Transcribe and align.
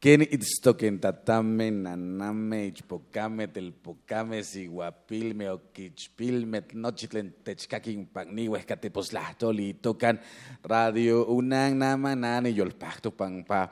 Ken 0.00 0.22
itztoken 0.24 0.96
tatame, 0.96 1.66
naname, 1.68 2.70
ichpocame, 2.70 3.44
telpocame, 3.52 4.38
siguapilme, 4.40 5.50
oquichpilme, 5.52 6.62
nochitlen 6.72 7.28
techcaquin 7.44 8.06
pagnihuescateposlahtoli, 8.08 9.74
tocan 9.84 10.16
radio 10.64 11.26
unan 11.28 11.76
nama 11.76 12.14
nani 12.16 12.54
yolpacto 12.56 13.12
pangpa. 13.12 13.66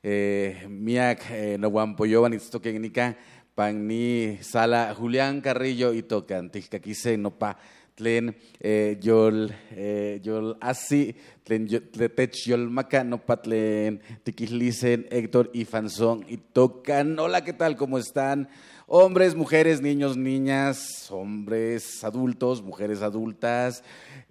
Eh, 0.00 0.64
miak 0.72 1.28
eh, 1.28 1.58
nohuampoyoban 1.60 2.32
itztoken 2.32 2.80
nika 2.80 3.12
pagni 3.54 4.38
sala 4.40 4.88
Julián 4.96 5.42
Carrillo 5.42 5.92
y 5.92 6.00
tocan 6.02 6.48
tixcaquise 6.48 7.18
nopa 7.18 7.58
tlen 7.94 8.34
eh, 8.60 8.98
yol 9.02 9.52
eh, 9.70 10.20
yol 10.24 10.56
asi 10.60 11.14
tlen 11.46 11.66
tletech 11.66 12.46
yol 12.50 12.68
maca 12.70 13.04
no 13.04 13.18
patlen 13.18 14.00
tiquislicen 14.24 15.06
Héctor 15.10 15.50
y 15.52 15.64
Fanzón 15.64 16.24
y 16.28 16.36
tocan 16.38 17.18
hola 17.18 17.44
qué 17.44 17.52
tal 17.52 17.76
cómo 17.76 17.98
están 17.98 18.48
hombres 18.86 19.34
mujeres 19.34 19.80
niños 19.80 20.16
niñas 20.16 21.10
hombres 21.10 22.04
adultos 22.04 22.62
mujeres 22.62 23.02
adultas 23.02 23.82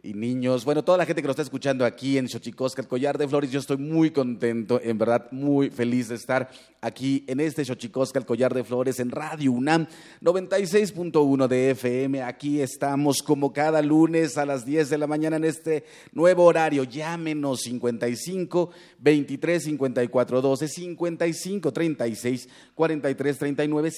y 0.06 0.14
niños, 0.14 0.66
bueno, 0.66 0.84
toda 0.84 0.98
la 0.98 1.06
gente 1.06 1.22
que 1.22 1.28
nos 1.30 1.36
está 1.36 1.44
escuchando 1.44 1.86
aquí 1.86 2.18
en 2.18 2.28
Xochicosca, 2.28 2.82
el 2.82 2.90
Collar 2.90 3.18
de 3.18 3.26
Flores, 3.26 3.52
yo 3.52 3.62
estoy 3.62 3.78
muy 3.78 4.12
contento, 4.12 4.82
en 4.84 4.98
verdad 4.98 5.32
muy 5.32 5.70
feliz 5.70 6.10
de 6.10 6.16
estar 6.16 6.50
aquí 6.82 7.24
en 7.26 7.40
este 7.40 7.64
Xochicosca, 7.64 8.20
el 8.20 8.26
Collar 8.26 8.54
de 8.54 8.66
Flores, 8.66 9.00
en 9.00 9.12
Radio 9.12 9.54
UNAM 9.54 9.88
96.1 10.22 11.48
de 11.48 11.72
FM. 11.72 12.22
Aquí 12.22 12.60
estamos 12.60 13.24
como 13.24 13.54
cada 13.54 13.82
lunes 13.82 14.38
a 14.38 14.46
las 14.46 14.66
10 14.66 14.90
de 14.90 14.98
la 14.98 15.08
mañana 15.08 15.38
en 15.38 15.46
este 15.46 15.86
nuevo 16.12 16.44
horario. 16.44 16.84
Llámenos 16.84 17.62
55 17.62 18.72
23 19.00 19.64
54 19.64 20.42
12 20.42 20.68
55 20.68 21.72
36 21.72 22.50
43 22.76 23.38
39 23.38 23.92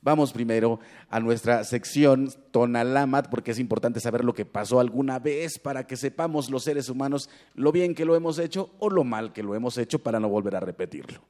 Vamos 0.00 0.32
primero 0.32 0.80
a 1.10 1.20
nuestra 1.20 1.62
sección 1.64 2.30
Tonalamat, 2.50 3.28
porque 3.28 3.50
es 3.50 3.58
importante 3.58 4.00
saber 4.00 4.24
lo 4.24 4.32
que 4.32 4.46
pasó 4.46 4.80
alguna 4.80 5.18
vez 5.18 5.58
para 5.58 5.86
que 5.86 5.98
sepamos 5.98 6.48
los 6.48 6.64
seres 6.64 6.88
humanos 6.88 7.28
lo 7.54 7.70
bien 7.70 7.94
que 7.94 8.06
lo 8.06 8.16
hemos 8.16 8.38
hecho 8.38 8.70
o 8.78 8.88
lo 8.88 9.04
mal 9.04 9.34
que 9.34 9.42
lo 9.42 9.54
hemos 9.54 9.76
hecho 9.76 9.98
para 9.98 10.18
no 10.18 10.30
volver 10.30 10.56
a 10.56 10.60
repetirlo. 10.60 11.20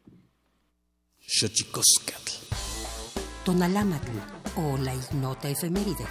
Xochicoscatl. 1.32 2.32
Tonalámatl 3.44 4.10
o 4.56 4.76
la 4.76 4.92
ignota 4.94 5.48
efeméride. 5.48 6.04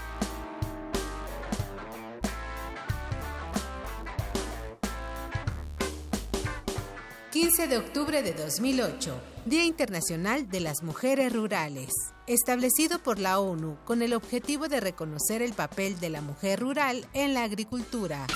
...15 7.34 7.68
de 7.68 7.78
octubre 7.78 8.24
de 8.24 8.34
2008... 8.34 9.22
Día 9.46 9.66
Internacional 9.66 10.50
de 10.50 10.60
las 10.60 10.84
Mujeres 10.84 11.34
Rurales, 11.34 11.92
establecido 12.28 13.00
por 13.00 13.20
la 13.20 13.40
ONU 13.40 13.78
con 13.84 14.02
el 14.02 14.14
objetivo 14.14 14.68
de 14.68 14.80
reconocer 14.80 15.42
el 15.42 15.54
papel 15.54 16.00
de 16.00 16.10
la 16.10 16.22
mujer 16.22 16.60
rural 16.60 17.08
en 17.14 17.34
la 17.34 17.44
agricultura. 17.44 18.28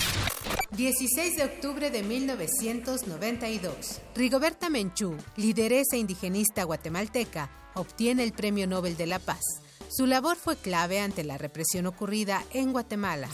16 0.76 1.36
de 1.36 1.44
octubre 1.44 1.92
de 1.92 2.02
1992. 2.02 4.02
Rigoberta 4.16 4.72
Menchú, 4.72 5.16
lideresa 5.36 5.98
indigenista 5.98 6.64
guatemalteca, 6.64 7.52
obtiene 7.76 8.24
el 8.24 8.34
Premio 8.34 8.66
Nobel 8.66 8.98
de 8.98 9.06
la 9.06 9.20
Paz. 9.20 9.44
Su 9.90 10.08
labor 10.08 10.36
fue 10.36 10.56
clave 10.56 11.00
ante 11.00 11.24
la 11.24 11.38
represión 11.38 11.86
ocurrida 11.86 12.44
en 12.54 12.72
Guatemala. 12.72 13.30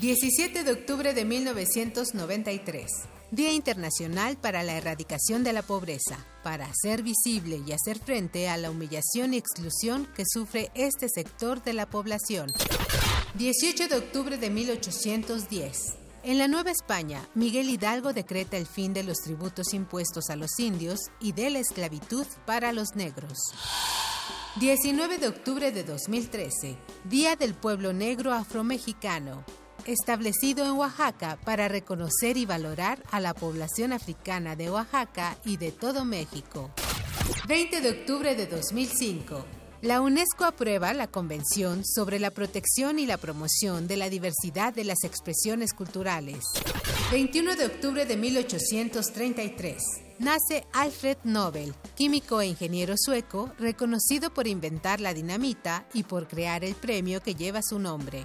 17 0.00 0.62
de 0.62 0.70
octubre 0.70 1.14
de 1.14 1.24
1993. 1.24 2.86
Día 3.32 3.52
Internacional 3.52 4.36
para 4.36 4.62
la 4.62 4.76
Erradicación 4.76 5.42
de 5.42 5.52
la 5.52 5.62
Pobreza, 5.62 6.24
para 6.44 6.66
hacer 6.66 7.02
visible 7.02 7.60
y 7.66 7.72
hacer 7.72 7.98
frente 7.98 8.48
a 8.48 8.56
la 8.56 8.70
humillación 8.70 9.34
y 9.34 9.38
exclusión 9.38 10.06
que 10.14 10.22
sufre 10.24 10.70
este 10.74 11.08
sector 11.08 11.64
de 11.64 11.72
la 11.72 11.90
población. 11.90 12.52
18 13.34 13.88
de 13.88 13.96
octubre 13.96 14.36
de 14.36 14.50
1810. 14.50 16.01
En 16.24 16.38
la 16.38 16.46
Nueva 16.46 16.70
España, 16.70 17.28
Miguel 17.34 17.68
Hidalgo 17.68 18.12
decreta 18.12 18.56
el 18.56 18.66
fin 18.66 18.92
de 18.92 19.02
los 19.02 19.18
tributos 19.18 19.74
impuestos 19.74 20.30
a 20.30 20.36
los 20.36 20.56
indios 20.60 21.00
y 21.18 21.32
de 21.32 21.50
la 21.50 21.58
esclavitud 21.58 22.24
para 22.46 22.72
los 22.72 22.94
negros. 22.94 23.38
19 24.60 25.18
de 25.18 25.26
octubre 25.26 25.72
de 25.72 25.82
2013, 25.82 26.76
Día 27.04 27.34
del 27.34 27.54
Pueblo 27.54 27.92
Negro 27.92 28.32
Afromexicano, 28.32 29.44
establecido 29.84 30.64
en 30.64 30.72
Oaxaca 30.72 31.40
para 31.44 31.66
reconocer 31.66 32.36
y 32.36 32.46
valorar 32.46 33.02
a 33.10 33.18
la 33.18 33.34
población 33.34 33.92
africana 33.92 34.54
de 34.54 34.70
Oaxaca 34.70 35.36
y 35.44 35.56
de 35.56 35.72
todo 35.72 36.04
México. 36.04 36.70
20 37.48 37.80
de 37.80 37.90
octubre 37.90 38.36
de 38.36 38.46
2005, 38.46 39.44
la 39.82 40.00
UNESCO 40.00 40.44
aprueba 40.44 40.94
la 40.94 41.08
Convención 41.08 41.84
sobre 41.84 42.20
la 42.20 42.30
protección 42.30 43.00
y 43.00 43.06
la 43.06 43.16
promoción 43.16 43.88
de 43.88 43.96
la 43.96 44.08
diversidad 44.08 44.72
de 44.72 44.84
las 44.84 45.02
expresiones 45.02 45.72
culturales. 45.74 46.44
21 47.10 47.56
de 47.56 47.66
octubre 47.66 48.06
de 48.06 48.16
1833. 48.16 49.82
Nace 50.20 50.64
Alfred 50.72 51.18
Nobel, 51.24 51.74
químico 51.96 52.40
e 52.40 52.46
ingeniero 52.46 52.94
sueco, 52.96 53.52
reconocido 53.58 54.32
por 54.32 54.46
inventar 54.46 55.00
la 55.00 55.14
dinamita 55.14 55.84
y 55.92 56.04
por 56.04 56.28
crear 56.28 56.62
el 56.64 56.76
premio 56.76 57.20
que 57.20 57.34
lleva 57.34 57.60
su 57.60 57.80
nombre. 57.80 58.24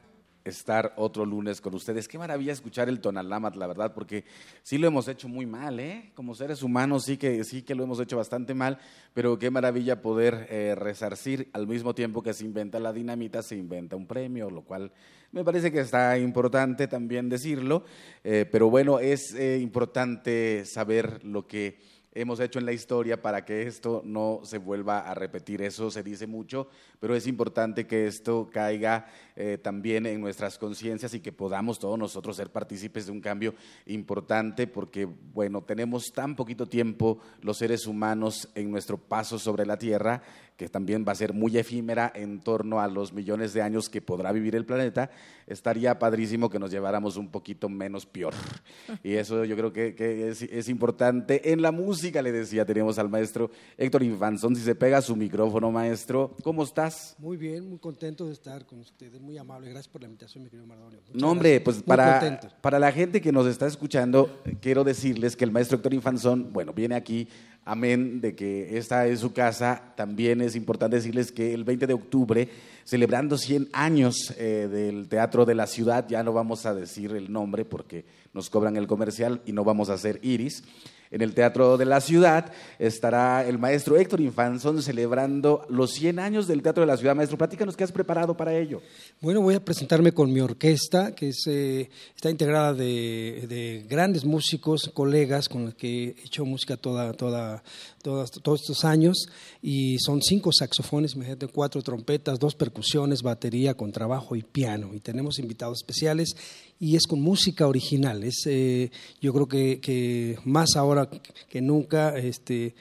estar 0.43 0.93
otro 0.97 1.25
lunes 1.25 1.61
con 1.61 1.73
ustedes. 1.75 2.07
Qué 2.07 2.17
maravilla 2.17 2.53
escuchar 2.53 2.89
el 2.89 2.99
Tonalamat, 2.99 3.55
la 3.55 3.67
verdad, 3.67 3.93
porque 3.93 4.25
sí 4.63 4.77
lo 4.77 4.87
hemos 4.87 5.07
hecho 5.07 5.27
muy 5.27 5.45
mal, 5.45 5.79
¿eh? 5.79 6.11
Como 6.15 6.35
seres 6.35 6.63
humanos 6.63 7.05
sí 7.05 7.17
que, 7.17 7.43
sí 7.43 7.61
que 7.61 7.75
lo 7.75 7.83
hemos 7.83 7.99
hecho 7.99 8.17
bastante 8.17 8.53
mal, 8.53 8.77
pero 9.13 9.37
qué 9.37 9.51
maravilla 9.51 10.01
poder 10.01 10.47
eh, 10.49 10.75
resarcir 10.75 11.49
al 11.53 11.67
mismo 11.67 11.93
tiempo 11.93 12.23
que 12.23 12.33
se 12.33 12.45
inventa 12.45 12.79
la 12.79 12.93
dinamita, 12.93 13.43
se 13.43 13.55
inventa 13.55 13.95
un 13.95 14.07
premio, 14.07 14.49
lo 14.49 14.63
cual 14.63 14.91
me 15.31 15.43
parece 15.43 15.71
que 15.71 15.79
está 15.79 16.17
importante 16.17 16.87
también 16.87 17.29
decirlo, 17.29 17.85
eh, 18.23 18.45
pero 18.51 18.69
bueno, 18.69 18.99
es 18.99 19.33
eh, 19.33 19.59
importante 19.59 20.65
saber 20.65 21.23
lo 21.23 21.47
que 21.47 21.79
hemos 22.13 22.39
hecho 22.39 22.59
en 22.59 22.65
la 22.65 22.73
historia 22.73 23.21
para 23.21 23.45
que 23.45 23.63
esto 23.63 24.01
no 24.03 24.41
se 24.43 24.57
vuelva 24.57 24.99
a 24.99 25.13
repetir. 25.13 25.61
Eso 25.61 25.89
se 25.89 26.03
dice 26.03 26.27
mucho, 26.27 26.67
pero 26.99 27.15
es 27.15 27.27
importante 27.27 27.87
que 27.87 28.07
esto 28.07 28.49
caiga 28.51 29.07
eh, 29.35 29.57
también 29.57 30.05
en 30.05 30.19
nuestras 30.19 30.57
conciencias 30.57 31.13
y 31.13 31.21
que 31.21 31.31
podamos 31.31 31.79
todos 31.79 31.97
nosotros 31.97 32.35
ser 32.35 32.51
partícipes 32.51 33.05
de 33.05 33.11
un 33.11 33.21
cambio 33.21 33.55
importante, 33.85 34.67
porque, 34.67 35.05
bueno, 35.05 35.61
tenemos 35.61 36.11
tan 36.11 36.35
poquito 36.35 36.67
tiempo 36.67 37.19
los 37.41 37.57
seres 37.57 37.87
humanos 37.87 38.49
en 38.55 38.69
nuestro 38.71 38.97
paso 38.97 39.39
sobre 39.39 39.65
la 39.65 39.77
Tierra, 39.77 40.21
que 40.61 40.69
también 40.69 41.03
va 41.07 41.13
a 41.13 41.15
ser 41.15 41.33
muy 41.33 41.57
efímera 41.57 42.11
en 42.13 42.39
torno 42.39 42.79
a 42.79 42.87
los 42.87 43.13
millones 43.13 43.51
de 43.51 43.63
años 43.63 43.89
que 43.89 43.99
podrá 43.99 44.31
vivir 44.31 44.55
el 44.55 44.63
planeta, 44.63 45.09
estaría 45.47 45.97
padrísimo 45.97 46.51
que 46.51 46.59
nos 46.59 46.69
lleváramos 46.69 47.17
un 47.17 47.29
poquito 47.29 47.67
menos 47.67 48.05
peor. 48.05 48.35
Y 49.03 49.13
eso 49.13 49.43
yo 49.45 49.55
creo 49.55 49.73
que, 49.73 49.95
es, 50.29 50.43
es, 50.43 50.69
importante. 50.69 51.51
En 51.51 51.61
la 51.61 51.71
música, 51.71 52.21
le 52.21 52.31
decía, 52.31 52.65
tenemos 52.65 52.99
al 52.99 53.09
maestro 53.09 53.49
Héctor 53.77 54.03
Infanzón, 54.03 54.55
si 54.55 54.61
se 54.61 54.75
pega 54.75 55.01
su 55.01 55.15
micrófono, 55.15 55.71
maestro, 55.71 56.35
¿cómo 56.43 56.63
estás? 56.63 57.15
Muy 57.17 57.37
bien, 57.37 57.67
muy 57.67 57.79
contento 57.79 58.27
de 58.27 58.33
estar 58.33 58.65
con 58.67 58.81
ustedes, 58.81 59.19
muy 59.19 59.37
amable. 59.39 59.69
Gracias 59.69 59.87
por 59.87 60.01
la 60.01 60.07
invitación, 60.07 60.43
mi 60.43 60.49
querido 60.51 60.67
Maradona. 60.67 60.97
no, 61.13 61.31
hombre, 61.31 61.59
pues 61.61 61.81
para, 61.81 62.39
para 62.61 62.77
la 62.77 62.91
gente 62.91 63.21
que 63.21 63.31
nos 63.31 63.47
está 63.47 63.65
escuchando, 63.65 64.43
quiero 64.61 64.83
decirles 64.83 65.35
que 65.35 65.45
el 65.45 65.51
maestro 65.51 65.77
Héctor 65.77 65.95
Infanzón, 65.95 66.53
bueno, 66.53 66.73
viene 66.73 66.93
aquí, 66.93 67.27
amén, 67.65 68.21
de 68.21 68.35
que 68.35 68.77
esta 68.77 69.07
es 69.07 69.19
su 69.19 69.33
casa. 69.33 69.93
También 69.95 70.41
es 70.41 70.55
importante 70.55 70.95
decirles 70.95 71.31
que 71.31 71.53
el 71.53 71.63
20 71.63 71.87
de 71.87 71.93
octubre, 71.93 72.49
celebrando 72.83 73.37
100 73.37 73.69
años 73.73 74.33
eh, 74.37 74.67
del 74.71 75.07
Teatro 75.07 75.45
de 75.45 75.55
la 75.55 75.67
Ciudad, 75.67 76.07
ya 76.07 76.23
no 76.23 76.33
vamos 76.33 76.65
a 76.65 76.73
decir 76.73 77.11
el 77.11 77.31
nombre 77.31 77.65
porque 77.65 78.05
nos 78.33 78.49
cobran 78.49 78.77
el 78.77 78.87
comercial 78.87 79.41
y 79.45 79.51
no 79.51 79.63
vamos 79.63 79.89
a 79.89 79.93
hacer 79.93 80.19
Iris. 80.21 80.63
En 81.11 81.21
el 81.21 81.33
Teatro 81.33 81.77
de 81.77 81.83
la 81.83 81.99
Ciudad 81.99 82.53
estará 82.79 83.45
el 83.45 83.59
maestro 83.59 83.97
Héctor 83.97 84.21
Infanzón 84.21 84.81
celebrando 84.81 85.65
los 85.67 85.91
100 85.91 86.19
años 86.19 86.47
del 86.47 86.61
Teatro 86.61 86.81
de 86.81 86.87
la 86.87 86.95
Ciudad. 86.95 87.15
Maestro, 87.15 87.37
platícanos 87.37 87.75
qué 87.75 87.83
has 87.83 87.91
preparado 87.91 88.37
para 88.37 88.57
ello. 88.57 88.81
Bueno, 89.19 89.41
voy 89.41 89.55
a 89.55 89.63
presentarme 89.63 90.13
con 90.13 90.31
mi 90.31 90.39
orquesta, 90.39 91.13
que 91.13 91.31
eh, 91.47 91.89
está 92.15 92.29
integrada 92.29 92.73
de, 92.73 93.85
grandes 93.89 94.23
músicos, 94.23 94.89
colegas 94.93 95.49
con 95.49 95.65
los 95.65 95.75
que 95.75 96.03
he 96.03 96.25
hecho 96.25 96.45
música 96.45 96.77
toda, 96.77 97.11
toda, 97.11 97.61
todos 98.01 98.61
estos 98.61 98.85
años. 98.85 99.27
Y 99.61 99.99
son 99.99 100.21
cinco 100.21 100.51
saxofones, 100.53 101.15
imagínate, 101.15 101.47
cuatro 101.47 101.81
trompetas, 101.81 102.39
dos 102.39 102.55
percusiones, 102.55 103.21
batería, 103.21 103.73
contrabajo 103.73 104.37
y 104.37 104.43
piano. 104.43 104.91
Y 104.93 105.01
tenemos 105.01 105.39
invitados 105.39 105.79
especiales 105.79 106.37
y 106.81 106.95
es 106.95 107.05
con 107.05 107.21
música 107.21 107.67
original. 107.67 108.23
Es, 108.23 108.41
eh, 108.47 108.89
yo 109.21 109.31
creo 109.33 109.47
que, 109.47 110.39
más 110.45 110.75
ahora 110.75 111.07
que 111.47 111.61
nunca, 111.61 112.17
este, 112.17 112.73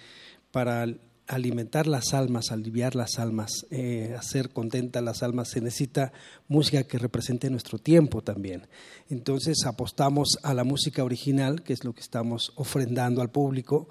para 0.51 0.87
alimentar 1.27 1.87
las 1.87 2.15
almas, 2.15 2.51
aliviar 2.51 2.97
las 2.97 3.19
almas, 3.19 3.67
eh, 3.71 4.17
hacer 4.19 4.55
contentas 4.55 5.05
las 5.05 5.23
almas, 5.23 5.51
se 5.51 5.61
necesita 5.61 6.15
música 6.49 6.83
que 6.85 6.97
represente 6.97 7.51
nuestro 7.51 7.79
tiempo 7.79 8.23
también. 8.23 8.69
Entonces 9.11 9.67
apostamos 9.67 10.39
a 10.43 10.55
la 10.55 10.65
música 10.65 11.05
original, 11.05 11.63
que 11.63 11.75
es 11.75 11.85
lo 11.85 11.93
que 11.93 12.01
estamos 12.01 12.55
ofrendando 12.57 13.21
al 13.21 13.31
público, 13.31 13.87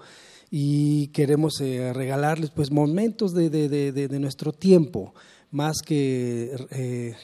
y 0.50 1.10
queremos 1.10 1.62
eh, 1.62 1.94
regalarles 1.94 2.50
pues 2.50 2.72
momentos 2.72 3.36
de, 3.36 3.51
de, 3.51 4.20
nuestro 4.20 4.54
tiempo, 4.54 5.13
más 5.51 5.84
que 5.86 7.16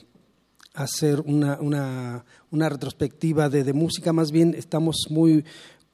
hacer 0.75 1.22
una, 1.22 1.60
una, 1.60 2.25
una 2.51 2.70
retrospectiva 2.70 3.50
de, 3.50 3.63
de, 3.63 3.74
música, 3.74 4.13
más 4.13 4.32
bien 4.32 4.53
estamos 4.55 5.08
muy 5.10 5.44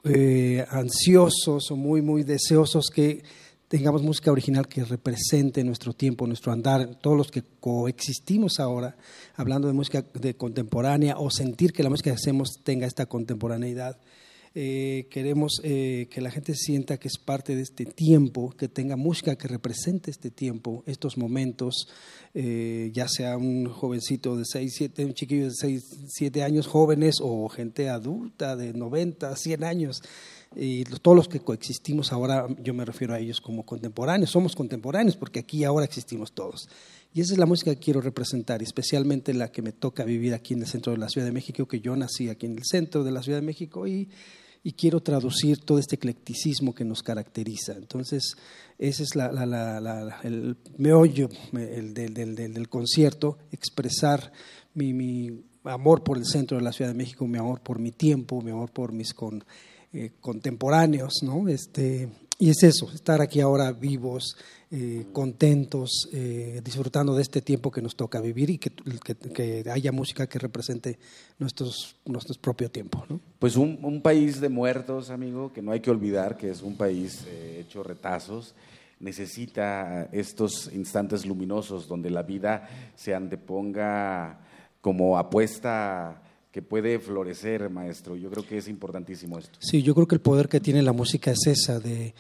eh, 0.04 0.66
ansiosos 0.70 1.70
o 1.70 1.76
muy, 1.76 2.02
muy 2.02 2.24
deseosos 2.24 2.88
que 2.94 3.24
tengamos 3.68 4.02
música 4.02 4.32
original 4.32 4.68
que 4.68 4.84
represente 4.84 5.64
nuestro 5.64 5.94
tiempo, 5.94 6.28
nuestro 6.28 6.52
andar, 6.52 6.96
todos 6.96 7.16
los 7.16 7.32
que 7.32 7.44
coexistimos 7.60 8.60
ahora, 8.60 8.98
hablando 9.36 9.68
de 9.68 9.74
música 9.74 10.04
de 10.14 10.36
contemporánea 10.36 11.18
o 11.18 11.30
sentir 11.30 11.72
que 11.72 11.84
la 11.84 11.90
música 11.90 12.10
que 12.10 12.16
hacemos 12.16 12.60
tenga 12.64 12.86
esta 12.86 13.06
contemporaneidad. 13.06 13.98
Eh, 14.54 15.08
queremos 15.10 15.62
eh, 15.64 16.10
que 16.12 16.20
la 16.20 16.30
gente 16.30 16.56
sienta 16.56 16.98
que 16.98 17.08
es 17.08 17.18
parte 17.18 17.56
de 17.56 17.62
este 17.62 17.86
tiempo, 17.86 18.52
que 18.52 18.68
tenga 18.68 18.98
música 18.98 19.38
que 19.38 19.48
represente 19.48 20.12
este 20.12 20.30
tiempo, 20.30 20.84
estos 20.86 21.18
momentos, 21.18 21.88
eh, 22.34 22.92
ya 22.94 23.08
sea 23.08 23.38
un 23.38 23.70
jovencito 23.70 24.36
de 24.36 24.44
6, 24.44 24.74
7, 24.76 25.06
un 25.06 25.14
chiquillo 25.14 25.46
de 25.46 25.52
6, 25.56 25.84
7 26.10 26.44
años 26.44 26.68
jóvenes 26.68 27.20
o 27.22 27.48
gente 27.48 27.88
adulta 27.88 28.58
de 28.58 28.74
90, 28.74 29.34
100 29.38 29.64
años. 29.64 30.02
Y 30.54 30.84
todos 30.84 31.16
los 31.16 31.30
que 31.30 31.40
coexistimos 31.40 32.12
ahora, 32.12 32.46
yo 32.62 32.74
me 32.74 32.84
refiero 32.84 33.14
a 33.14 33.20
ellos 33.20 33.40
como 33.40 33.66
contemporáneos, 33.66 34.32
somos 34.32 34.54
contemporáneos 34.54 35.16
porque 35.16 35.40
aquí 35.40 35.64
ahora 35.64 35.86
existimos 35.86 36.34
todos. 36.34 36.68
Y 37.14 37.22
esa 37.22 37.34
es 37.34 37.40
la 37.40 37.46
música 37.46 37.74
que 37.74 37.80
quiero 37.80 38.02
representar, 38.02 38.62
especialmente 38.62 39.34
la 39.34 39.50
que 39.50 39.62
me 39.62 39.72
toca 39.72 40.04
vivir 40.04 40.34
aquí 40.34 40.54
en 40.54 40.62
el 40.62 40.68
centro 40.68 40.92
de 40.92 40.98
la 40.98 41.08
Ciudad 41.08 41.26
de 41.26 41.32
México, 41.32 41.70
que 41.70 41.80
yo 41.80 41.96
nací 41.96 42.28
aquí 42.28 42.48
en 42.48 42.58
el 42.58 42.66
centro 42.66 43.06
de 43.06 43.12
la 43.12 43.24
Ciudad 43.24 43.40
de 43.40 43.46
México 43.46 43.88
y 43.88 44.10
y 44.64 44.74
quiero 44.74 45.02
traducir 45.02 45.60
todo 45.60 45.80
este 45.80 45.96
eclecticismo 45.96 46.76
que 46.76 46.86
nos 46.86 47.02
caracteriza. 47.02 47.74
Entonces, 47.74 48.36
ese 48.78 49.04
es 49.04 49.12
el 50.24 50.58
meollo 50.78 51.30
el 51.54 51.94
del, 51.94 52.36
del, 52.36 52.70
concierto, 52.70 53.38
expresar 53.52 54.32
mi, 54.74 55.44
amor 55.64 56.04
por 56.04 56.18
el 56.18 56.26
centro 56.26 56.58
de 56.58 56.64
la 56.64 56.74
Ciudad 56.74 56.92
de 56.92 56.98
México, 56.98 57.28
mi 57.28 57.38
amor 57.38 57.62
por 57.62 57.80
mi 57.80 57.92
tiempo, 57.92 58.42
mi 58.42 58.52
amor 58.52 58.72
por 58.72 58.92
mis 58.92 59.14
con, 59.14 59.44
eh, 59.94 60.12
contemporáneos, 60.20 61.22
¿no? 61.24 61.48
Este, 61.48 62.10
y 62.42 62.50
es 62.50 62.64
eso, 62.64 62.90
estar 62.92 63.22
aquí 63.22 63.40
ahora 63.40 63.72
vivos, 63.72 64.36
eh, 64.72 65.06
contentos, 65.14 66.10
eh, 66.12 66.60
disfrutando 66.64 67.14
de 67.14 67.22
este 67.22 67.44
tiempo 67.44 67.70
que 67.70 67.84
nos 67.84 67.96
toca 67.96 68.20
vivir 68.20 68.50
y 68.50 68.58
que, 68.58 69.64
haya 69.72 69.92
música 69.92 70.26
que 70.26 70.40
represente 70.40 70.98
nuestros, 71.38 71.98
nuestro 72.04 72.34
propio 72.42 72.72
tiempo. 72.72 73.06
¿no? 73.08 73.20
Pues 73.38 73.56
un, 73.58 73.78
un, 73.84 74.02
país 74.02 74.42
de 74.42 74.50
muertos, 74.50 75.12
amigo, 75.12 75.54
que 75.54 75.62
no 75.62 75.72
hay 75.72 75.82
que 75.82 75.92
olvidar 75.92 76.36
que 76.36 76.50
es 76.50 76.64
un 76.64 76.76
país 76.78 77.26
eh, 77.28 77.60
hecho 77.64 77.84
retazos, 77.84 78.56
necesita 79.00 80.10
estos 80.12 80.72
instantes 80.74 81.28
luminosos 81.28 81.88
donde 81.88 82.10
la 82.10 82.24
vida 82.24 82.68
se 82.96 83.14
anteponga 83.14 84.40
como 84.82 85.20
apuesta 85.20 86.24
que 86.52 86.62
puede 86.62 87.00
florecer, 87.00 87.70
maestro. 87.70 88.16
Yo 88.16 88.30
creo 88.30 88.46
que 88.46 88.58
es 88.58 88.68
importantísimo 88.68 89.40
esto. 89.40 89.58
Sí, 89.62 89.82
yo 89.84 89.96
creo 89.96 90.08
que 90.08 90.16
el 90.16 90.22
poder 90.22 90.50
que 90.50 90.60
tiene 90.60 90.82
la 90.82 90.92
música 90.92 91.32
es 91.32 91.48
esa, 91.48 91.80
de, 91.80 92.14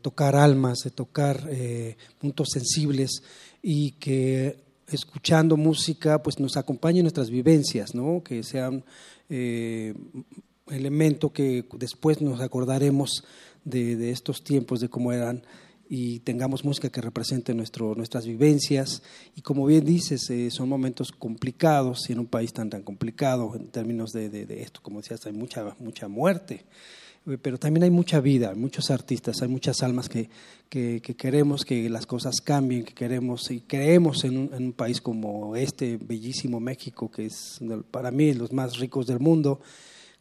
tocar 0.00 0.34
almas, 0.34 0.78
de 0.84 0.90
tocar 0.90 1.46
eh, 1.50 1.96
puntos 2.18 2.48
sensibles 2.52 3.22
y 3.62 3.92
que 3.92 4.56
escuchando 4.88 5.56
música 5.56 6.22
pues 6.22 6.40
nos 6.40 6.56
acompañe 6.56 7.02
nuestras 7.02 7.30
vivencias, 7.30 7.94
¿no? 7.94 8.22
que 8.24 8.42
sea 8.42 8.70
un 8.70 8.84
eh, 9.28 9.94
elemento 10.68 11.32
que 11.32 11.64
después 11.74 12.20
nos 12.20 12.40
acordaremos 12.40 13.24
de, 13.64 13.96
de 13.96 14.10
estos 14.10 14.42
tiempos, 14.42 14.80
de 14.80 14.88
cómo 14.88 15.12
eran 15.12 15.42
y 15.94 16.20
tengamos 16.20 16.64
música 16.64 16.88
que 16.88 17.02
represente 17.02 17.52
nuestro, 17.52 17.94
nuestras 17.94 18.24
vivencias. 18.24 19.02
Y 19.36 19.42
como 19.42 19.66
bien 19.66 19.84
dices, 19.84 20.30
eh, 20.30 20.50
son 20.50 20.66
momentos 20.70 21.12
complicados 21.12 22.08
y 22.08 22.14
en 22.14 22.20
un 22.20 22.26
país 22.26 22.50
tan 22.54 22.70
tan 22.70 22.80
complicado 22.80 23.54
en 23.54 23.66
términos 23.66 24.10
de, 24.12 24.30
de, 24.30 24.62
esto, 24.62 24.80
como 24.82 25.02
decías, 25.02 25.26
hay 25.26 25.34
mucha, 25.34 25.76
mucha 25.80 26.08
muerte, 26.08 26.64
eh, 27.26 27.36
pero 27.36 27.58
también 27.58 27.84
hay 27.84 27.90
mucha 27.90 28.20
vida, 28.20 28.54
muchos 28.54 28.90
artistas, 28.90 29.42
hay 29.42 29.48
muchas 29.48 29.82
almas 29.82 30.08
que, 30.08 30.30
que, 30.70 31.02
queremos 31.02 31.62
que 31.62 31.90
las 31.90 32.06
cosas 32.06 32.40
cambien, 32.40 32.84
que 32.84 32.94
queremos 32.94 33.50
y 33.50 33.60
creemos 33.60 34.24
en 34.24 34.38
un, 34.38 34.54
en 34.54 34.64
un 34.64 34.72
país 34.72 34.98
como 35.02 35.56
este 35.56 35.98
bellísimo 35.98 36.58
México, 36.58 37.10
que 37.10 37.26
es 37.26 37.60
para 37.90 38.10
mí 38.10 38.32
los 38.32 38.50
más 38.50 38.78
ricos 38.78 39.06
del 39.06 39.20
mundo 39.20 39.60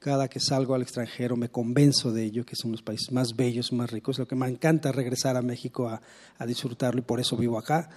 cada 0.01 0.27
que 0.27 0.39
salgo 0.39 0.73
al 0.73 0.81
extranjero 0.81 1.35
me 1.35 1.49
convenzo 1.49 2.11
de 2.11 2.23
ello, 2.23 2.43
que 2.43 2.55
son 2.55 2.71
los 2.71 2.81
países 2.81 3.11
más 3.11 3.35
bellos, 3.35 3.71
más 3.71 3.91
ricos. 3.91 4.17
Lo 4.17 4.27
que 4.27 4.35
me 4.35 4.47
encanta 4.47 4.91
regresar 4.91 5.37
a 5.37 5.43
México 5.43 5.87
a, 5.87 6.01
disfrutarlo 6.47 7.01
y 7.01 7.03
por 7.03 7.19
eso 7.19 7.37
vivo 7.37 7.59
acá. 7.59 7.87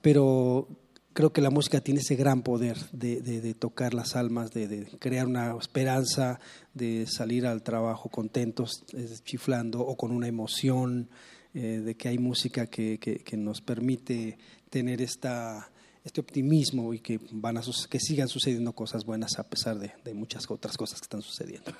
Pero 0.00 0.66
creo 1.12 1.34
que 1.34 1.42
la 1.42 1.50
música 1.50 1.82
tiene 1.82 2.00
ese 2.00 2.16
gran 2.16 2.40
poder 2.40 2.78
de, 2.92 3.54
tocar 3.58 3.92
las 3.92 4.16
almas, 4.16 4.52
de, 4.52 4.86
crear 4.98 5.26
una 5.26 5.54
esperanza, 5.60 6.40
de 6.72 7.06
salir 7.06 7.46
al 7.46 7.62
trabajo 7.62 8.08
contentos, 8.08 8.82
chiflando 9.24 9.80
o 9.80 9.98
con 9.98 10.12
una 10.12 10.28
emoción, 10.28 11.10
eh, 11.52 11.82
de 11.84 11.94
que 11.94 12.08
hay 12.08 12.16
música 12.16 12.68
que, 12.68 13.22
nos 13.36 13.60
permite 13.60 14.38
tener 14.70 15.02
esta 15.02 15.70
este 16.04 16.20
optimismo 16.20 16.92
y 16.92 17.00
que, 17.00 17.18
van 17.32 17.56
a, 17.56 17.62
que 17.88 17.98
sigan 17.98 18.28
sucediendo 18.28 18.72
cosas 18.72 19.04
buenas 19.04 19.38
a 19.38 19.44
pesar 19.44 19.78
de, 19.78 19.92
de 20.04 20.14
muchas 20.14 20.48
otras 20.50 20.76
cosas 20.76 21.00
que 21.00 21.04
están 21.04 21.22
sucediendo. 21.22 21.72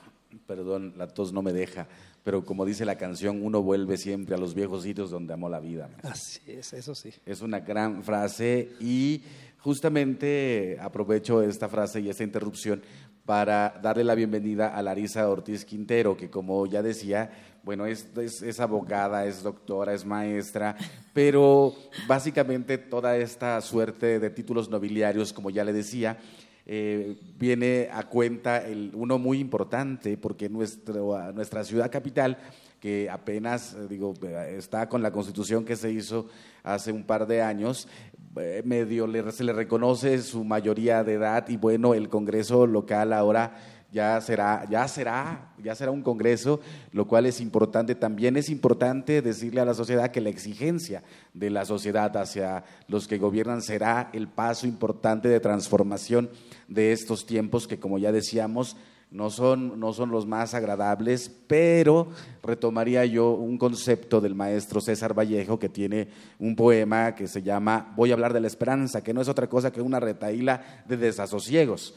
Perdón, 0.47 0.95
la 0.97 1.07
tos 1.09 1.33
no 1.33 1.43
me 1.43 1.53
deja, 1.53 1.87
pero 2.25 2.45
como 2.45 2.65
dice 2.65 2.85
la 2.85 2.97
canción, 2.97 3.45
uno 3.45 3.63
vuelve 3.63 3.99
siempre 3.99 4.35
a 4.35 4.39
los 4.39 4.55
viejos 4.55 4.83
sitios 4.83 5.11
donde 5.11 5.35
amó 5.35 5.49
la 5.49 5.61
vida. 5.61 5.91
Así 6.03 6.41
es, 6.47 6.73
eso 6.73 6.95
sí. 6.95 7.11
Es 7.27 7.43
una 7.43 7.61
gran 7.61 8.03
frase 8.03 8.71
y 8.81 9.23
justamente 9.59 10.79
aprovecho 10.81 11.43
esta 11.43 11.69
frase 11.69 12.01
y 12.01 12.09
esta 12.09 12.25
interrupción 12.25 12.83
para 13.25 13.81
darle 13.83 14.05
la 14.05 14.15
bienvenida 14.15 14.69
a 14.69 14.83
Larisa 14.83 15.29
Ortiz 15.29 15.65
Quintero, 15.65 16.17
que 16.17 16.31
como 16.31 16.67
ya 16.67 16.83
decía, 16.83 17.31
bueno, 17.63 17.87
es, 17.87 18.07
es, 18.17 18.61
abogada, 18.61 19.25
es 19.25 19.43
doctora, 19.43 19.95
es 19.95 20.05
maestra, 20.05 20.77
pero 21.15 21.75
básicamente 22.07 22.77
toda 22.77 23.17
esta 23.17 23.61
suerte 23.63 24.19
de 24.19 24.31
títulos 24.31 24.69
nobiliarios, 24.69 25.33
como 25.33 25.49
ya 25.49 25.65
le 25.65 25.73
decía, 25.73 26.19
eh, 26.67 27.17
viene 27.39 27.89
a 27.93 28.03
cuenta 28.05 28.59
el, 28.59 28.91
uno 28.95 29.19
muy 29.19 29.39
importante, 29.39 30.19
porque 30.19 30.51
nuestro, 30.51 31.33
nuestra 31.33 31.65
ciudad 31.65 31.91
capital, 31.91 32.37
que 32.81 33.09
apenas, 33.09 33.75
eh, 33.75 33.87
digo, 33.89 34.13
está 34.47 34.87
con 34.91 35.03
la 35.03 35.11
constitución 35.11 35.65
que 35.65 35.77
se 35.77 35.91
hizo 35.91 36.29
hace 36.63 36.93
un 36.93 37.05
par 37.05 37.27
de 37.27 37.41
años, 37.41 37.89
eh, 38.37 38.63
medio 38.65 39.09
se 39.33 39.45
le 39.45 39.53
reconoce 39.53 40.21
su 40.23 40.45
mayoría 40.45 41.05
de 41.05 41.15
edad 41.15 41.49
y 41.49 41.57
bueno, 41.57 41.95
el 41.95 42.09
Congreso 42.09 42.67
local 42.67 43.13
ahora 43.13 43.55
ya 43.95 44.21
será, 44.21 44.67
ya 44.69 44.89
será, 44.89 45.53
ya 45.63 45.73
será 45.77 45.93
un 45.93 46.03
congreso, 46.03 46.59
lo 46.91 47.07
cual 47.07 47.27
es 47.27 47.41
importante. 47.41 47.95
También 47.95 48.37
es 48.37 48.49
importante 48.49 49.23
decirle 49.23 49.61
a 49.61 49.65
la 49.65 49.73
sociedad 49.73 50.11
que 50.11 50.21
la 50.21 50.31
exigencia 50.31 51.05
de 51.33 51.49
la 51.49 51.65
sociedad 51.65 52.17
hacia 52.17 52.65
los 52.89 53.07
que 53.07 53.19
gobiernan 53.19 53.63
será 53.63 54.11
el 54.13 54.27
paso 54.27 54.67
importante 54.67 55.29
de 55.29 55.39
transformación 55.39 56.29
de 56.67 56.91
estos 56.91 57.25
tiempos 57.25 57.69
que, 57.69 57.79
como 57.79 57.99
ya 57.99 58.11
decíamos, 58.11 58.77
no 59.15 59.31
son, 59.31 59.79
no 59.79 59.93
son 59.93 60.11
los 60.11 60.27
más 60.27 60.55
agradables, 60.55 61.31
pero 61.47 62.09
retomaría 62.43 63.05
yo 63.05 63.31
un 63.31 63.59
concepto 63.59 64.21
del 64.21 64.35
maestro 64.35 64.81
César 64.81 65.17
Vallejo 65.17 65.57
que 65.57 65.69
tiene 65.69 66.09
un 66.41 66.57
poema 66.57 67.15
que 67.15 67.29
se 67.29 67.41
llama 67.41 67.93
Voy 67.95 68.11
a 68.11 68.15
hablar 68.15 68.33
de 68.33 68.41
la 68.41 68.49
esperanza, 68.49 69.05
que 69.05 69.15
no 69.15 69.21
es 69.21 69.29
otra 69.29 69.49
cosa 69.49 69.71
que 69.71 69.81
una 69.81 70.01
retaíla 70.01 70.83
de 70.89 70.97
desasosiegos. 70.97 71.95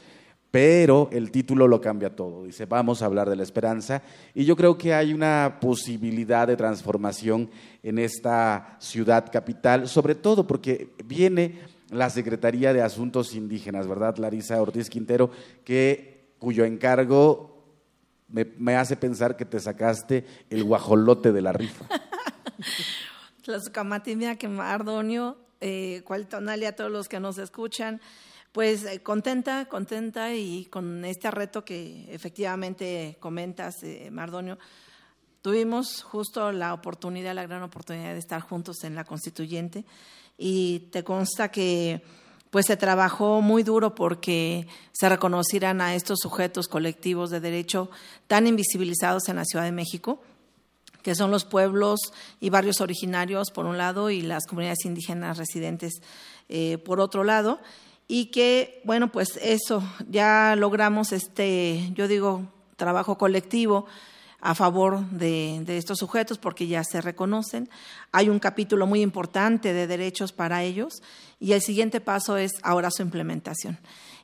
Pero 0.52 1.10
el 1.12 1.32
título 1.32 1.68
lo 1.68 1.82
cambia 1.82 2.16
todo. 2.16 2.44
Dice, 2.44 2.66
vamos 2.66 3.02
a 3.02 3.08
hablar 3.08 3.28
de 3.28 3.36
la 3.36 3.44
esperanza. 3.44 4.04
Y 4.36 4.46
yo 4.46 4.56
creo 4.56 4.78
que 4.78 4.94
hay 4.94 5.12
una 5.12 5.58
posibilidad 5.60 6.48
de 6.48 6.56
transformación 6.56 7.50
en 7.82 7.98
esta 7.98 8.78
ciudad 8.80 9.32
capital, 9.32 9.88
sobre 9.88 10.14
todo 10.14 10.46
porque 10.46 10.90
viene 11.04 11.62
la 11.90 12.12
Secretaría 12.12 12.74
de 12.74 12.84
Asuntos 12.84 13.34
Indígenas, 13.34 13.88
¿verdad, 13.88 14.18
Larisa 14.18 14.62
Ortiz 14.62 14.88
Quintero? 14.88 15.32
Que 15.64 16.17
cuyo 16.40 16.66
encargo 16.66 17.58
me, 18.28 18.76
hace 18.76 18.98
pensar 18.98 19.38
que 19.38 19.46
te 19.46 19.60
sacaste 19.60 20.26
el 20.50 20.64
guajolote 20.64 21.32
de 21.32 21.42
la 21.42 21.54
rifa. 21.54 21.86
Tlazocamatimia 23.44 24.36
que 24.36 24.48
Ardonio, 24.48 25.38
eh, 25.62 26.02
cual 26.06 26.28
a 26.32 26.72
todos 26.74 26.92
los 26.92 27.08
que 27.08 27.20
nos 27.20 27.38
escuchan, 27.38 28.02
pues 28.52 28.84
eh, 28.86 29.02
contenta, 29.02 29.66
contenta 29.68 30.34
y 30.34 30.66
con 30.66 31.06
este 31.06 31.32
reto 31.32 31.64
que 31.64 32.14
efectivamente 32.14 33.16
comentas, 33.20 33.82
eh, 33.84 34.10
Mardonio, 34.12 34.58
tuvimos 35.42 36.04
justo 36.04 36.52
la 36.52 36.74
oportunidad, 36.74 37.34
la 37.34 37.48
gran 37.48 37.64
oportunidad 37.64 38.14
de 38.14 38.20
estar 38.20 38.42
juntos 38.42 38.84
en 38.84 38.96
la 38.96 39.06
constituyente 39.06 39.86
y 40.38 40.90
te 40.92 41.04
consta 41.04 41.50
que 41.50 42.02
pues 42.50 42.66
se 42.66 42.78
trabajó 42.78 43.42
muy 43.42 43.64
duro 43.64 43.96
porque 43.96 44.68
se 44.92 45.10
reconocieran 45.10 45.82
a 45.82 45.96
estos 45.96 46.20
sujetos 46.22 46.68
colectivos 46.68 47.30
de 47.30 47.40
derecho 47.40 47.90
tan 48.28 48.48
invisibilizados 48.48 49.30
en 49.30 49.36
la 49.36 49.46
Ciudad 49.46 49.66
de 49.66 49.72
México, 49.72 50.22
que 51.04 51.16
son 51.16 51.32
los 51.32 51.46
pueblos 51.46 52.00
y 52.40 52.50
barrios 52.50 52.82
originarios 52.82 53.52
por 53.52 53.66
un 53.66 53.78
lado 53.78 54.10
y 54.10 54.22
las 54.22 54.46
comunidades 54.46 54.86
indígenas 54.86 55.38
residentes 55.38 56.02
eh, 56.50 56.78
por 56.78 57.00
otro 57.00 57.24
lado, 57.24 57.60
y 58.08 58.28
que, 58.28 58.82
bueno, 58.86 59.12
pues 59.12 59.38
eso, 59.42 59.84
ya 60.10 60.56
logramos 60.58 61.12
este, 61.12 61.92
yo 61.94 62.08
digo, 62.08 62.48
trabajo 62.78 63.18
colectivo 63.18 63.86
a 64.40 64.54
favor 64.56 65.10
de, 65.10 65.64
estos 65.68 66.00
sujetos 66.00 66.38
porque 66.38 66.68
ya 66.68 66.84
se 66.84 67.02
reconocen. 67.02 67.70
Hay 68.12 68.30
un 68.30 68.40
capítulo 68.40 68.86
muy 68.86 69.02
importante 69.02 69.74
de 69.74 69.88
derechos 69.88 70.32
para 70.32 70.64
ellos 70.64 71.02
y 71.40 71.54
el 71.54 71.62
siguiente 71.62 72.02
paso 72.02 72.38
es 72.38 72.54
ahora 72.64 72.92
su 72.92 73.02
implementación. 73.02 73.78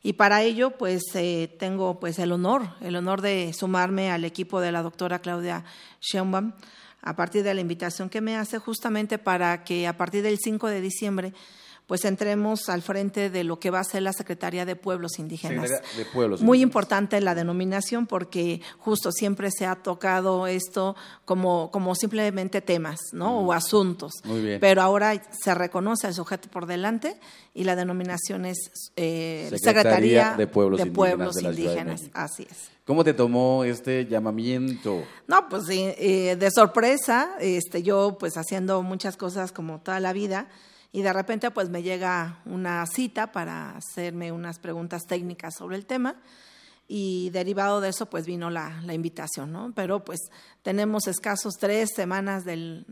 Y 0.04 0.14
para 0.14 0.42
ello, 0.42 0.72
pues 0.72 1.04
eh, 1.16 1.56
tengo 1.60 2.00
pues 2.00 2.20
el 2.20 2.32
honor, 2.32 2.76
el 2.82 2.96
honor 2.96 3.22
de 3.22 3.54
sumarme 3.54 4.12
al 4.12 4.26
equipo 4.26 4.60
de 4.60 4.72
la 4.72 4.84
doctora 4.84 5.20
Claudia 5.20 5.64
Schoenbaum 6.02 6.54
a 7.02 7.16
partir 7.16 7.44
de 7.44 7.54
la 7.54 7.62
invitación 7.62 8.10
que 8.10 8.22
me 8.22 8.38
hace 8.38 8.60
justamente 8.60 9.18
para 9.18 9.64
que 9.64 9.88
a 9.88 9.98
partir 9.98 10.24
del 10.24 10.40
5 10.40 10.68
de 10.70 10.82
diciembre 10.82 11.34
pues 11.88 12.06
entremos 12.06 12.70
al 12.70 12.82
frente 12.82 13.30
de 13.30 13.44
lo 13.44 13.60
que 13.60 13.70
va 13.70 13.80
a 13.80 13.84
ser 13.84 14.04
la 14.04 14.14
Secretaría 14.14 14.66
de 14.66 14.76
Pueblos 14.76 15.20
Indígenas. 15.20 15.70
De 15.70 16.06
Pueblos 16.06 16.42
Muy 16.42 16.62
importante 16.62 17.20
la 17.22 17.36
denominación 17.36 18.08
porque 18.08 18.62
justo 18.78 19.12
siempre 19.12 19.50
se 19.52 19.66
ha 19.66 19.76
tocado 19.76 20.48
esto 20.48 20.96
como, 21.26 21.72
como 21.72 21.96
simplemente 21.96 22.62
temas 22.62 23.00
¿no? 23.12 23.40
o 23.40 23.54
asuntos. 23.54 24.14
Muy 24.24 24.42
bien. 24.42 24.60
Pero 24.60 24.82
ahora 24.82 25.22
se 25.32 25.54
reconoce 25.54 26.08
el 26.08 26.14
sujeto 26.14 26.50
por 26.50 26.66
delante 26.66 27.20
y 27.54 27.66
la 27.66 27.76
denominación 27.76 28.46
es 28.46 28.58
eh, 28.96 29.52
Secretaría, 29.62 30.36
de 30.38 30.48
Pueblos 30.48 31.42
Indígenas. 31.42 32.02
Así 32.14 32.48
es. 32.50 32.72
¿Cómo 32.86 33.06
te 33.06 33.14
tomó 33.14 33.64
este 33.64 34.06
llamamiento? 34.06 35.04
No, 35.28 35.48
pues 35.48 35.64
eh, 35.70 36.36
de 36.38 36.52
sorpresa, 36.52 37.36
este, 37.40 37.82
yo 37.82 38.18
pues 38.20 38.36
haciendo 38.36 38.82
muchas 38.84 39.16
cosas 39.16 39.54
como 39.54 39.80
toda 39.80 40.02
la 40.02 40.12
vida, 40.12 40.48
y 40.94 41.02
de 41.02 41.12
repente 41.12 41.52
pues 41.52 41.70
me 41.70 41.82
llega 41.82 42.40
una 42.46 42.86
cita 42.86 43.32
para 43.32 43.76
hacerme 43.76 44.32
unas 44.32 44.60
preguntas 44.60 45.02
técnicas 45.08 45.56
sobre 45.58 45.76
el 45.76 45.88
tema 45.88 46.16
y 46.88 47.32
derivado 47.32 47.82
de 47.82 47.90
eso 47.90 48.06
pues 48.06 48.28
vino 48.28 48.52
la, 48.52 48.80
invitación, 48.94 49.52
¿no? 49.52 49.74
Pero 49.76 50.06
pues 50.06 50.20
tenemos 50.62 51.08
escasos 51.08 51.56
tres 51.60 51.90
semanas 51.96 52.46
del, 52.46 52.86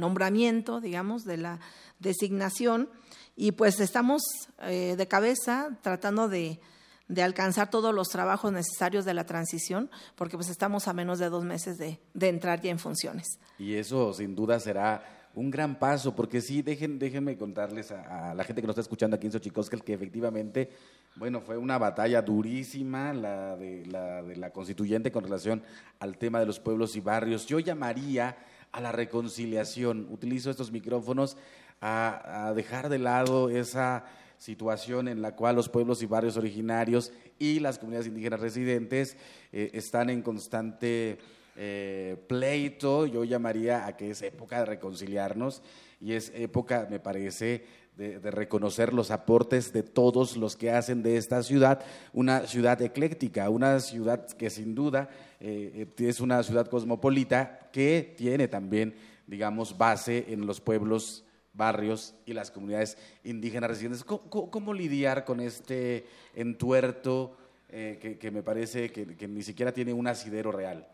nombramiento, 0.00 0.80
digamos, 0.80 1.24
de 1.24 1.36
la 1.36 1.60
designación 2.00 2.90
y 3.36 3.52
pues 3.52 3.78
estamos 3.78 4.20
eh, 4.62 4.96
de 4.98 5.06
cabeza 5.06 5.78
tratando 5.80 6.28
de, 6.28 6.58
de, 7.06 7.22
alcanzar 7.22 7.70
todos 7.70 7.94
los 7.94 8.08
trabajos 8.08 8.50
necesarios 8.50 9.04
de 9.04 9.14
la 9.14 9.26
transición, 9.26 9.90
porque 10.16 10.36
pues 10.36 10.48
estamos 10.48 10.88
a 10.88 10.92
menos 10.92 11.20
de 11.20 11.28
dos 11.28 11.44
meses 11.44 11.78
de, 11.78 12.00
de 12.14 12.28
entrar 12.28 12.60
ya 12.60 12.72
en 12.72 12.80
funciones. 12.80 13.38
Y 13.60 13.74
eso 13.74 14.12
sin 14.12 14.34
duda 14.34 14.58
será 14.58 15.17
un 15.38 15.52
gran 15.52 15.78
paso, 15.78 16.16
porque 16.16 16.40
sí, 16.40 16.62
déjenme 16.62 17.38
contarles 17.38 17.92
a, 17.92 18.34
la 18.34 18.42
gente 18.42 18.60
que 18.60 18.66
nos 18.66 18.74
está 18.74 18.80
escuchando 18.80 19.14
aquí 19.14 19.26
en 19.26 19.32
Xochicoscal 19.32 19.84
que 19.84 19.94
efectivamente, 19.94 20.68
bueno, 21.14 21.40
fue 21.40 21.56
una 21.56 21.78
batalla 21.78 22.20
durísima 22.22 23.12
la 23.12 23.56
de, 23.56 23.86
la 23.86 24.22
de 24.22 24.34
la 24.34 24.50
constituyente 24.50 25.12
con 25.12 25.22
relación 25.22 25.62
al 26.00 26.18
tema 26.18 26.40
de 26.40 26.46
los 26.46 26.58
pueblos 26.58 26.96
y 26.96 27.00
barrios. 27.00 27.46
Yo 27.46 27.60
llamaría 27.60 28.36
a 28.72 28.80
la 28.80 28.90
reconciliación, 28.90 30.08
utilizo 30.10 30.50
estos 30.50 30.72
micrófonos 30.72 31.36
a, 31.80 32.52
dejar 32.56 32.88
de 32.88 32.98
lado 32.98 33.48
esa 33.48 34.06
situación 34.38 35.06
en 35.06 35.22
la 35.22 35.36
cual 35.36 35.54
los 35.54 35.68
pueblos 35.68 36.02
y 36.02 36.06
barrios 36.06 36.36
originarios 36.36 37.12
y 37.38 37.60
las 37.60 37.78
comunidades 37.78 38.08
indígenas 38.08 38.40
residentes 38.40 39.16
eh, 39.52 39.70
están 39.72 40.10
en 40.10 40.22
constante 40.22 41.18
eh, 41.60 42.16
pleito, 42.28 43.04
yo 43.06 43.24
llamaría 43.24 43.84
a 43.84 43.96
que 43.96 44.10
es 44.10 44.22
época 44.22 44.60
de 44.60 44.66
reconciliarnos 44.66 45.60
y 46.00 46.12
es 46.12 46.30
época, 46.36 46.86
me 46.88 47.00
parece, 47.00 47.64
de, 47.96 48.30
reconocer 48.30 48.94
los 48.94 49.10
aportes 49.10 49.72
de 49.72 49.82
todos 49.82 50.36
los 50.36 50.54
que 50.54 50.70
hacen 50.70 51.02
de 51.02 51.16
esta 51.16 51.42
ciudad 51.42 51.84
una 52.12 52.46
ciudad 52.46 52.80
ecléctica, 52.80 53.50
una 53.50 53.80
ciudad 53.80 54.24
que 54.28 54.50
sin 54.50 54.76
duda 54.76 55.08
eh, 55.40 55.88
es 55.98 56.20
una 56.20 56.44
ciudad 56.44 56.68
cosmopolita 56.68 57.70
que 57.72 58.14
tiene 58.16 58.46
también, 58.46 58.94
digamos, 59.26 59.76
base 59.76 60.26
en 60.28 60.46
los 60.46 60.60
pueblos 60.60 61.24
barrios 61.54 62.14
y 62.24 62.34
las 62.34 62.52
comunidades 62.52 62.96
indígenas 63.24 63.70
residentes. 63.70 64.04
¿Cómo, 64.04 64.72
lidiar 64.72 65.24
con 65.24 65.40
este 65.40 66.06
entuerto 66.36 67.36
eh, 67.68 68.16
que, 68.20 68.30
me 68.30 68.44
parece 68.44 68.92
que, 68.92 69.16
que, 69.16 69.26
ni 69.26 69.42
siquiera 69.42 69.72
tiene 69.72 69.92
un 69.92 70.06
asidero 70.06 70.52
real? 70.52 70.86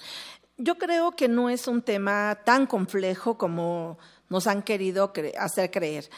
Yo 0.56 0.78
creo 0.78 1.12
que 1.12 1.26
no 1.26 1.50
es 1.50 1.66
un 1.66 1.82
tema 1.82 2.38
tan 2.44 2.66
complejo 2.66 3.36
como 3.36 3.98
nos 4.28 4.46
han 4.46 4.62
querido 4.62 5.12
hacer 5.36 5.70
creer. 5.70 6.08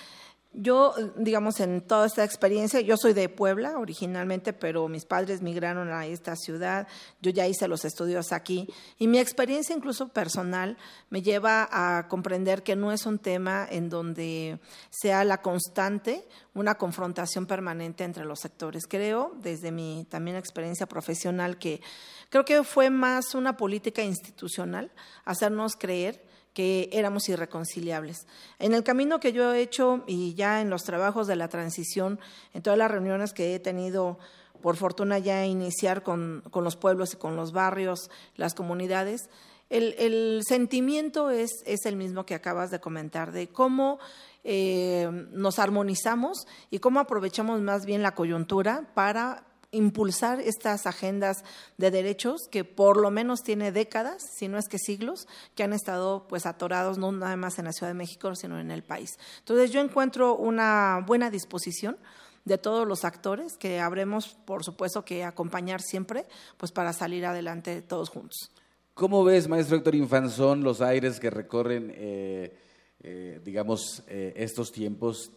Yo, 0.59 0.95
digamos, 1.17 1.61
en 1.61 1.83
toda 1.83 2.07
esta 2.07 2.25
experiencia, 2.25 2.81
yo 2.81 2.97
soy 2.97 3.13
de 3.13 3.29
Puebla 3.29 3.79
originalmente, 3.79 4.55
pero 4.55 4.89
mis 4.89 5.05
padres 5.05 5.43
migraron 5.43 5.93
a 5.93 6.07
esta 6.07 6.35
ciudad, 6.35 6.89
yo 7.21 7.31
ya 7.31 7.47
hice 7.47 7.69
los 7.69 7.85
estudios 7.85 8.33
aquí 8.33 8.67
y 8.99 9.07
mi 9.07 9.19
experiencia 9.19 9.77
incluso 9.77 10.09
personal 10.09 10.79
me 11.11 11.21
lleva 11.21 11.69
a 11.71 12.09
comprender 12.09 12.63
que 12.63 12.75
no 12.75 12.91
es 12.91 13.05
un 13.05 13.19
tema 13.19 13.67
en 13.71 13.91
donde 13.91 14.59
sea 14.89 15.25
la 15.25 15.43
constante 15.43 16.27
una 16.57 16.77
confrontación 16.77 17.45
permanente 17.45 18.03
entre 18.03 18.25
los 18.25 18.41
sectores. 18.41 18.87
Creo, 18.87 19.33
desde 19.43 19.71
mi 19.71 20.07
también 20.09 20.39
experiencia 20.39 20.87
profesional, 20.87 21.59
que 21.59 21.83
creo 22.31 22.47
que 22.47 22.65
fue 22.65 22.89
más 22.89 23.35
una 23.35 23.59
política 23.59 24.03
institucional 24.03 24.91
hacernos 25.27 25.77
creer 25.77 26.26
que 26.57 26.89
éramos 26.91 27.29
irreconciliables. 27.29 28.27
En 28.59 28.73
el 28.73 28.83
camino 28.83 29.21
que 29.21 29.35
yo 29.35 29.53
he 29.53 29.61
hecho 29.61 30.05
y 30.07 30.33
ya 30.33 30.63
en 30.63 30.71
los 30.71 30.85
trabajos 30.85 31.27
de 31.27 31.37
la 31.37 31.49
transición, 31.49 32.19
en 32.55 32.63
todas 32.63 32.79
las 32.79 32.91
reuniones 32.91 33.35
que 33.35 33.55
he 33.55 33.61
tenido, 33.61 34.19
por 34.63 34.77
fortuna 34.77 35.19
ya 35.19 35.45
iniciar 35.45 36.03
con, 36.03 36.43
los 36.55 36.77
pueblos 36.77 37.13
y 37.13 37.19
con 37.19 37.37
los 37.37 37.53
barrios, 37.53 38.11
las 38.37 38.55
comunidades, 38.55 39.29
el, 39.69 40.41
sentimiento 40.49 41.29
es, 41.29 41.51
es, 41.67 41.85
el 41.85 41.97
mismo 41.97 42.25
que 42.25 42.35
acabas 42.35 42.71
de 42.71 42.81
comentar, 42.81 43.33
de 43.33 43.49
cómo 43.49 43.99
eh, 44.43 45.11
nos 45.33 45.59
armonizamos 45.59 46.47
y 46.71 46.79
cómo 46.79 47.01
aprovechamos 47.01 47.61
más 47.61 47.85
bien 47.85 48.03
la 48.03 48.15
coyuntura 48.15 48.89
para 48.95 49.46
impulsar 49.71 50.41
estas 50.41 50.87
agendas 50.87 51.45
de 51.77 51.91
derechos 51.91 52.49
que 52.51 52.65
por 52.65 52.97
lo 52.97 53.11
menos 53.11 53.43
tiene 53.43 53.73
décadas, 53.73 54.23
si 54.37 54.49
no 54.49 54.59
es 54.59 54.69
que 54.69 54.79
siglos, 54.79 55.29
que 55.55 55.63
han 55.63 55.73
estado 55.73 56.27
pues 56.29 56.47
atorados 56.47 56.99
no 56.99 57.13
nada 57.13 57.37
más 57.37 57.59
en 57.59 57.67
la 57.67 57.73
Ciudad 57.73 57.91
de 57.91 57.99
México, 57.99 58.35
sino 58.35 58.59
en 58.59 58.71
el 58.71 58.83
país. 58.83 59.19
Entonces 59.39 59.71
yo 59.71 59.81
encuentro 59.81 60.37
una 60.37 61.05
buena 61.07 61.31
disposición 61.31 61.97
de 62.45 62.59
todos 62.59 62.87
los 62.87 63.05
actores 63.05 63.57
que 63.59 63.81
habremos, 63.81 64.37
por 64.45 64.65
supuesto, 64.65 65.05
que 65.05 65.25
acompañar 65.25 65.83
siempre, 65.83 66.27
pues 66.57 66.73
para 66.73 66.93
salir 66.93 67.27
adelante 67.27 67.83
todos 67.83 68.09
juntos. 68.09 68.51
¿Cómo 68.95 69.25
ves, 69.25 69.49
maestro 69.49 69.77
Héctor 69.77 69.95
Infanzón, 69.95 70.63
los 70.63 70.81
aires 70.81 71.21
que 71.21 71.29
recorren, 71.29 71.93
eh, 71.95 72.57
eh, 73.03 73.41
digamos, 73.45 74.05
eh, 74.07 74.33
estos 74.37 74.73
tiempos 74.73 75.33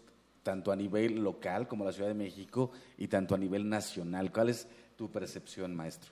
tanto 0.50 0.72
a 0.72 0.76
nivel 0.76 1.20
local 1.20 1.68
como 1.68 1.86
la 1.86 1.92
Ciudad 1.92 2.08
de 2.08 2.16
México 2.16 2.72
y 2.98 3.08
tanto 3.08 3.36
a 3.36 3.38
nivel 3.38 3.70
nacional. 3.70 4.32
¿Cuál 4.32 4.50
es 4.50 4.68
tu 4.96 5.08
percepción, 5.08 5.76
maestro? 5.76 6.12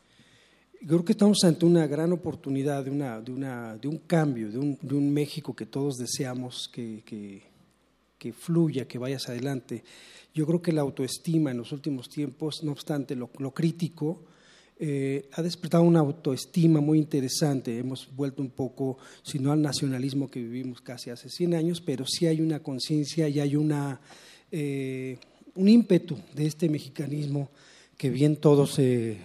Creo 0.86 1.04
que 1.04 1.14
estamos 1.14 1.40
ante 1.44 1.66
una 1.66 1.88
gran 1.88 2.14
oportunidad 2.14 2.86
de, 2.86 2.92
una, 2.92 3.20
de, 3.20 3.32
una, 3.32 3.76
de 3.78 3.88
un 3.88 3.98
cambio, 3.98 4.52
de 4.52 4.60
un, 4.60 4.78
de 4.80 4.94
un, 4.94 5.12
México 5.12 5.56
que 5.56 5.66
todos 5.66 5.96
deseamos 5.96 6.70
que, 6.72 7.02
que, 7.04 7.42
que, 8.20 8.32
fluya, 8.32 8.88
que 8.88 9.00
vaya 9.00 9.16
hacia 9.16 9.34
adelante. 9.34 9.84
Yo 10.36 10.46
creo 10.46 10.62
que 10.62 10.72
la 10.72 10.82
autoestima 10.82 11.50
en 11.50 11.58
los 11.58 11.72
últimos 11.72 12.08
tiempos, 12.08 12.64
no 12.64 12.74
obstante 12.74 13.16
lo, 13.16 13.32
lo 13.40 13.56
crítico, 13.56 14.22
eh, 14.80 15.30
ha 15.34 15.42
despertado 15.42 15.84
una 15.84 16.00
autoestima 16.00 16.82
muy 16.82 17.00
interesante. 17.00 17.78
Hemos 17.78 18.08
vuelto 18.16 18.42
un 18.42 18.52
poco, 18.52 18.98
si 19.24 19.40
no 19.40 19.52
al 19.52 19.62
nacionalismo 19.62 20.30
que 20.30 20.40
vivimos 20.40 20.82
casi 20.82 21.10
hace 21.10 21.30
100 21.30 21.56
años, 21.56 21.82
pero 21.82 22.06
sí 22.06 22.28
hay 22.28 22.42
una 22.42 22.62
conciencia 22.62 23.28
y 23.28 23.40
hay 23.40 23.56
una 23.56 24.00
eh, 24.52 25.18
un 25.56 25.68
ímpetu 25.68 26.18
de 26.34 26.46
este 26.46 26.70
mexicanismo 26.70 27.50
que 27.98 28.10
bien 28.10 28.38
todos 28.38 28.78
eh, 28.78 29.18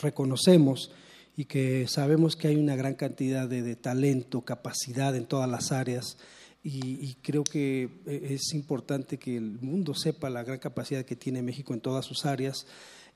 reconocemos 0.00 0.92
y 1.36 1.44
que 1.44 1.86
sabemos 1.88 2.36
que 2.36 2.48
hay 2.48 2.56
una 2.56 2.76
gran 2.76 2.94
cantidad 2.94 3.48
de, 3.48 3.76
talento, 3.76 4.42
capacidad 4.42 5.14
en 5.14 5.26
todas 5.26 5.50
las 5.50 5.72
áreas 5.72 6.16
y, 6.62 7.14
creo 7.22 7.44
que 7.44 7.88
eh, 8.06 8.28
es 8.30 8.52
importante 8.54 9.18
que 9.18 9.36
el 9.36 9.60
mundo 9.60 9.94
sepa 9.94 10.30
la 10.30 10.42
gran 10.42 10.58
capacidad 10.58 11.04
que 11.04 11.14
tiene 11.14 11.42
México 11.42 11.74
en 11.74 11.80
todas 11.80 12.04
sus 12.04 12.26
áreas 12.26 12.66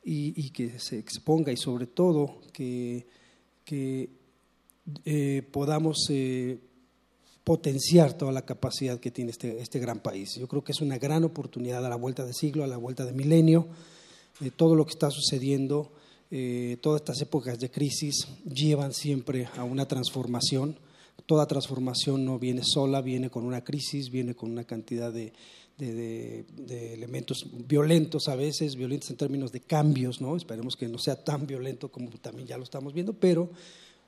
y, 0.02 0.50
que 0.50 0.78
se 0.78 0.98
exponga 0.98 1.52
y 1.52 1.56
sobre 1.56 1.86
todo 1.86 2.40
que, 2.52 3.06
podamos 5.52 6.08
potenciar 7.44 8.12
toda 8.14 8.32
la 8.32 8.44
capacidad 8.44 9.00
que 9.00 9.10
tiene 9.10 9.30
este, 9.30 9.60
este, 9.60 9.78
gran 9.78 10.00
país. 10.00 10.36
Yo 10.36 10.46
creo 10.48 10.62
que 10.62 10.72
es 10.72 10.80
una 10.80 10.98
gran 10.98 11.24
oportunidad 11.24 11.84
a 11.84 11.88
la 11.88 11.96
vuelta 11.96 12.24
de 12.24 12.32
siglo, 12.32 12.64
a 12.64 12.66
la 12.66 12.76
vuelta 12.76 13.04
de 13.04 13.12
milenio, 13.12 13.68
de 14.40 14.50
todo 14.50 14.74
lo 14.74 14.84
que 14.84 14.92
está 14.92 15.10
sucediendo, 15.10 15.92
eh, 16.30 16.76
todas 16.80 17.00
estas 17.00 17.20
épocas 17.22 17.58
de 17.58 17.70
crisis 17.70 18.28
llevan 18.44 18.92
siempre 18.92 19.48
a 19.56 19.64
una 19.64 19.86
transformación. 19.88 20.76
Toda 21.26 21.46
transformación 21.46 22.24
no 22.24 22.38
viene 22.38 22.62
sola, 22.64 23.00
viene 23.02 23.30
con 23.30 23.44
una 23.44 23.62
crisis, 23.62 24.10
viene 24.10 24.34
con 24.34 24.50
una 24.50 24.64
cantidad 24.64 25.12
de, 25.12 25.32
de, 25.86 26.94
elementos 26.94 27.46
violentos 27.66 28.28
a 28.28 28.34
veces, 28.34 28.76
violentos 28.76 29.10
en 29.10 29.16
términos 29.16 29.52
de 29.52 29.60
cambios, 29.60 30.20
¿no? 30.20 30.36
Esperemos 30.36 30.76
que 30.76 30.88
no 30.88 30.98
sea 30.98 31.24
tan 31.24 31.46
violento 31.46 31.90
como 31.90 32.10
también 32.10 32.46
ya 32.46 32.58
lo 32.58 32.64
estamos 32.64 32.92
viendo, 32.92 33.12
pero 33.14 33.50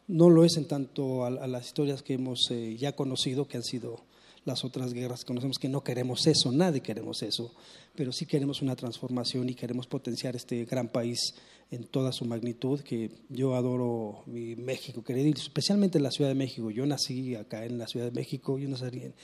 no 0.08 0.30
lo 0.30 0.44
es 0.44 0.56
en 0.56 0.66
tanto 0.66 1.24
a, 1.24 1.30
las 1.30 1.66
historias 1.66 2.02
que 2.02 2.14
hemos 2.14 2.50
eh, 2.50 2.76
ya 2.76 2.94
conocido, 2.94 3.48
que 3.48 3.56
han 3.56 3.62
sido 3.62 4.00
las 4.44 4.64
otras 4.64 4.92
guerras. 4.92 5.24
Conocemos 5.24 5.58
que 5.58 5.68
no 5.68 5.82
queremos 5.82 6.26
eso, 6.26 6.52
nadie 6.52 6.80
queremos 6.80 7.22
eso, 7.22 7.54
pero 7.94 8.12
sí 8.12 8.26
queremos 8.26 8.62
una 8.62 8.76
transformación 8.76 9.48
y 9.48 9.54
queremos 9.54 9.86
potenciar 9.86 10.36
este 10.36 10.64
gran 10.64 10.88
país 10.88 11.34
en 11.70 11.84
toda 11.84 12.12
su 12.12 12.26
magnitud, 12.26 12.80
que 12.80 13.10
yo 13.30 13.54
adoro 13.54 14.24
mi 14.26 14.56
México, 14.56 15.02
querido, 15.02 15.30
especialmente 15.30 15.98
la 16.00 16.10
Ciudad 16.10 16.30
de 16.30 16.34
México. 16.34 16.70
Yo 16.70 16.84
nací 16.84 17.34
acá 17.34 17.64
en 17.64 17.78
la 17.78 17.86
Ciudad 17.86 18.06
de 18.06 18.12
México, 18.12 18.58
yo 18.58 18.68
nací 18.68 18.84
en, 18.84 19.14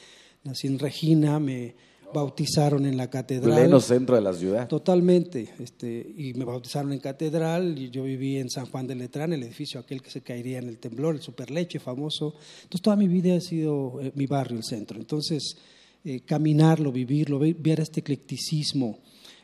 nací 0.45 0.67
en 0.67 0.79
Regina, 0.79 1.39
me 1.39 1.75
bautizaron 2.13 2.87
en 2.87 2.97
la 2.97 3.11
catedral. 3.11 3.55
Pleno 3.55 3.81
centro 3.81 4.17
de 4.17 4.23
la 4.23 4.33
ciudad. 4.33 4.69
Totalmente. 4.69 5.49
Este, 5.59 6.15
y 6.17 6.35
me 6.35 6.45
bautizaron 6.45 6.93
en 6.93 7.01
catedral 7.01 7.79
y 7.79 7.91
yo 7.91 8.05
viví 8.05 8.37
en 8.37 8.49
San 8.51 8.67
Juan 8.67 8.87
de 8.87 8.95
Letrán, 8.95 9.33
el 9.33 9.43
edificio 9.43 9.81
aquel 9.81 10.03
que 10.03 10.11
se 10.11 10.23
caería 10.23 10.59
en 10.59 10.69
el 10.69 10.79
temblor, 10.79 11.17
el 11.17 11.23
Superleche 11.23 11.79
famoso. 11.79 12.35
Entonces 12.63 12.83
toda 12.83 12.97
mi 12.97 13.09
vida 13.09 13.37
ha 13.37 13.41
sido 13.41 14.01
eh, 14.01 14.13
mi 14.15 14.27
barrio, 14.27 14.59
el 14.59 14.65
centro. 14.65 14.99
Entonces, 14.99 15.57
eh, 16.05 16.21
caminarlo, 16.21 16.93
vivirlo, 16.93 17.39
ver 17.39 17.81
este 17.81 18.01
eclecticismo, 18.01 18.99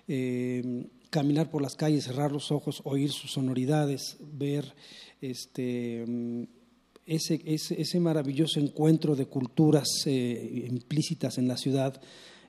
eh, 0.09 0.87
caminar 1.11 1.51
por 1.51 1.63
las 1.63 1.75
calles, 1.75 2.05
cerrar 2.05 2.33
los 2.33 2.51
ojos, 2.51 2.81
oír 2.85 3.11
sus 3.11 3.33
sonoridades, 3.33 4.17
ver 4.21 4.75
este 5.21 6.05
mm, 6.07 6.43
ese, 7.07 7.39
ese, 7.45 7.79
ese, 7.79 8.01
maravilloso 8.01 8.59
encuentro 8.59 9.15
de 9.15 9.27
culturas 9.27 10.07
implícitas 10.07 11.37
en 11.37 11.49
la 11.49 11.59
ciudad 11.59 12.01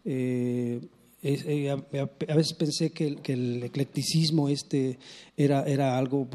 eh, 0.05 0.79
eh, 1.23 1.69
a, 1.71 2.35
veces 2.35 2.53
pensé 2.53 2.91
que 2.91 3.17
el, 3.25 3.63
eclecticismo 3.63 4.47
este 4.47 4.99
era, 5.35 5.63
era 5.63 5.97
algo 5.97 6.27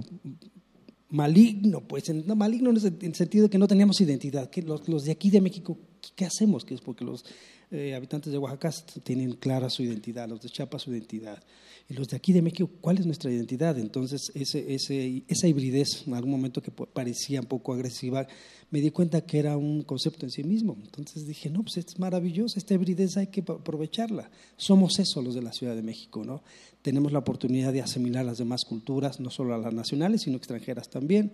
maligno, 1.11 1.81
pues 1.81 2.13
no, 2.13 2.35
maligno 2.35 2.71
en 2.71 2.77
el 2.77 3.15
sentido 3.15 3.45
de 3.45 3.51
que 3.51 3.59
no 3.59 3.69
teníamos 3.69 4.01
identidad. 4.01 4.51
Que 4.51 4.63
los, 4.63 4.89
los 4.89 5.05
de 5.05 5.13
aquí 5.13 5.31
de 5.31 5.41
México, 5.41 5.79
¿qué 6.17 6.25
hacemos? 6.25 6.65
Que 6.65 6.75
es 6.75 6.81
porque 6.81 7.05
los 7.05 7.25
eh, 7.71 7.95
habitantes 7.95 8.33
de 8.33 8.39
Oaxaca 8.39 8.71
tienen 9.03 9.33
clara 9.33 9.71
su 9.71 9.83
identidad, 9.83 10.29
los 10.29 10.41
de 10.41 10.49
Chiapas 10.49 10.83
su 10.83 10.91
identidad. 10.91 11.43
Y 11.89 11.95
los 11.95 12.09
de 12.09 12.17
aquí 12.17 12.33
de 12.33 12.43
México, 12.43 12.71
¿cuál 12.81 12.99
es 12.99 13.07
nuestra 13.07 13.33
identidad? 13.33 13.79
Entonces, 13.79 14.31
ese, 14.35 14.75
ese, 14.75 15.25
esa 15.27 15.49
hibridez, 15.49 16.05
en 16.07 16.15
algún 16.15 16.31
momento 16.31 16.63
que 16.63 16.71
parecía 16.71 17.41
un 17.41 17.47
poco 17.47 17.73
agresiva, 17.73 18.27
me 18.71 18.81
di 18.81 18.91
cuenta 18.91 19.21
que 19.23 19.39
era 19.39 19.57
un 19.57 19.83
concepto 19.83 20.25
en 20.25 20.31
sí 20.31 20.45
mismo. 20.45 20.77
Entonces 20.85 21.27
dije, 21.27 21.51
no, 21.51 21.63
pues 21.63 21.79
es 21.79 21.99
maravilloso, 21.99 22.59
esta 22.59 22.75
hibridez 22.75 23.17
hay 23.17 23.27
que 23.27 23.41
aprovecharla. 23.41 24.31
Somos 24.57 24.99
eso 24.99 25.21
los 25.23 25.35
de 25.35 25.43
la 25.43 25.53
Ciudad 25.53 25.75
de 25.75 25.83
México, 25.83 26.25
¿no? 26.25 26.43
Tenemos 26.83 27.13
la 27.13 27.19
oportunidad 27.19 27.73
de 27.73 27.83
asimilar 27.83 28.25
las 28.25 28.39
demás 28.39 28.65
culturas, 28.65 29.21
no 29.21 29.31
solo 29.31 29.55
a 29.55 29.59
las 29.59 29.75
nacionales, 29.75 30.23
sino 30.23 30.37
extranjeras 30.37 30.89
también. 30.89 31.33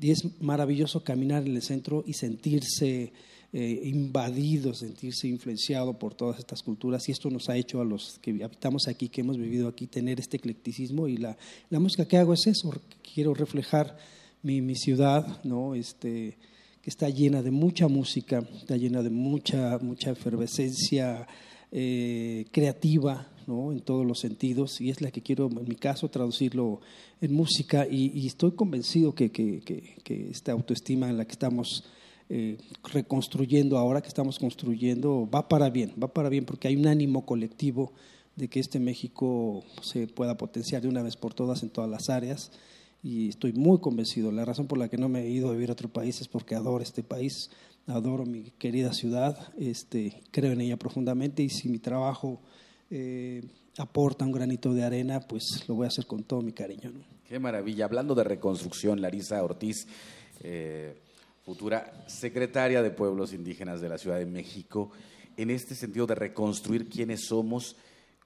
Y 0.00 0.10
es 0.10 0.40
maravilloso 0.40 1.02
caminar 1.02 1.46
en 1.46 1.56
el 1.56 1.62
centro 1.62 2.04
y 2.06 2.12
sentirse 2.12 3.12
eh, 3.56 3.82
invadido, 3.84 4.74
sentirse 4.74 5.28
influenciado 5.28 5.96
por 5.96 6.12
todas 6.12 6.40
estas 6.40 6.60
culturas. 6.62 7.08
Y 7.08 7.12
esto 7.12 7.30
nos 7.30 7.48
ha 7.48 7.56
hecho 7.56 7.80
a 7.80 7.84
los 7.84 8.18
que 8.20 8.42
habitamos 8.42 8.88
aquí, 8.88 9.08
que 9.08 9.20
hemos 9.20 9.38
vivido 9.38 9.68
aquí, 9.68 9.86
tener 9.86 10.18
este 10.18 10.38
eclecticismo. 10.38 11.06
Y 11.06 11.18
la, 11.18 11.36
la 11.70 11.78
música 11.78 12.04
que 12.08 12.16
hago 12.16 12.34
es 12.34 12.48
eso, 12.48 12.72
quiero 13.14 13.32
reflejar 13.32 13.96
mi, 14.42 14.60
mi 14.60 14.74
ciudad, 14.74 15.42
¿no? 15.44 15.76
Este, 15.76 16.36
que 16.82 16.90
está 16.90 17.08
llena 17.08 17.42
de 17.42 17.52
mucha 17.52 17.86
música, 17.86 18.44
está 18.56 18.76
llena 18.76 19.04
de 19.04 19.10
mucha, 19.10 19.78
mucha 19.78 20.10
efervescencia 20.10 21.26
eh, 21.72 22.46
creativa, 22.50 23.28
¿no? 23.46 23.72
en 23.72 23.80
todos 23.80 24.04
los 24.04 24.18
sentidos, 24.18 24.80
y 24.80 24.90
es 24.90 25.00
la 25.00 25.10
que 25.10 25.22
quiero, 25.22 25.46
en 25.46 25.68
mi 25.68 25.76
caso, 25.76 26.10
traducirlo 26.10 26.80
en 27.20 27.32
música, 27.32 27.86
y, 27.90 28.26
estoy 28.26 28.50
convencido 28.52 29.14
que, 29.14 29.30
que, 29.30 29.60
que, 29.62 30.30
esta 30.30 30.52
autoestima 30.52 31.08
en 31.08 31.16
la 31.16 31.24
que 31.24 31.32
estamos 31.32 31.84
eh, 32.28 32.58
reconstruyendo 32.92 33.78
ahora, 33.78 34.00
que 34.00 34.08
estamos 34.08 34.38
construyendo, 34.38 35.28
va 35.28 35.48
para 35.48 35.70
bien, 35.70 35.92
va 36.02 36.08
para 36.08 36.28
bien, 36.28 36.44
porque 36.44 36.68
hay 36.68 36.76
un 36.76 36.86
ánimo 36.86 37.26
colectivo 37.26 37.92
de 38.36 38.48
que 38.48 38.60
este 38.60 38.80
México 38.80 39.62
se 39.82 40.06
pueda 40.06 40.36
potenciar 40.36 40.82
de 40.82 40.88
una 40.88 41.02
vez 41.02 41.16
por 41.16 41.34
todas 41.34 41.62
en 41.62 41.70
todas 41.70 41.90
las 41.90 42.08
áreas 42.08 42.50
y 43.02 43.28
estoy 43.28 43.52
muy 43.52 43.78
convencido. 43.78 44.32
La 44.32 44.44
razón 44.44 44.66
por 44.66 44.78
la 44.78 44.88
que 44.88 44.96
no 44.96 45.08
me 45.08 45.22
he 45.22 45.30
ido 45.30 45.50
a 45.50 45.52
vivir 45.52 45.68
a 45.68 45.74
otro 45.74 45.88
país 45.88 46.20
es 46.20 46.28
porque 46.28 46.54
adoro 46.54 46.82
este 46.82 47.02
país, 47.02 47.50
adoro 47.86 48.24
mi 48.24 48.50
querida 48.58 48.92
ciudad, 48.92 49.52
este, 49.58 50.22
creo 50.30 50.52
en 50.52 50.62
ella 50.62 50.78
profundamente 50.78 51.42
y 51.42 51.50
si 51.50 51.68
mi 51.68 51.78
trabajo 51.78 52.40
eh, 52.90 53.42
aporta 53.76 54.24
un 54.24 54.32
granito 54.32 54.72
de 54.72 54.84
arena, 54.84 55.20
pues 55.20 55.64
lo 55.68 55.74
voy 55.74 55.84
a 55.84 55.88
hacer 55.88 56.06
con 56.06 56.24
todo 56.24 56.40
mi 56.40 56.52
cariño. 56.52 56.92
Qué 57.28 57.38
maravilla. 57.38 57.84
Hablando 57.84 58.14
de 58.14 58.24
reconstrucción, 58.24 59.00
Larisa 59.00 59.42
Ortiz, 59.42 59.86
eh, 60.42 60.96
futura 61.44 61.92
secretaria 62.06 62.82
de 62.82 62.90
Pueblos 62.90 63.34
Indígenas 63.34 63.80
de 63.80 63.90
la 63.90 63.98
Ciudad 63.98 64.18
de 64.18 64.26
México, 64.26 64.90
en 65.36 65.50
este 65.50 65.74
sentido 65.74 66.06
de 66.06 66.14
reconstruir 66.14 66.88
quiénes 66.88 67.26
somos, 67.26 67.76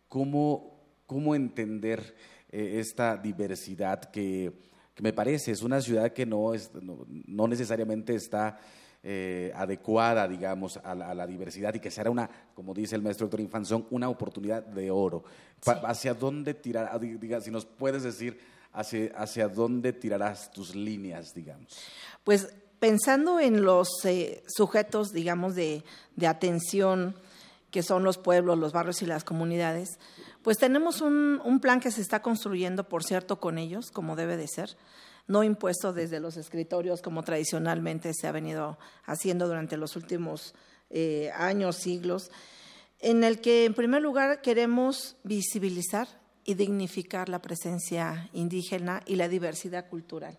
cómo, 0.08 0.78
cómo 1.04 1.34
entender 1.34 2.14
eh, 2.50 2.76
esta 2.78 3.16
diversidad 3.16 4.04
que, 4.04 4.68
me 5.00 5.12
parece 5.12 5.52
es 5.52 5.62
una 5.62 5.80
ciudad 5.80 6.12
que 6.12 6.26
no, 6.26 6.54
es, 6.54 6.72
no 6.82 7.46
necesariamente 7.46 8.16
está 8.16 8.58
eh, 9.04 9.52
adecuada, 9.54 10.26
digamos, 10.26 10.76
a 10.76 10.92
la, 10.94 11.26
diversidad 11.26 11.72
y 11.74 11.78
que 11.78 11.90
será 11.90 12.10
una, 12.10 12.28
como 12.52 12.74
dice 12.74 12.96
el 12.96 13.02
maestro 13.02 13.26
doctor 13.26 13.40
Infanzón, 13.40 13.86
una 13.90 14.08
oportunidad 14.08 14.64
de 14.64 14.90
oro. 14.90 15.22
¿Hacia 15.64 16.14
dónde 16.14 16.54
tirar, 16.54 16.90
ah, 16.92 16.98
diga, 16.98 17.40
si 17.40 17.52
nos 17.52 17.64
puedes 17.64 18.02
decir, 18.02 18.40
hacia, 18.72 19.12
hacia 19.16 19.48
dónde 19.48 19.92
tirarás 19.92 20.50
tus 20.50 20.74
líneas, 20.74 21.32
digamos? 21.32 21.78
Pues 22.24 22.52
pensando 22.78 23.40
en 23.40 23.62
los 23.62 23.88
eh, 24.04 24.42
sujetos, 24.48 25.12
digamos, 25.12 25.54
de, 25.54 25.84
atención, 26.26 27.14
que 27.70 27.82
son 27.82 28.04
los 28.04 28.18
pueblos, 28.18 28.58
los 28.58 28.72
barrios 28.72 29.02
y 29.02 29.06
las 29.06 29.24
comunidades, 29.24 29.98
pues 30.42 30.58
tenemos 30.58 31.00
un, 31.00 31.40
un 31.44 31.60
plan 31.60 31.80
que 31.80 31.90
se 31.90 32.00
está 32.00 32.22
construyendo, 32.22 32.88
por 32.88 33.04
cierto, 33.04 33.40
con 33.40 33.58
ellos, 33.58 33.90
como 33.90 34.16
debe 34.16 34.36
de 34.36 34.48
ser 34.48 34.76
no 35.28 35.44
impuesto 35.44 35.92
desde 35.92 36.20
los 36.20 36.36
escritorios 36.36 37.02
como 37.02 37.22
tradicionalmente 37.22 38.12
se 38.14 38.26
ha 38.26 38.32
venido 38.32 38.78
haciendo 39.04 39.46
durante 39.46 39.76
los 39.76 39.94
últimos 39.94 40.54
eh, 40.90 41.30
años, 41.36 41.76
siglos, 41.76 42.30
en 42.98 43.22
el 43.22 43.40
que 43.40 43.66
en 43.66 43.74
primer 43.74 44.02
lugar 44.02 44.40
queremos 44.40 45.16
visibilizar 45.22 46.08
y 46.44 46.54
dignificar 46.54 47.28
la 47.28 47.42
presencia 47.42 48.30
indígena 48.32 49.02
y 49.04 49.16
la 49.16 49.28
diversidad 49.28 49.86
cultural. 49.88 50.38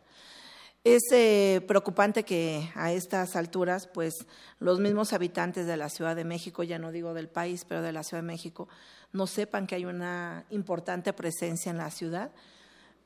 Es 0.83 1.03
eh, 1.11 1.61
preocupante 1.67 2.23
que 2.23 2.69
a 2.73 2.93
estas 2.93 3.35
alturas, 3.35 3.87
pues 3.87 4.13
los 4.59 4.79
mismos 4.79 5.11
habitantes 5.13 5.67
de 5.67 5.77
la 5.77 5.89
Ciudad 5.89 6.15
de 6.15 6.23
México, 6.23 6.63
ya 6.63 6.79
no 6.79 6.91
digo 6.91 7.13
del 7.13 7.27
país, 7.27 7.65
pero 7.67 7.81
de 7.81 7.91
la 7.91 8.03
Ciudad 8.03 8.23
de 8.23 8.27
México, 8.27 8.69
no 9.11 9.27
sepan 9.27 9.67
que 9.67 9.75
hay 9.75 9.85
una 9.85 10.45
importante 10.49 11.11
presencia 11.13 11.69
en 11.69 11.77
la 11.77 11.91
ciudad 11.91 12.31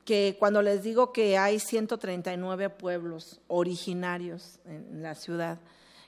que 0.04 0.36
cuando 0.38 0.62
les 0.62 0.82
digo 0.82 1.12
que 1.12 1.38
hay 1.38 1.58
139 1.58 2.70
pueblos 2.70 3.40
originarios 3.48 4.60
en 4.66 5.02
la 5.02 5.14
ciudad, 5.14 5.58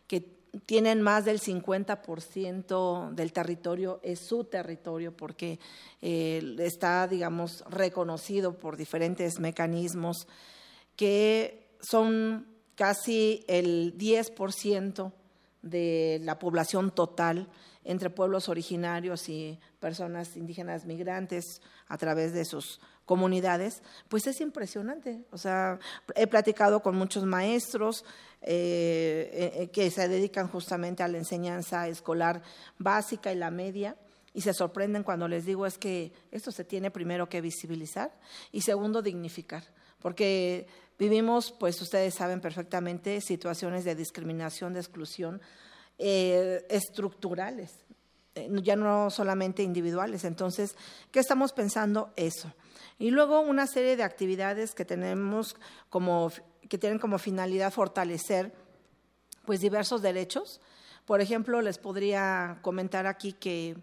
que 0.07 0.37
tienen 0.66 1.02
más 1.02 1.24
del 1.24 1.40
50% 1.40 3.11
del 3.12 3.33
territorio, 3.33 4.00
es 4.02 4.20
su 4.20 4.44
territorio 4.44 5.16
porque 5.16 5.59
eh, 6.02 6.57
está, 6.59 7.07
digamos, 7.09 7.64
reconocido 7.68 8.59
por 8.59 8.76
diferentes 8.76 9.40
mecanismos, 9.40 10.29
que 10.97 11.77
son 11.81 12.47
casi 12.75 13.45
el 13.49 13.97
10% 13.97 15.13
de 15.63 16.21
la 16.23 16.39
población 16.39 16.91
total 16.91 17.49
entre 17.85 18.11
pueblos 18.11 18.49
originarios 18.49 19.29
y 19.29 19.59
personas 19.79 20.37
indígenas 20.37 20.85
migrantes 20.87 21.63
a 21.89 21.97
través 21.97 22.33
de 22.33 22.45
sus 22.45 22.81
comunidades, 23.05 23.83
pues 24.09 24.27
es 24.27 24.41
impresionante. 24.41 25.25
O 25.31 25.39
sea, 25.39 25.79
he 26.17 26.27
platicado 26.27 26.81
con 26.81 26.97
muchos 26.97 27.25
maestros 27.25 28.05
eh, 28.43 29.31
eh, 29.33 29.63
eh, 29.63 29.69
que 29.69 29.91
se 29.91 30.09
dedican 30.09 30.49
justamente 30.49 31.03
a 31.03 31.09
la 31.09 31.19
enseñanza 31.19 31.89
escolar 31.89 32.43
básica 32.79 33.33
y 33.33 33.37
la 33.37 33.51
media 33.51 33.97
y 34.35 34.43
se 34.43 34.53
sorprenden 34.53 35.03
cuando 35.03 35.29
les 35.29 35.47
digo 35.47 35.65
es 35.65 35.79
que 35.79 36.13
esto 36.31 36.53
se 36.53 36.65
tiene 36.65 36.91
primero 36.91 37.29
que 37.29 37.41
visibilizar 37.41 38.13
y 38.53 38.61
segundo 38.61 39.01
dignificar, 39.01 39.65
porque 40.01 40.67
vivimos, 40.99 41.53
pues 41.53 41.81
ustedes 41.81 42.15
saben 42.15 42.41
perfectamente, 42.41 43.21
situaciones 43.21 43.85
de 43.85 43.95
discriminación, 43.95 44.73
de 44.73 44.81
exclusión 44.81 45.41
estructurales, 45.99 47.73
ya 48.63 48.77
no 48.77 49.11
solamente 49.11 49.63
individuales. 49.63 50.25
Entonces, 50.25 50.77
¿qué 51.11 51.21
estamos 51.21 51.53
pensando? 51.53 52.13
Eso. 52.17 52.53
Y 52.99 53.11
luego 53.11 53.41
una 53.41 53.67
serie 53.67 53.97
de 53.97 54.03
actividades 54.03 54.75
que 54.75 54.85
tenemos 54.85 55.57
como, 55.91 56.31
que 56.69 56.79
tienen 56.79 56.99
como 56.99 57.19
finalidad 57.19 57.73
fortalecer 57.73 58.55
pues 59.45 59.61
diversos 59.61 60.03
derechos. 60.03 60.61
Por 61.05 61.21
ejemplo, 61.21 61.63
les 61.63 61.79
podría 61.79 62.59
comentar 62.63 63.07
aquí 63.07 63.33
que 63.33 63.77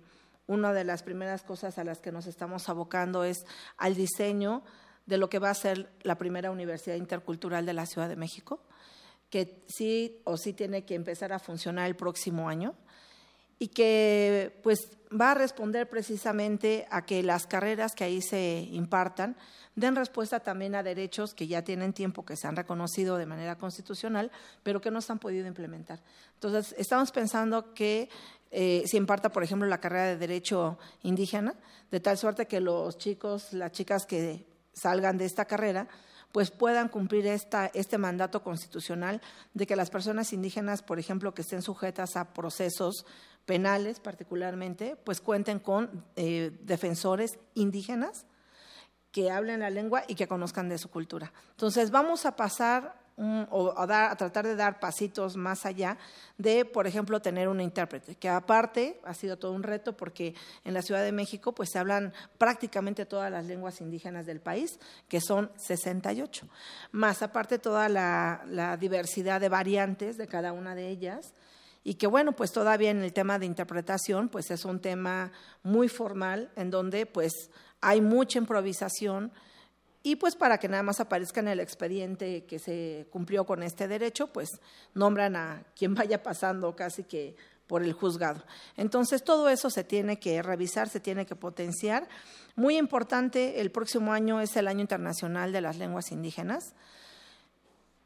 una 0.46 0.74
de 0.74 0.84
las 0.84 1.04
primeras 1.04 1.42
cosas 1.44 1.78
a 1.78 1.84
las 1.84 2.00
que 2.00 2.12
nos 2.12 2.28
estamos 2.28 2.68
abocando 2.70 3.24
es 3.24 3.46
al 3.78 3.96
diseño 3.96 4.64
de 5.06 5.18
lo 5.18 5.30
que 5.30 5.40
va 5.40 5.50
a 5.50 5.56
ser 5.56 5.92
la 6.02 6.18
primera 6.18 6.52
universidad 6.52 6.96
intercultural 6.96 7.66
de 7.66 7.74
la 7.74 7.86
Ciudad 7.86 8.10
de 8.10 8.16
México, 8.16 8.62
que 9.30 9.64
sí 9.68 10.22
o 10.24 10.38
sí 10.38 10.54
tiene 10.54 10.86
que 10.86 10.96
empezar 10.96 11.34
a 11.34 11.40
funcionar 11.40 11.88
el 11.88 11.96
próximo 11.96 12.50
año 12.50 12.76
y 13.60 13.70
que 13.70 14.60
pues 14.64 14.90
va 15.10 15.32
a 15.32 15.36
responder 15.36 15.90
precisamente 15.90 16.86
a 16.90 17.06
que 17.06 17.24
las 17.24 17.48
carreras 17.48 17.94
que 17.96 18.04
ahí 18.04 18.22
se 18.22 18.68
impartan 18.72 19.36
den 19.76 19.96
respuesta 19.96 20.40
también 20.40 20.76
a 20.76 20.84
derechos 20.84 21.34
que 21.34 21.48
ya 21.48 21.64
tienen 21.64 21.94
tiempo 21.94 22.26
que 22.26 22.36
se 22.36 22.48
han 22.48 22.56
reconocido 22.56 23.18
de 23.18 23.26
manera 23.26 23.58
constitucional, 23.58 24.32
pero 24.62 24.82
que 24.82 24.92
no 24.92 25.02
se 25.02 25.12
han 25.12 25.20
podido 25.20 25.48
implementar. 25.48 26.04
Entonces, 26.36 26.76
estamos 26.78 27.12
pensando 27.12 27.74
que 27.74 28.10
eh, 28.52 28.84
se 28.86 28.98
imparta, 28.98 29.32
por 29.32 29.44
ejemplo, 29.44 29.68
la 29.68 29.80
carrera 29.80 30.06
de 30.08 30.18
Derecho 30.18 30.78
Indígena, 31.02 31.56
de 31.90 32.00
tal 32.00 32.18
suerte 32.18 32.46
que 32.46 32.60
los 32.60 32.98
chicos, 32.98 33.54
las 33.54 33.72
chicas 33.72 34.06
que 34.06 34.46
salgan 34.74 35.18
de 35.18 35.26
esta 35.26 35.46
carrera, 35.46 35.88
pues 36.32 36.50
puedan 36.50 36.90
cumplir 36.90 37.28
esta, 37.28 37.68
este 37.68 37.98
mandato 37.98 38.42
constitucional 38.42 39.22
de 39.54 39.68
que 39.68 39.76
las 39.76 39.92
personas 39.92 40.34
indígenas, 40.34 40.82
por 40.82 41.00
ejemplo, 41.00 41.34
que 41.34 41.44
estén 41.44 41.62
sujetas 41.62 42.16
a 42.16 42.34
procesos 42.34 43.06
penales 43.46 44.00
particularmente, 44.00 44.96
pues 44.96 45.22
cuenten 45.22 45.60
con 45.60 46.06
eh, 46.16 46.58
defensores 46.64 47.38
indígenas 47.54 48.26
que 49.12 49.30
hablen 49.30 49.60
la 49.60 49.70
lengua 49.70 50.04
y 50.08 50.16
que 50.16 50.28
conozcan 50.28 50.70
de 50.70 50.80
su 50.80 50.90
cultura. 50.90 51.32
Entonces 51.52 51.92
vamos 51.92 52.26
a 52.26 52.36
pasar 52.36 53.03
o 53.18 53.74
a, 53.78 54.16
tratar 54.16 54.46
de 54.46 54.56
dar 54.56 54.80
pasitos 54.80 55.36
más 55.36 55.66
allá 55.66 55.98
de, 56.38 56.66
por 56.66 56.88
ejemplo, 56.88 57.22
tener 57.22 57.48
un 57.48 57.62
intérprete, 57.62 58.16
que 58.16 58.30
aparte 58.30 59.00
ha 59.04 59.14
sido 59.14 59.38
todo 59.38 59.52
un 59.52 59.64
reto 59.64 59.96
porque 59.96 60.34
en 60.64 60.74
la 60.74 60.82
Ciudad 60.82 61.04
de 61.04 61.12
México 61.12 61.54
pues 61.54 61.70
se 61.72 61.80
hablan 61.80 62.14
prácticamente 62.38 63.06
todas 63.06 63.32
las 63.32 63.46
lenguas 63.46 63.82
indígenas 63.82 64.26
del 64.26 64.40
país, 64.40 64.80
que 65.08 65.22
son 65.22 65.52
68, 65.58 66.48
más 66.92 67.22
aparte 67.22 67.60
toda 67.60 67.90
la 67.90 68.78
diversidad 68.80 69.40
de 69.40 69.50
variantes 69.50 70.18
de 70.18 70.28
cada 70.28 70.54
una 70.54 70.76
de 70.76 70.90
ellas. 70.90 71.34
Y 71.86 71.96
que 71.96 72.08
bueno, 72.08 72.32
pues 72.32 72.52
todavía 72.52 72.92
en 72.92 73.04
el 73.04 73.12
tema 73.12 73.40
de 73.40 73.46
interpretación, 73.46 74.30
pues 74.30 74.50
es 74.52 74.64
un 74.64 74.80
tema 74.80 75.32
muy 75.64 75.90
formal 75.90 76.50
en 76.56 76.72
donde 76.72 77.06
pues 77.06 77.34
hay 77.82 78.00
mucha 78.00 78.40
improvisación 78.40 79.34
y 80.04 80.18
pues 80.18 80.36
para 80.36 80.58
que 80.58 80.68
nada 80.68 80.84
más 80.84 81.00
aparezca 81.00 81.40
en 81.40 81.48
el 81.48 81.62
expediente 81.62 82.46
que 82.46 82.60
se 82.60 83.08
cumplió 83.10 83.46
con 83.46 83.64
este 83.64 83.88
derecho, 83.88 84.28
pues 84.28 84.50
nombran 84.94 85.38
a 85.38 85.64
quien 85.76 85.96
vaya 85.96 86.22
pasando 86.22 86.76
casi 86.76 87.06
que 87.06 87.38
por 87.68 87.82
el 87.84 87.94
juzgado. 87.94 88.44
Entonces 88.76 89.24
todo 89.24 89.48
eso 89.48 89.70
se 89.70 89.86
tiene 89.86 90.20
que 90.20 90.42
revisar, 90.42 90.90
se 90.90 91.00
tiene 91.00 91.26
que 91.26 91.36
potenciar. 91.36 92.10
Muy 92.56 92.78
importante, 92.78 93.62
el 93.62 93.72
próximo 93.72 94.12
año 94.12 94.42
es 94.42 94.56
el 94.58 94.68
Año 94.68 94.82
Internacional 94.82 95.54
de 95.54 95.62
las 95.62 95.78
Lenguas 95.78 96.12
Indígenas. 96.12 96.76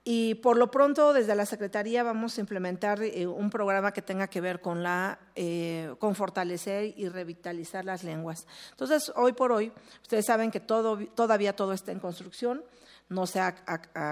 Y 0.09 0.35
por 0.35 0.55
lo 0.55 0.71
pronto, 0.71 1.11
desde 1.11 1.35
la 1.35 1.45
Secretaría 1.45 2.01
vamos 2.01 2.37
a 2.37 2.39
implementar 2.39 3.03
eh, 3.03 3.27
un 3.27 3.49
programa 3.49 3.91
que 3.91 4.01
tenga 4.01 4.29
que 4.29 4.39
ver 4.39 4.61
con, 4.61 4.81
la, 4.81 5.19
eh, 5.35 5.93
con 5.99 6.15
fortalecer 6.15 6.93
y 6.95 7.09
revitalizar 7.09 7.83
las 7.83 8.05
lenguas. 8.05 8.47
Entonces, 8.71 9.11
hoy 9.17 9.33
por 9.33 9.51
hoy, 9.51 9.69
ustedes 10.01 10.25
saben 10.25 10.49
que 10.49 10.61
todavía 10.61 11.57
todo 11.57 11.73
está 11.73 11.91
en 11.91 11.99
construcción, 11.99 12.63
no 13.09 13.27
se 13.27 13.41
ha, 13.41 13.53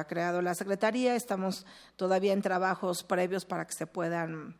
creado 0.05 0.41
la 0.41 0.53
Secretaría, 0.53 1.15
estamos 1.15 1.65
todavía 1.95 2.33
en 2.33 2.41
trabajos 2.41 3.03
previos 3.03 3.45
para 3.45 3.65
que 3.65 3.73
se 3.73 3.87
puedan 3.87 4.57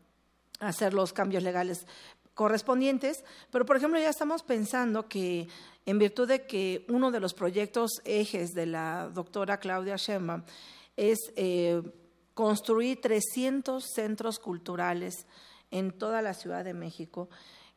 hacer 0.61 0.93
los 0.93 1.11
cambios 1.11 1.43
legales 1.43 1.85
correspondientes, 2.33 3.25
pero 3.51 3.65
por 3.65 3.75
ejemplo 3.75 3.99
ya 3.99 4.09
estamos 4.09 4.41
pensando 4.41 5.09
que 5.09 5.49
en 5.85 5.99
virtud 5.99 6.29
de 6.29 6.45
que 6.45 6.85
uno 6.87 7.11
de 7.11 7.19
los 7.19 7.33
proyectos 7.33 8.01
ejes 8.05 8.53
de 8.53 8.67
la 8.67 9.09
doctora 9.13 9.59
Claudia 9.59 9.97
Sheinbaum 9.97 10.43
es 10.97 11.19
eh, 11.35 11.81
construir 12.33 13.01
300 13.01 13.83
centros 13.83 14.39
culturales 14.39 15.25
en 15.71 15.91
toda 15.91 16.21
la 16.21 16.33
Ciudad 16.33 16.63
de 16.63 16.73
México 16.73 17.29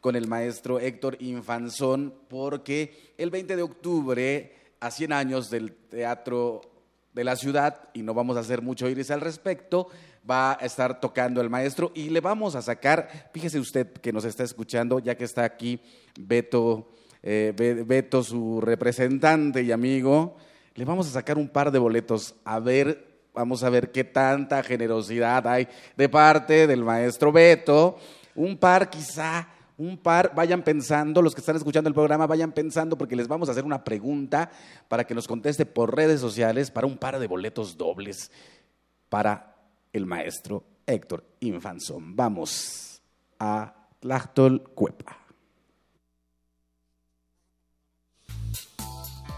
con 0.00 0.16
el 0.16 0.28
maestro 0.28 0.78
Héctor 0.78 1.16
Infanzón 1.20 2.14
porque 2.28 3.12
el 3.18 3.30
20 3.30 3.56
de 3.56 3.62
octubre, 3.62 4.54
a 4.80 4.90
100 4.90 5.12
años 5.12 5.50
del 5.50 5.72
Teatro 5.72 6.62
de 7.12 7.24
la 7.24 7.36
Ciudad, 7.36 7.88
y 7.92 8.02
no 8.02 8.14
vamos 8.14 8.36
a 8.36 8.40
hacer 8.40 8.62
mucho 8.62 8.88
iris 8.88 9.10
al 9.10 9.20
respecto, 9.20 9.88
va 10.28 10.52
a 10.52 10.64
estar 10.66 11.00
tocando 11.00 11.40
el 11.40 11.50
maestro 11.50 11.92
y 11.94 12.10
le 12.10 12.20
vamos 12.20 12.54
a 12.54 12.62
sacar, 12.62 13.30
fíjese 13.32 13.58
usted 13.58 13.92
que 13.92 14.12
nos 14.12 14.24
está 14.24 14.44
escuchando, 14.44 14.98
ya 14.98 15.16
que 15.16 15.24
está 15.24 15.44
aquí 15.44 15.80
Beto 16.18 16.88
eh, 17.22 17.84
Beto, 17.86 18.22
su 18.22 18.60
representante 18.60 19.62
y 19.62 19.72
amigo, 19.72 20.36
le 20.74 20.84
vamos 20.84 21.06
a 21.08 21.10
sacar 21.10 21.36
un 21.36 21.48
par 21.48 21.70
de 21.70 21.78
boletos 21.78 22.34
a 22.44 22.60
ver, 22.60 23.06
vamos 23.34 23.62
a 23.62 23.70
ver 23.70 23.92
qué 23.92 24.04
tanta 24.04 24.62
generosidad 24.62 25.46
hay 25.46 25.68
de 25.96 26.08
parte 26.08 26.66
del 26.66 26.82
maestro 26.82 27.32
Beto. 27.32 27.98
Un 28.40 28.56
par 28.56 28.88
quizá, 28.88 29.48
un 29.76 29.98
par, 29.98 30.34
vayan 30.34 30.62
pensando, 30.62 31.20
los 31.20 31.34
que 31.34 31.42
están 31.42 31.56
escuchando 31.56 31.88
el 31.88 31.94
programa, 31.94 32.26
vayan 32.26 32.52
pensando 32.52 32.96
porque 32.96 33.14
les 33.14 33.28
vamos 33.28 33.48
a 33.48 33.52
hacer 33.52 33.66
una 33.66 33.84
pregunta 33.84 34.50
para 34.88 35.04
que 35.04 35.14
nos 35.14 35.28
conteste 35.28 35.66
por 35.66 35.94
redes 35.94 36.22
sociales 36.22 36.70
para 36.70 36.86
un 36.86 36.96
par 36.96 37.18
de 37.18 37.26
boletos 37.26 37.76
dobles 37.76 38.30
para 39.10 39.56
el 39.92 40.06
maestro 40.06 40.64
Héctor 40.86 41.22
Infanzón. 41.40 42.16
Vamos 42.16 43.02
a 43.38 43.74
Tlachtol 44.00 44.70
Cuepa. 44.74 45.18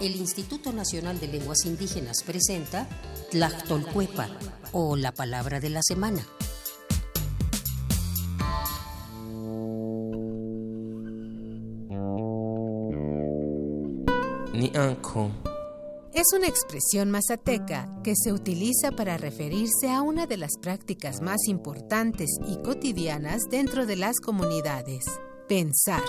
el 0.00 0.16
Instituto 0.16 0.72
Nacional 0.72 1.20
de 1.20 1.28
Lenguas 1.28 1.64
Indígenas 1.64 2.24
presenta 2.24 2.88
Tlactolcuepa 3.30 4.28
o 4.72 4.96
la 4.96 5.12
palabra 5.12 5.60
de 5.60 5.70
la 5.70 5.80
semana. 5.80 6.26
Es 16.14 16.32
una 16.34 16.46
expresión 16.46 17.10
mazateca 17.10 17.88
que 18.02 18.14
se 18.16 18.32
utiliza 18.32 18.90
para 18.92 19.18
referirse 19.18 19.90
a 19.90 20.02
una 20.02 20.26
de 20.26 20.36
las 20.36 20.52
prácticas 20.60 21.20
más 21.20 21.46
importantes 21.46 22.30
y 22.46 22.56
cotidianas 22.62 23.42
dentro 23.50 23.86
de 23.86 23.96
las 23.96 24.18
comunidades, 24.20 25.04
pensar. 25.48 26.02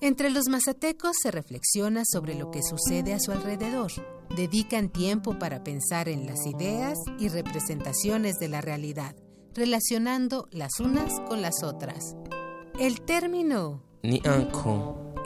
Entre 0.00 0.30
los 0.30 0.48
mazatecos 0.48 1.16
se 1.22 1.30
reflexiona 1.30 2.02
sobre 2.04 2.34
lo 2.34 2.50
que 2.50 2.62
sucede 2.62 3.14
a 3.14 3.20
su 3.20 3.30
alrededor. 3.32 3.92
Dedican 4.34 4.88
tiempo 4.88 5.38
para 5.38 5.62
pensar 5.62 6.08
en 6.08 6.26
las 6.26 6.46
ideas 6.46 6.98
y 7.18 7.28
representaciones 7.28 8.38
de 8.38 8.48
la 8.48 8.60
realidad, 8.62 9.14
relacionando 9.54 10.48
las 10.50 10.80
unas 10.80 11.12
con 11.28 11.42
las 11.42 11.62
otras. 11.62 12.16
El 12.78 13.02
término 13.02 13.82
ni 14.02 14.20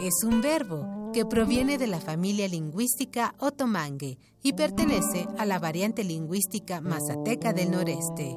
es 0.01 0.25
un 0.25 0.43
verbo 0.43 0.96
que 1.17 1.25
proviene 1.25 1.79
de 1.79 1.87
la 1.87 1.99
familia 1.99 2.47
lingüística 2.47 3.35
otomangue 3.39 4.19
y 4.43 4.53
pertenece 4.53 5.27
a 5.39 5.47
la 5.47 5.59
variante 5.59 6.05
lingüística 6.05 6.83
mazateca 6.83 7.55
del 7.55 7.71
noreste. 7.71 8.37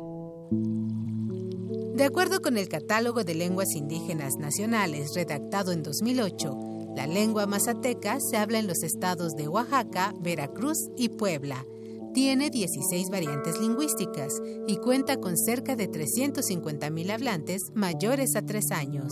De 1.98 2.06
acuerdo 2.06 2.42
con 2.42 2.58
el 2.58 2.70
Catálogo 2.70 3.26
de 3.26 3.36
Lenguas 3.36 3.76
Indígenas 3.76 4.36
Nacionales 4.38 5.12
redactado 5.14 5.74
en 5.74 5.84
2008, 5.84 6.94
la 6.96 7.06
lengua 7.06 7.48
mazateca 7.48 8.18
se 8.22 8.38
habla 8.38 8.60
en 8.60 8.68
los 8.68 8.82
estados 8.84 9.36
de 9.36 9.50
Oaxaca, 9.50 10.14
Veracruz 10.22 10.78
y 10.96 11.10
Puebla. 11.10 11.66
Tiene 12.14 12.50
16 12.50 13.10
variantes 13.10 13.60
lingüísticas 13.60 14.42
y 14.68 14.78
cuenta 14.78 15.18
con 15.18 15.36
cerca 15.36 15.76
de 15.76 15.92
350.000 15.92 17.12
hablantes 17.12 17.62
mayores 17.76 18.38
a 18.38 18.42
3 18.42 18.72
años. 18.72 19.12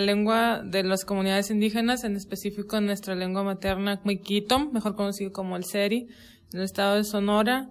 Lengua 0.00 0.62
de 0.64 0.82
las 0.82 1.04
comunidades 1.04 1.50
indígenas, 1.50 2.04
en 2.04 2.16
específico 2.16 2.80
nuestra 2.80 3.14
lengua 3.14 3.42
materna, 3.42 4.00
Muiquitom, 4.04 4.72
mejor 4.72 4.96
conocido 4.96 5.32
como 5.32 5.56
el 5.56 5.64
Seri, 5.64 6.08
en 6.52 6.58
el 6.58 6.64
estado 6.64 6.96
de 6.96 7.04
Sonora, 7.04 7.70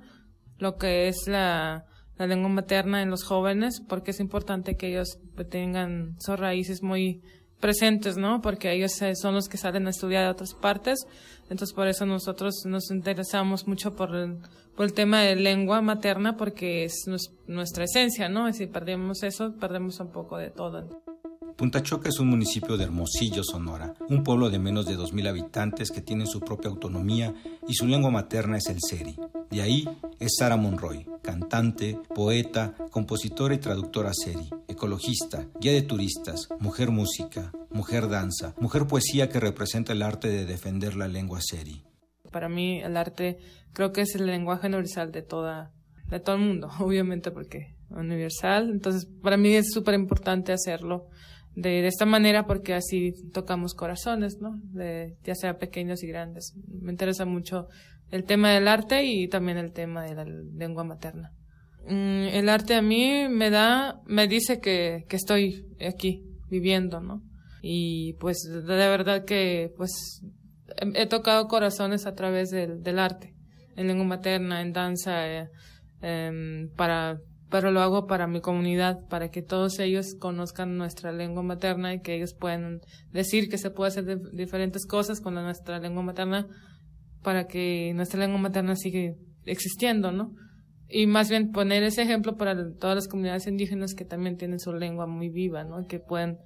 lo 0.58 0.78
que 0.78 1.08
es 1.08 1.28
la, 1.28 1.86
la 2.18 2.28
lengua 2.28 2.50
materna 2.50 3.02
en 3.02 3.10
los 3.10 3.24
jóvenes, 3.24 3.82
porque 3.88 4.12
es 4.12 4.20
importante 4.20 4.76
que 4.76 4.90
ellos 4.90 5.20
tengan 5.50 6.16
sus 6.20 6.40
raíces 6.40 6.84
muy 6.84 7.22
presentes, 7.60 8.18
¿no? 8.18 8.42
Porque 8.42 8.72
ellos 8.72 9.02
eh, 9.02 9.16
son 9.16 9.36
los 9.36 9.48
que 9.48 9.58
salen 9.58 9.88
a 9.88 9.90
estudiar 9.90 10.24
de 10.24 10.32
otras 10.32 10.54
partes. 10.54 11.00
Entonces, 11.44 11.74
por 11.74 11.88
eso 11.88 12.06
nosotros 12.06 12.64
nos 12.66 12.92
interesamos 12.92 13.68
mucho 13.68 13.96
por 13.96 14.16
el, 14.16 14.38
por 14.76 14.86
el 14.86 14.94
tema 14.94 15.22
de 15.22 15.36
lengua 15.36 15.82
materna, 15.82 16.38
porque 16.38 16.86
es 16.86 17.06
nuestra 17.48 17.84
esencia, 17.84 18.30
¿no? 18.30 18.52
Si 18.54 18.68
perdemos 18.68 19.24
eso, 19.24 19.56
perdemos 19.58 20.00
un 20.00 20.12
poco 20.12 20.38
de 20.38 20.52
todo. 20.52 21.02
Punta 21.60 21.84
Choca 21.84 22.08
es 22.08 22.20
un 22.22 22.30
municipio 22.30 22.78
de 22.78 22.86
Hermosillo, 22.86 23.44
Sonora, 23.44 23.94
un 24.08 24.24
pueblo 24.24 24.50
de 24.50 24.60
menos 24.60 24.86
de 24.86 24.98
2.000 24.98 25.28
habitantes 25.28 25.92
que 25.92 26.00
tiene 26.00 26.26
su 26.26 26.40
propia 26.40 26.70
autonomía 26.70 27.34
y 27.68 27.74
su 27.74 27.86
lengua 27.86 28.10
materna 28.10 28.56
es 28.56 28.68
el 28.68 28.78
seri. 28.80 29.18
De 29.52 29.62
ahí 29.62 29.86
es 30.22 30.38
Sara 30.40 30.56
Monroy, 30.56 31.06
cantante, 31.22 32.00
poeta, 32.16 32.76
compositora 32.92 33.56
y 33.56 33.58
traductora 33.58 34.14
seri, 34.14 34.50
ecologista, 34.70 35.48
guía 35.60 35.74
de 35.74 35.82
turistas, 35.82 36.48
mujer 36.62 36.92
música, 36.92 37.52
mujer 37.72 38.08
danza, 38.08 38.56
mujer 38.62 38.88
poesía 38.88 39.28
que 39.28 39.42
representa 39.42 39.92
el 39.92 40.02
arte 40.02 40.30
de 40.30 40.46
defender 40.46 40.96
la 40.96 41.10
lengua 41.10 41.42
seri. 41.42 41.84
Para 42.32 42.48
mí 42.48 42.80
el 42.80 42.96
arte 42.96 43.38
creo 43.74 43.92
que 43.92 44.00
es 44.00 44.16
el 44.16 44.28
lenguaje 44.28 44.68
universal 44.68 45.12
de 45.12 45.24
toda 45.24 45.74
de 46.08 46.22
todo 46.22 46.38
el 46.38 46.42
mundo, 46.42 46.70
obviamente 46.80 47.32
porque 47.32 47.76
universal, 47.90 48.70
entonces 48.70 49.10
para 49.22 49.36
mí 49.36 49.54
es 49.56 49.74
súper 49.74 49.96
importante 49.96 50.54
hacerlo 50.54 51.10
de, 51.56 51.88
esta 51.88 52.06
manera 52.06 52.46
porque 52.46 52.74
así 52.74 53.14
tocamos 53.34 53.74
corazones, 53.74 54.40
¿no? 54.40 54.60
De, 54.72 55.16
ya 55.24 55.36
sea 55.36 55.58
pequeños 55.58 56.04
y 56.04 56.08
grandes. 56.08 56.56
Me 56.68 56.92
interesa 56.92 57.26
mucho 57.26 57.68
el 58.12 58.24
tema 58.24 58.52
del 58.52 58.68
arte 58.68 59.04
y 59.04 59.28
también 59.28 59.58
el 59.58 59.72
tema 59.72 60.04
de 60.04 60.16
la 60.16 60.26
lengua 60.26 60.84
materna. 60.84 61.32
Mm, 61.86 62.28
el 62.34 62.50
arte 62.50 62.76
a 62.76 62.82
mí 62.82 63.28
me 63.30 63.50
da, 63.50 64.02
me 64.06 64.28
dice 64.28 64.60
que, 64.60 65.06
que 65.08 65.16
estoy 65.16 65.66
aquí 65.86 66.24
viviendo, 66.50 67.00
¿no? 67.02 67.22
Y 67.62 68.14
pues 68.14 68.38
de 68.50 68.62
verdad 68.76 69.26
que 69.26 69.74
pues 69.76 70.22
he, 70.78 71.06
tocado 71.08 71.48
corazones 71.48 72.06
a 72.06 72.16
través 72.16 72.50
del, 72.50 72.84
del, 72.84 73.00
arte, 73.00 73.34
en 73.76 73.88
lengua 73.88 74.06
materna, 74.06 74.62
en 74.62 74.74
danza, 74.74 75.28
eh, 75.28 75.50
em, 76.02 76.70
para 76.76 77.20
pero 77.50 77.72
lo 77.72 77.82
hago 77.82 78.06
para 78.06 78.28
mi 78.28 78.42
comunidad, 78.42 79.08
para 79.08 79.30
que 79.30 79.42
todos 79.42 79.80
ellos 79.80 80.16
conozcan 80.20 80.78
nuestra 80.78 81.12
lengua 81.12 81.42
materna 81.42 81.94
y 81.94 82.02
que 82.02 82.16
ellos 82.16 82.34
puedan 82.34 82.82
decir 83.12 83.50
que 83.50 83.58
se 83.58 83.72
puede 83.72 83.90
hacer 83.90 84.20
diferentes 84.32 84.86
cosas 84.86 85.20
con 85.20 85.34
nuestra 85.34 85.80
lengua 85.80 86.04
materna 86.04 86.48
para 87.24 87.48
que 87.48 87.92
nuestra 87.96 88.20
lengua 88.20 88.40
materna 88.40 88.76
siga 88.76 89.16
existiendo, 89.46 90.12
¿no? 90.12 90.34
Y 90.88 91.08
más 91.08 91.30
bien 91.30 91.52
poner 91.52 91.84
ese 91.84 92.02
ejemplo 92.02 92.38
para 92.38 92.56
todas 92.74 92.96
las 92.96 93.08
comunidades 93.08 93.48
indígenas 93.48 93.94
que 93.94 94.06
también 94.06 94.38
tienen 94.38 94.60
su 94.60 94.74
lengua 94.74 95.08
muy 95.08 95.30
viva, 95.30 95.64
¿no? 95.64 95.86
Que 95.88 96.00
pueden 96.00 96.38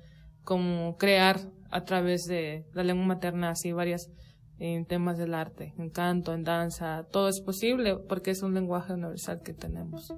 como 0.44 0.98
crear 0.98 1.40
a 1.70 1.84
través 1.84 2.24
de 2.26 2.66
la 2.74 2.84
lengua 2.84 3.06
materna 3.06 3.50
así 3.50 3.72
varias 3.72 4.10
en 4.60 4.86
temas 4.86 5.18
del 5.18 5.34
arte, 5.34 5.74
en 5.78 5.90
canto, 5.90 6.34
en 6.34 6.44
danza, 6.44 7.06
todo 7.12 7.28
es 7.28 7.42
posible 7.42 7.96
porque 7.98 8.32
es 8.32 8.44
un 8.44 8.54
lenguaje 8.54 8.94
universal 8.94 9.42
que 9.42 9.54
tenemos. 9.54 10.14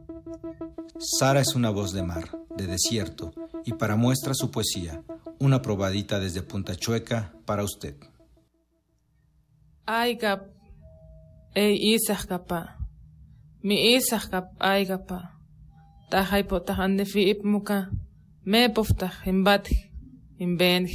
Sara 1.00 1.42
es 1.42 1.56
una 1.56 1.70
voz 1.70 1.94
de 1.94 2.04
mar, 2.04 2.30
de 2.56 2.68
desierto, 2.68 3.34
y 3.66 3.74
para 3.74 3.96
muestra 3.96 4.34
su 4.34 4.52
poesía, 4.52 5.04
una 5.40 5.62
probadita 5.62 6.20
desde 6.20 6.42
Punta 6.42 6.76
Chueca 6.76 7.34
para 7.46 7.64
usted. 7.64 7.96
Aygap, 9.86 10.48
ey 11.54 11.94
isakapa, 11.94 12.78
mi 13.62 13.96
isakap 13.96 14.52
aygapa, 14.60 15.40
tajay 16.10 16.44
potajan 16.44 16.98
de 16.98 17.06
fi 17.06 17.30
ipmuka, 17.30 17.92
me 18.44 18.70
poftaj 18.70 19.28
imbatj, 19.28 19.72
imbenj, 20.38 20.92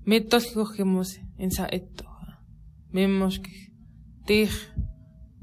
Mitolkojimus 0.06 1.20
en 1.38 1.52
sa 1.52 1.68
ettoja. 1.72 2.38
Mimmoskih 2.94 3.72
tij 4.26 4.50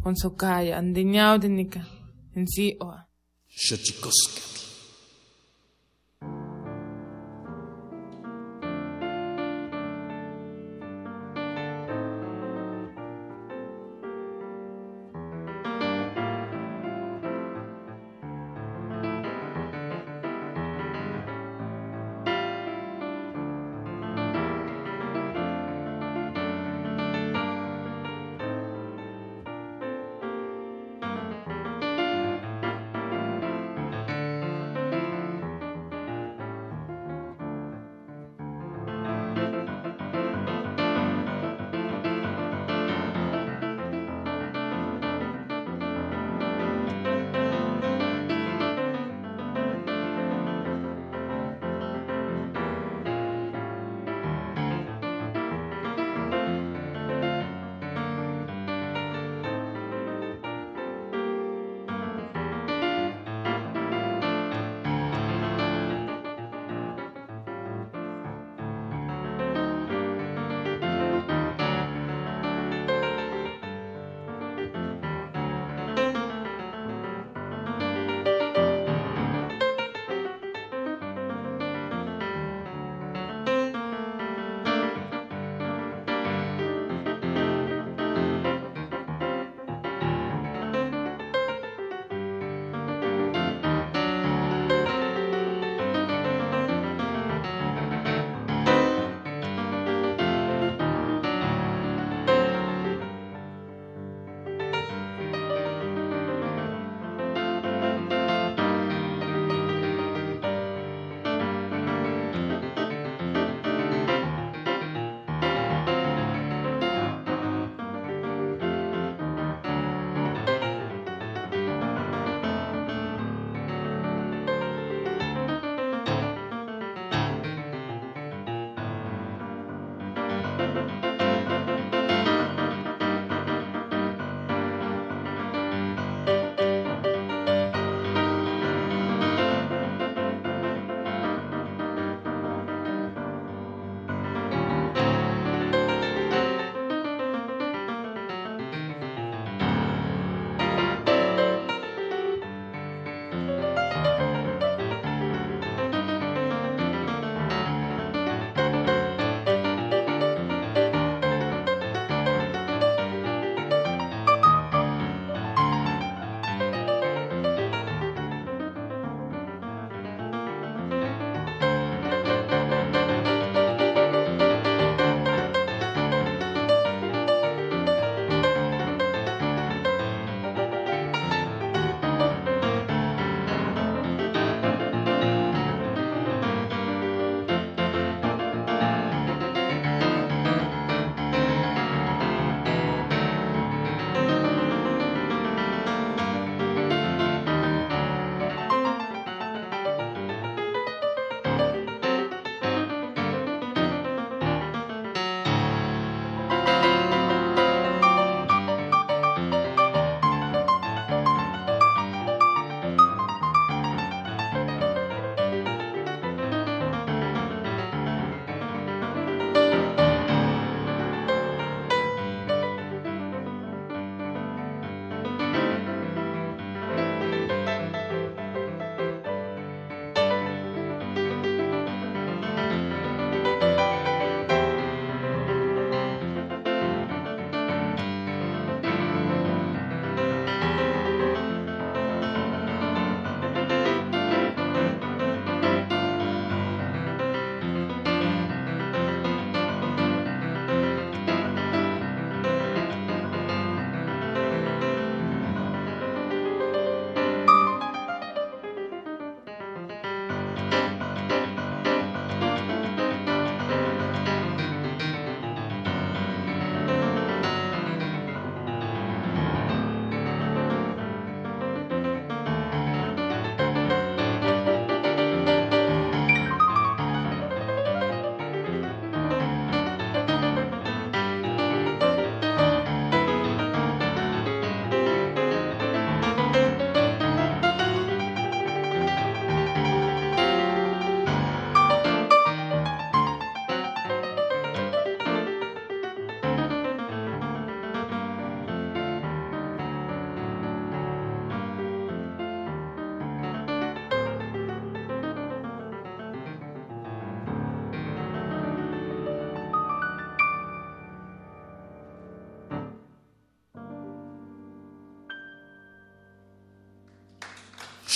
con 0.02 0.16
sokaya 0.16 0.78
andiñaudinika 0.78 1.80
en 2.36 2.46
si 2.46 2.76
oa. 2.80 3.06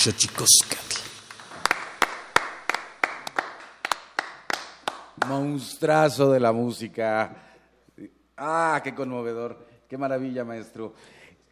Xochicoscatl. 0.05 1.01
Monstrazo 5.27 6.31
de 6.31 6.41
la 6.41 6.53
música. 6.53 7.35
Ah, 8.37 8.83
qué 8.85 8.95
conmovedor. 8.95 9.67
Qué 9.89 9.97
maravilla, 9.97 10.45
maestro. 10.45 10.93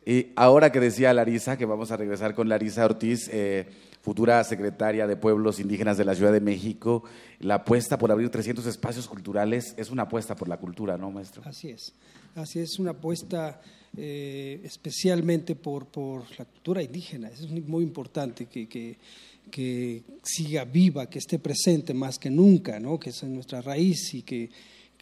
Y 0.05 0.28
ahora 0.36 0.72
que 0.72 0.80
decía 0.80 1.12
Larisa, 1.12 1.57
que 1.57 1.64
vamos 1.64 1.90
a 1.92 1.96
regresar 1.96 2.34
con 2.34 2.48
Larisa 2.48 2.84
Ortiz, 2.84 3.28
eh, 3.32 3.66
futura 4.03 4.42
secretaria 4.42 5.07
de 5.07 5.16
Pueblos 5.16 5.61
Indígenas 5.61 5.96
de 5.96 6.05
la 6.05 6.14
Ciudad 6.14 6.32
de 6.32 6.40
México, 6.40 7.05
la 7.38 7.57
apuesta 7.57 7.98
por 7.98 8.11
abrir 8.11 8.30
300 8.30 8.66
espacios 8.66 9.07
culturales 9.07 9.74
es 9.76 9.90
una 9.90 10.03
apuesta 10.03 10.34
por 10.34 10.48
la 10.48 10.57
cultura, 10.57 10.98
¿no, 10.98 11.11
maestro? 11.11 11.42
Así 11.44 11.70
es, 11.70 11.92
así 12.34 12.59
es 12.59 12.78
una 12.80 12.90
apuesta 12.90 13.61
eh, 13.96 14.61
especialmente 14.64 15.55
por, 15.55 15.86
por 15.86 16.24
la 16.36 16.46
cultura 16.46 16.82
indígena, 16.82 17.28
es 17.28 17.48
muy 17.48 17.84
importante 17.84 18.46
que, 18.46 18.66
que, 18.66 18.96
que 19.50 20.03
siga 20.24 20.64
viva, 20.64 21.09
que 21.09 21.18
esté 21.18 21.38
presente 21.38 21.94
más 21.94 22.18
que 22.18 22.30
nunca, 22.30 22.80
¿no? 22.80 22.98
que 22.98 23.11
es 23.11 23.22
nuestra 23.24 23.61
raíz 23.61 24.14
y 24.14 24.22
que 24.22 24.50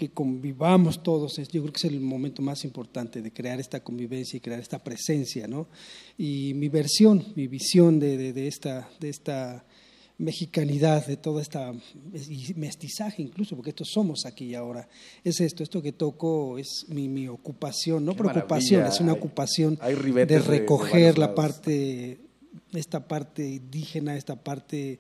que 0.00 0.08
convivamos 0.08 1.02
todos, 1.02 1.36
yo 1.36 1.60
creo 1.60 1.72
que 1.74 1.76
es 1.76 1.84
el 1.84 2.00
momento 2.00 2.40
más 2.40 2.64
importante 2.64 3.20
de 3.20 3.30
crear 3.30 3.60
esta 3.60 3.84
convivencia 3.84 4.38
y 4.38 4.40
crear 4.40 4.58
esta 4.58 4.78
presencia, 4.82 5.46
¿no? 5.46 5.68
Y 6.16 6.54
mi 6.54 6.70
versión, 6.70 7.22
mi 7.36 7.46
visión 7.48 8.00
de, 8.00 8.32
de, 8.32 8.48
esta, 8.48 8.88
de 8.98 9.10
esta 9.10 9.62
mexicanidad, 10.16 11.06
de 11.06 11.18
toda 11.18 11.42
esta 11.42 11.74
mestizaje 12.56 13.20
incluso, 13.20 13.56
porque 13.56 13.70
estos 13.70 13.90
somos 13.92 14.24
aquí 14.24 14.46
y 14.46 14.54
ahora, 14.54 14.88
es 15.22 15.38
esto, 15.42 15.62
esto 15.62 15.82
que 15.82 15.92
toco 15.92 16.56
es 16.56 16.86
mi, 16.88 17.10
mi 17.10 17.28
ocupación, 17.28 18.02
no 18.02 18.14
preocupación, 18.14 18.86
es 18.86 19.00
una 19.00 19.12
ocupación 19.12 19.78
de 19.78 20.38
recoger 20.38 21.18
la 21.18 21.34
parte, 21.34 22.20
esta 22.72 23.06
parte 23.06 23.46
indígena, 23.46 24.16
esta 24.16 24.36
parte 24.42 24.98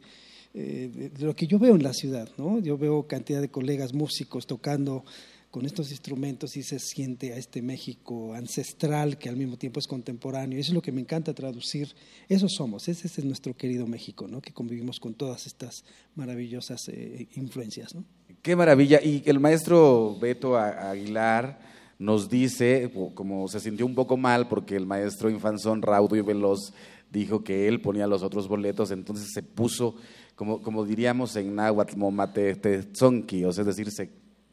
eh, 0.54 1.10
de 1.16 1.24
lo 1.24 1.34
que 1.34 1.46
yo 1.46 1.58
veo 1.58 1.76
en 1.76 1.82
la 1.82 1.92
ciudad, 1.92 2.28
¿no? 2.36 2.58
Yo 2.58 2.76
veo 2.76 3.06
cantidad 3.06 3.40
de 3.40 3.50
colegas 3.50 3.94
músicos 3.94 4.46
tocando 4.46 5.04
con 5.50 5.66
estos 5.66 5.90
instrumentos 5.90 6.56
y 6.56 6.62
se 6.62 6.78
siente 6.78 7.32
a 7.32 7.36
este 7.36 7.60
México 7.60 8.34
ancestral 8.34 9.18
que 9.18 9.28
al 9.28 9.36
mismo 9.36 9.56
tiempo 9.56 9.80
es 9.80 9.86
contemporáneo. 9.86 10.58
Eso 10.58 10.70
es 10.70 10.74
lo 10.74 10.82
que 10.82 10.92
me 10.92 11.00
encanta 11.00 11.34
traducir. 11.34 11.94
Eso 12.28 12.48
somos, 12.48 12.88
ese 12.88 13.08
es 13.08 13.24
nuestro 13.24 13.56
querido 13.56 13.86
México, 13.86 14.28
¿no? 14.28 14.40
Que 14.40 14.52
convivimos 14.52 15.00
con 15.00 15.14
todas 15.14 15.46
estas 15.46 15.84
maravillosas 16.14 16.88
eh, 16.88 17.28
influencias. 17.34 17.94
Qué 18.42 18.54
maravilla. 18.54 19.00
Y 19.02 19.22
el 19.26 19.40
maestro 19.40 20.16
Beto 20.20 20.56
Aguilar 20.56 21.60
nos 21.98 22.30
dice, 22.30 22.90
como 23.14 23.48
se 23.48 23.60
sintió 23.60 23.86
un 23.86 23.94
poco 23.94 24.16
mal 24.16 24.48
porque 24.48 24.76
el 24.76 24.86
maestro 24.86 25.30
Infanzón 25.30 25.82
Raudo 25.82 26.16
y 26.16 26.22
Veloz 26.22 26.72
dijo 27.10 27.42
que 27.42 27.68
él 27.68 27.80
ponía 27.80 28.06
los 28.06 28.22
otros 28.22 28.48
boletos, 28.48 28.90
entonces 28.90 29.28
se 29.34 29.42
puso 29.42 29.96
como, 30.40 30.62
como 30.62 30.86
diríamos 30.86 31.36
en 31.36 31.54
náhuatl, 31.54 31.98
momate 31.98 32.54
tzonki, 32.54 33.44
o 33.44 33.52
sea, 33.52 33.60
es 33.60 33.66
decir, 33.66 33.90
se 33.90 34.08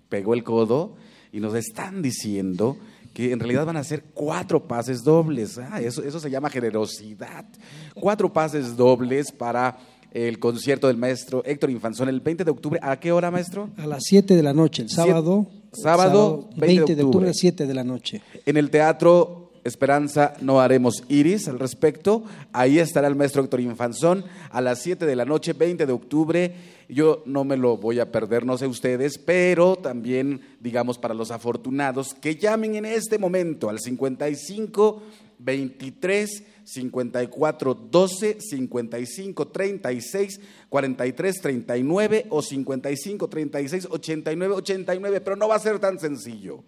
pegó 0.09 0.33
el 0.33 0.43
codo 0.43 0.97
y 1.31 1.39
nos 1.39 1.55
están 1.55 2.01
diciendo 2.01 2.75
que 3.13 3.31
en 3.31 3.39
realidad 3.39 3.65
van 3.65 3.77
a 3.77 3.85
ser 3.85 4.03
cuatro 4.13 4.67
pases 4.67 5.01
dobles. 5.05 5.57
Ah, 5.57 5.79
eso, 5.79 6.03
eso 6.03 6.19
se 6.19 6.29
llama 6.29 6.49
generosidad. 6.49 7.45
Cuatro 7.93 8.33
pases 8.33 8.75
dobles 8.75 9.31
para 9.31 9.77
el 10.11 10.39
concierto 10.39 10.87
del 10.87 10.97
maestro 10.97 11.41
Héctor 11.45 11.69
Infanzón 11.69 12.09
el 12.09 12.19
20 12.19 12.43
de 12.43 12.51
octubre. 12.51 12.79
¿A 12.83 12.99
qué 12.99 13.13
hora, 13.13 13.31
maestro? 13.31 13.69
A 13.77 13.87
las 13.87 14.03
7 14.03 14.35
de 14.35 14.43
la 14.43 14.51
noche, 14.51 14.83
el 14.83 14.89
sábado. 14.89 15.47
Sábado, 15.71 16.49
20, 16.57 16.97
de 16.97 17.03
octubre, 17.03 17.31
7 17.33 17.65
de 17.65 17.73
la 17.73 17.85
noche. 17.85 18.21
En 18.45 18.57
el 18.57 18.69
Teatro 18.69 19.46
Esperanza 19.67 20.33
no 20.41 20.59
haremos 20.61 21.03
iris 21.09 21.47
al 21.47 21.59
respecto. 21.59 22.23
Ahí 22.53 22.79
estará 22.79 23.07
el 23.07 23.15
maestro 23.15 23.43
Héctor 23.43 23.61
Infanzón 23.61 24.25
a 24.49 24.61
las 24.61 24.81
7 24.81 25.05
de 25.05 25.15
la 25.15 25.25
noche, 25.25 25.53
20 25.53 25.85
de 25.85 25.93
octubre. 25.93 26.55
Yo 26.89 27.23
no 27.25 27.43
me 27.43 27.57
lo 27.57 27.77
voy 27.77 27.99
a 27.99 28.11
perder, 28.11 28.45
no 28.45 28.57
sé 28.57 28.65
ustedes, 28.65 29.17
pero 29.17 29.75
también, 29.75 30.41
digamos, 30.59 30.97
para 30.97 31.13
los 31.13 31.31
afortunados, 31.31 32.13
que 32.13 32.35
llamen 32.35 32.75
en 32.75 32.85
este 32.85 33.17
momento 33.17 33.69
al 33.69 33.79
55 33.79 35.03
23 35.39 36.43
54 36.63 37.73
12 37.73 38.37
55 38.41 39.47
36 39.47 40.39
43 40.69 41.41
39 41.41 42.25
o 42.29 42.41
55 42.41 43.27
36 43.27 43.87
89 43.89 44.53
89, 44.55 45.21
pero 45.21 45.35
no 45.35 45.47
va 45.47 45.55
a 45.55 45.59
ser 45.59 45.79
tan 45.79 45.99
sencillo. 45.99 46.63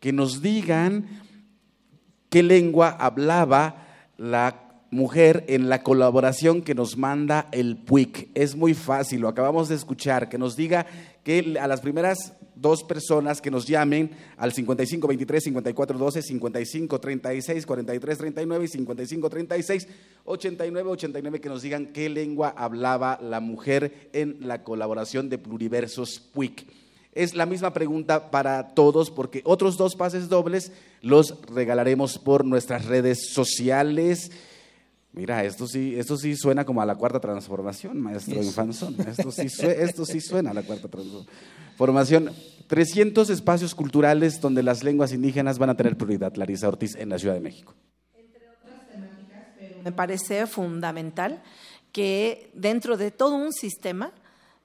Que 0.00 0.12
nos 0.12 0.42
digan 0.42 1.06
qué 2.32 2.42
lengua 2.42 2.88
hablaba 2.88 3.86
la 4.16 4.86
mujer 4.90 5.44
en 5.48 5.68
la 5.68 5.82
colaboración 5.82 6.62
que 6.62 6.74
nos 6.74 6.96
manda 6.96 7.46
el 7.52 7.76
PUIC. 7.76 8.30
Es 8.34 8.56
muy 8.56 8.72
fácil, 8.72 9.20
lo 9.20 9.28
acabamos 9.28 9.68
de 9.68 9.74
escuchar, 9.74 10.30
que 10.30 10.38
nos 10.38 10.56
diga 10.56 10.86
que 11.24 11.58
a 11.60 11.68
las 11.68 11.82
primeras 11.82 12.32
dos 12.54 12.84
personas 12.84 13.42
que 13.42 13.50
nos 13.50 13.66
llamen 13.66 14.12
al 14.38 14.54
55 14.54 15.06
23 15.06 15.44
54 15.44 15.98
12 15.98 16.22
55 16.22 17.00
36 17.00 17.66
43 17.66 18.18
39 18.18 18.64
y 18.64 18.68
55 18.68 19.28
36 19.28 19.88
89 20.24 20.90
89 20.90 21.40
que 21.42 21.48
nos 21.50 21.60
digan 21.60 21.92
qué 21.92 22.08
lengua 22.08 22.54
hablaba 22.56 23.18
la 23.20 23.40
mujer 23.40 24.08
en 24.14 24.38
la 24.40 24.64
colaboración 24.64 25.28
de 25.28 25.36
Pluriversos 25.36 26.18
PUIC. 26.18 26.81
Es 27.12 27.34
la 27.34 27.44
misma 27.44 27.74
pregunta 27.74 28.30
para 28.30 28.74
todos 28.74 29.10
porque 29.10 29.42
otros 29.44 29.76
dos 29.76 29.96
pases 29.96 30.30
dobles 30.30 30.72
los 31.02 31.40
regalaremos 31.46 32.18
por 32.18 32.44
nuestras 32.44 32.86
redes 32.86 33.32
sociales. 33.32 34.30
Mira, 35.12 35.44
esto 35.44 35.66
sí, 35.66 35.94
esto 35.98 36.16
sí 36.16 36.34
suena 36.36 36.64
como 36.64 36.80
a 36.80 36.86
la 36.86 36.94
cuarta 36.94 37.20
transformación, 37.20 38.00
maestro 38.00 38.42
Infanzón. 38.42 38.96
Esto 39.06 39.30
sí, 39.30 39.46
esto 39.62 40.06
sí 40.06 40.22
suena 40.22 40.52
a 40.52 40.54
la 40.54 40.62
cuarta 40.62 40.88
transformación. 40.88 42.30
300 42.66 43.28
espacios 43.28 43.74
culturales 43.74 44.40
donde 44.40 44.62
las 44.62 44.82
lenguas 44.82 45.12
indígenas 45.12 45.58
van 45.58 45.68
a 45.68 45.76
tener 45.76 45.98
prioridad, 45.98 46.34
Larisa 46.36 46.68
Ortiz, 46.68 46.94
en 46.94 47.10
la 47.10 47.18
Ciudad 47.18 47.34
de 47.34 47.40
México. 47.40 47.74
Entre 48.16 48.40
otras 48.48 48.88
temáticas, 48.88 49.84
me 49.84 49.92
parece 49.92 50.46
fundamental 50.46 51.42
que 51.92 52.50
dentro 52.54 52.96
de 52.96 53.10
todo 53.10 53.34
un 53.34 53.52
sistema 53.52 54.12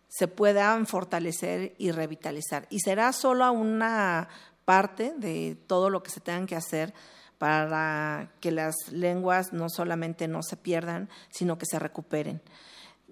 se 0.08 0.28
puedan 0.28 0.88
fortalecer 0.88 1.76
y 1.78 1.92
revitalizar. 1.92 2.68
Y 2.70 2.80
será 2.80 3.14
solo 3.14 3.52
una 3.52 4.30
parte 4.66 5.14
de 5.18 5.58
todo 5.68 5.90
lo 5.90 6.04
que 6.04 6.12
se 6.12 6.20
tengan 6.20 6.46
que 6.46 6.56
hacer 6.56 6.94
para 7.38 8.32
que 8.40 8.52
las 8.52 8.76
lenguas 8.92 9.54
no 9.54 9.70
solamente 9.70 10.28
no 10.28 10.42
se 10.42 10.58
pierdan, 10.58 11.10
sino 11.30 11.58
que 11.58 11.66
se 11.66 11.80
recuperen. 11.80 12.42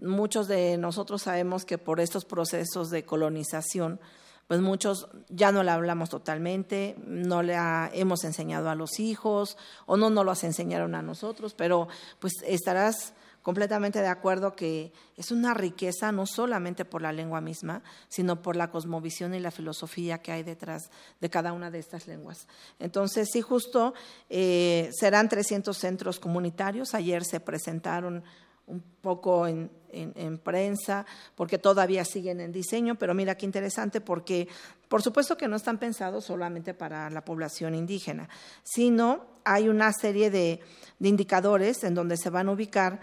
Muchos 0.02 0.48
de 0.48 0.78
nosotros 0.78 1.22
sabemos 1.22 1.64
que 1.64 1.78
por 1.78 2.00
estos 2.00 2.26
procesos 2.26 2.90
de 2.90 3.06
colonización, 3.06 4.00
pues 4.48 4.60
muchos 4.60 5.08
ya 5.30 5.52
no 5.52 5.64
la 5.64 5.76
hablamos 5.76 6.10
totalmente, 6.10 6.96
no 7.06 7.44
la 7.44 7.90
hemos 7.94 8.24
enseñado 8.24 8.70
a 8.70 8.76
los 8.76 9.00
hijos 9.00 9.58
o 9.86 9.96
no 9.96 10.10
nos 10.10 10.26
las 10.26 10.44
enseñaron 10.44 10.96
a 10.96 11.02
nosotros, 11.02 11.54
pero 11.54 11.88
pues 12.20 12.34
estarás 12.46 13.14
completamente 13.46 14.02
de 14.02 14.08
acuerdo 14.08 14.56
que 14.56 14.92
es 15.16 15.30
una 15.30 15.54
riqueza 15.54 16.12
no 16.12 16.26
solamente 16.26 16.84
por 16.84 17.04
la 17.04 17.14
lengua 17.14 17.42
misma, 17.42 17.84
sino 18.10 18.42
por 18.42 18.56
la 18.56 18.72
cosmovisión 18.72 19.36
y 19.36 19.40
la 19.40 19.52
filosofía 19.52 20.18
que 20.18 20.32
hay 20.32 20.42
detrás 20.42 20.90
de 21.22 21.30
cada 21.30 21.54
una 21.54 21.70
de 21.70 21.78
estas 21.78 22.08
lenguas. 22.08 22.48
Entonces, 22.80 23.30
sí, 23.32 23.42
justo 23.42 23.94
eh, 24.32 24.90
serán 25.00 25.30
300 25.30 25.78
centros 25.78 26.20
comunitarios. 26.20 26.96
Ayer 26.96 27.24
se 27.24 27.40
presentaron 27.40 28.24
un 28.66 28.82
poco 28.82 29.46
en, 29.46 29.70
en, 29.92 30.40
prensa, 30.40 31.06
porque 31.36 31.60
todavía 31.60 32.04
siguen 32.04 32.42
en 32.42 32.52
diseño, 32.52 32.96
pero 32.96 33.14
mira 33.14 33.38
qué 33.38 33.46
interesante, 33.46 34.02
porque 34.02 34.48
por 34.88 35.04
supuesto 35.04 35.38
que 35.38 35.48
no 35.48 35.56
están 35.56 35.78
pensados 35.78 36.26
solamente 36.26 36.74
para 36.74 37.12
la 37.12 37.24
población 37.24 37.76
indígena, 37.76 38.28
sino 38.64 39.28
hay 39.44 39.70
una 39.70 39.94
serie 39.94 40.32
de, 40.32 40.62
de 40.98 41.10
indicadores 41.10 41.84
en 41.84 41.94
donde 41.94 42.18
se 42.18 42.32
van 42.32 42.50
a 42.50 42.54
ubicar 42.54 43.02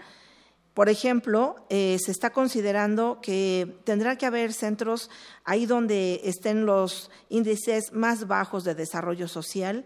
por 0.73 0.89
ejemplo, 0.89 1.55
eh, 1.69 1.97
se 2.03 2.11
está 2.11 2.31
considerando 2.31 3.19
que 3.21 3.79
tendrá 3.83 4.17
que 4.17 4.25
haber 4.25 4.53
centros 4.53 5.09
ahí 5.43 5.67
donde 5.67 6.21
estén 6.23 6.65
los 6.65 7.11
índices 7.29 7.93
más 7.93 8.27
bajos 8.27 8.63
de 8.63 8.73
desarrollo 8.73 9.27
social, 9.27 9.85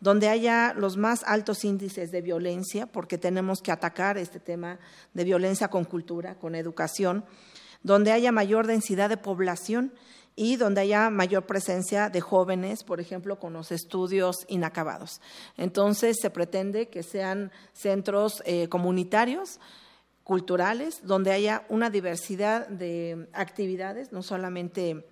donde 0.00 0.28
haya 0.28 0.72
los 0.74 0.96
más 0.96 1.22
altos 1.24 1.64
índices 1.64 2.10
de 2.10 2.22
violencia, 2.22 2.86
porque 2.86 3.18
tenemos 3.18 3.60
que 3.60 3.72
atacar 3.72 4.16
este 4.16 4.40
tema 4.40 4.78
de 5.12 5.24
violencia 5.24 5.68
con 5.68 5.84
cultura, 5.84 6.36
con 6.36 6.54
educación, 6.54 7.24
donde 7.82 8.10
haya 8.10 8.32
mayor 8.32 8.66
densidad 8.66 9.10
de 9.10 9.18
población 9.18 9.92
y 10.34 10.56
donde 10.56 10.80
haya 10.80 11.10
mayor 11.10 11.44
presencia 11.44 12.08
de 12.08 12.22
jóvenes, 12.22 12.84
por 12.84 13.00
ejemplo, 13.00 13.38
con 13.38 13.52
los 13.52 13.70
estudios 13.70 14.46
inacabados. 14.48 15.20
Entonces, 15.58 16.16
se 16.20 16.30
pretende 16.30 16.88
que 16.88 17.02
sean 17.02 17.52
centros 17.74 18.42
eh, 18.46 18.68
comunitarios 18.68 19.60
culturales, 20.32 21.00
donde 21.02 21.30
haya 21.30 21.66
una 21.68 21.90
diversidad 21.90 22.66
de 22.66 23.28
actividades, 23.34 24.12
no 24.12 24.22
solamente 24.22 25.04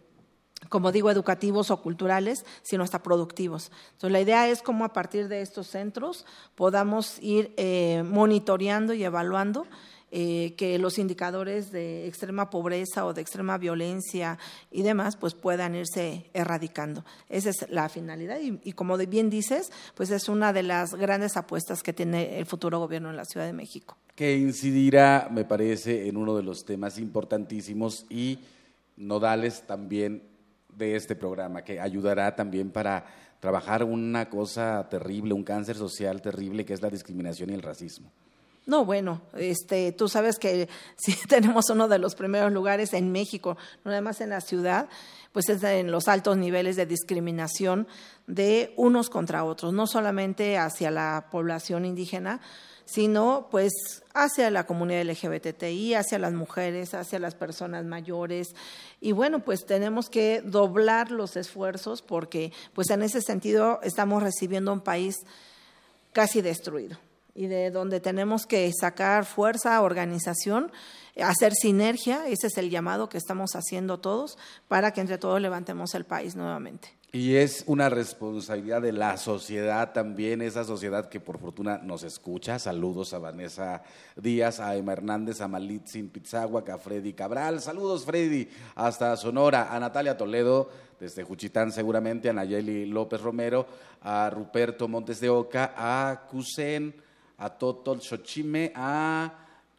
como 0.71 0.93
digo, 0.93 1.11
educativos 1.11 1.71
o 1.71 1.83
culturales, 1.83 2.47
sino 2.63 2.85
hasta 2.85 3.03
productivos. 3.03 3.71
Entonces, 3.93 4.13
la 4.13 4.21
idea 4.23 4.49
es 4.49 4.63
cómo 4.63 4.87
a 4.87 4.95
partir 4.95 5.29
de 5.29 5.43
estos 5.43 5.67
centros 5.67 6.25
podamos 6.55 7.19
ir 7.21 7.53
eh, 7.59 8.03
monitoreando 8.07 8.95
y 8.95 9.05
evaluando 9.05 9.67
eh, 10.13 10.55
que 10.57 10.77
los 10.79 10.99
indicadores 10.99 11.71
de 11.71 12.09
extrema 12.09 12.51
pobreza 12.51 13.07
o 13.07 13.15
de 13.15 13.21
extrema 13.21 13.59
violencia 13.59 14.39
y 14.73 14.83
demás, 14.83 15.17
pues 15.17 15.35
puedan 15.35 15.77
irse 15.77 16.27
erradicando. 16.35 17.05
Esa 17.29 17.51
es 17.51 17.71
la 17.71 17.89
finalidad 17.89 18.39
y, 18.41 18.73
como 18.73 18.97
bien 18.97 19.31
dices, 19.31 19.71
pues 19.95 20.11
es 20.11 20.29
una 20.29 20.53
de 20.53 20.65
las 20.65 20.95
grandes 20.95 21.37
apuestas 21.37 21.83
que 21.83 21.93
tiene 21.93 22.39
el 22.39 22.47
futuro 22.47 22.81
gobierno 22.81 23.11
en 23.11 23.17
la 23.17 23.25
Ciudad 23.25 23.47
de 23.47 23.53
México. 23.53 23.97
Que 24.17 24.37
incidirá, 24.37 25.29
me 25.31 25.45
parece, 25.45 26.09
en 26.09 26.17
uno 26.17 26.37
de 26.37 26.43
los 26.43 26.65
temas 26.65 26.99
importantísimos 26.99 28.05
y 28.11 28.41
nodales 28.97 29.63
también 29.67 30.23
de 30.77 30.97
este 30.97 31.15
programa, 31.15 31.63
que 31.63 31.79
ayudará 31.79 32.35
también 32.35 32.71
para 32.71 33.07
trabajar 33.39 33.85
una 33.85 34.29
cosa 34.29 34.89
terrible, 34.91 35.35
un 35.35 35.45
cáncer 35.45 35.77
social 35.77 36.21
terrible 36.21 36.65
que 36.65 36.75
es 36.75 36.83
la 36.83 36.91
discriminación 36.91 37.51
y 37.51 37.55
el 37.55 37.63
racismo. 37.63 38.11
No, 38.67 38.85
bueno, 38.85 39.23
este, 39.37 39.93
tú 39.93 40.09
sabes 40.09 40.39
que 40.39 40.69
sí 40.97 41.17
tenemos 41.29 41.71
uno 41.71 41.89
de 41.89 41.99
los 41.99 42.15
primeros 42.15 42.53
lugares 42.53 42.93
en 42.93 43.11
México, 43.13 43.57
no 43.85 43.91
nada 43.91 44.03
más 44.03 44.21
en 44.21 44.31
la 44.31 44.41
ciudad, 44.41 44.89
pues 45.33 45.49
es 45.49 45.63
en 45.63 45.91
los 45.91 46.09
altos 46.09 46.37
niveles 46.37 46.77
de 46.77 46.87
discriminación 46.87 47.87
de 48.27 48.73
unos 48.77 49.11
contra 49.11 49.45
otros, 49.45 49.73
no 49.73 49.87
solamente 49.87 50.59
hacia 50.59 50.91
la 50.91 51.29
población 51.31 51.85
indígena, 51.85 52.41
sino 52.85 53.47
pues 53.53 53.73
hacia 54.15 54.51
la 54.51 54.67
comunidad 54.67 55.05
LGBTI, 55.05 55.95
hacia 55.95 56.19
las 56.19 56.33
mujeres, 56.33 56.93
hacia 56.95 57.21
las 57.21 57.37
personas 57.37 57.85
mayores. 57.85 58.49
Y 59.01 59.13
bueno, 59.13 59.45
pues 59.45 59.65
tenemos 59.65 60.11
que 60.11 60.43
doblar 60.43 61.13
los 61.13 61.37
esfuerzos 61.37 62.03
porque 62.03 62.53
pues 62.75 62.91
en 62.91 63.03
ese 63.03 63.21
sentido 63.21 63.79
estamos 63.85 64.25
recibiendo 64.25 64.73
un 64.73 64.81
país 64.81 65.15
casi 66.13 66.43
destruido 66.43 66.99
y 67.35 67.47
de 67.47 67.71
donde 67.71 68.01
tenemos 68.01 68.47
que 68.47 68.71
sacar 68.73 69.25
fuerza, 69.25 69.81
organización, 69.83 70.71
hacer 71.23 71.53
sinergia, 71.55 72.27
ese 72.29 72.47
es 72.49 72.57
el 72.59 72.71
llamado 72.71 73.09
que 73.09 73.19
estamos 73.19 73.53
haciendo 73.55 73.99
todos 74.01 74.39
para 74.69 74.93
que 74.93 75.01
entre 75.01 75.19
todos 75.19 75.41
levantemos 75.41 75.95
el 75.95 76.05
país 76.05 76.37
nuevamente. 76.37 77.01
Y 77.13 77.35
es 77.35 77.65
una 77.67 77.89
responsabilidad 77.89 78.83
de 78.83 78.93
la 78.93 79.17
sociedad 79.17 79.93
también, 79.93 80.43
esa 80.43 80.63
sociedad 80.63 81.09
que 81.09 81.19
por 81.19 81.41
fortuna 81.41 81.79
nos 81.79 82.05
escucha. 82.05 82.61
Saludos 82.61 83.13
a 83.13 83.19
Vanessa 83.19 83.83
Díaz, 84.15 84.61
a 84.61 84.77
Emma 84.77 84.93
Hernández, 84.93 85.41
a 85.41 85.49
Malitzin 85.49 86.09
Pizagua, 86.09 86.63
a 86.73 86.79
Freddy 86.79 87.13
Cabral. 87.13 87.61
Saludos, 87.61 88.05
Freddy, 88.05 88.49
hasta 88.77 89.17
Sonora, 89.17 89.75
a 89.75 89.81
Natalia 89.81 90.17
Toledo, 90.17 90.71
desde 91.01 91.25
Juchitán 91.25 91.73
seguramente, 91.73 92.31
a 92.31 92.33
Nayeli 92.33 92.87
López 92.87 93.21
Romero, 93.21 93.67
a 94.03 94.31
Ruperto 94.31 94.87
Montes 94.87 95.19
de 95.19 95.31
Oca, 95.31 95.75
a 95.77 96.29
Cusen 96.31 96.95
a 97.41 97.51
Totol 97.51 98.01
Xochime, 98.01 98.73
a 98.77 99.33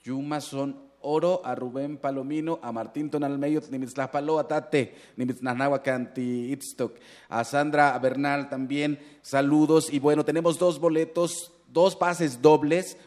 Yumason 0.03 0.75
Oro, 1.01 1.41
a 1.43 1.55
Rubén 1.55 1.97
Palomino, 1.97 2.59
a 2.61 2.71
Martín 2.71 3.09
Tonalmeyo, 3.09 3.61
Nimitzlapalo, 3.69 4.37
a 4.39 4.47
Tate, 4.47 4.95
Nimitznahuacanti, 5.15 6.51
Itztok, 6.51 6.97
a 7.29 7.43
Sandra 7.43 7.97
Bernal 7.97 8.49
también, 8.49 8.99
saludos. 9.21 9.91
Y 9.91 9.99
bueno, 9.99 10.25
tenemos 10.25 10.59
dos 10.59 10.79
boletos, 10.79 11.51
dos 11.67 11.95
pases 11.95 12.41
dobles 12.41 12.97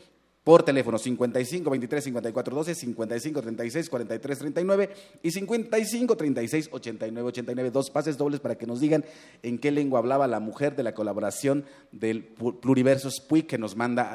por 0.44 0.62
teléfono 0.62 0.98
55 0.98 1.70
23 1.70 2.04
54 2.04 2.54
12, 2.54 2.74
55 2.74 3.42
36 3.42 3.90
43 3.90 4.38
39 4.38 4.90
y 5.22 5.30
55 5.30 6.16
36 6.16 6.68
89 6.70 7.28
89. 7.28 7.70
Dos 7.70 7.90
pases 7.90 8.18
dobles 8.18 8.40
para 8.40 8.56
que 8.56 8.66
nos 8.66 8.80
digan 8.80 9.04
en 9.42 9.58
qué 9.58 9.70
lengua 9.70 9.98
hablaba 9.98 10.26
la 10.26 10.40
mujer 10.40 10.76
de 10.76 10.82
la 10.82 10.94
colaboración 10.94 11.64
del 11.92 12.24
Pluriversos 12.24 13.20
PUI 13.20 13.44
que 13.44 13.56
nos 13.56 13.74
manda 13.74 14.14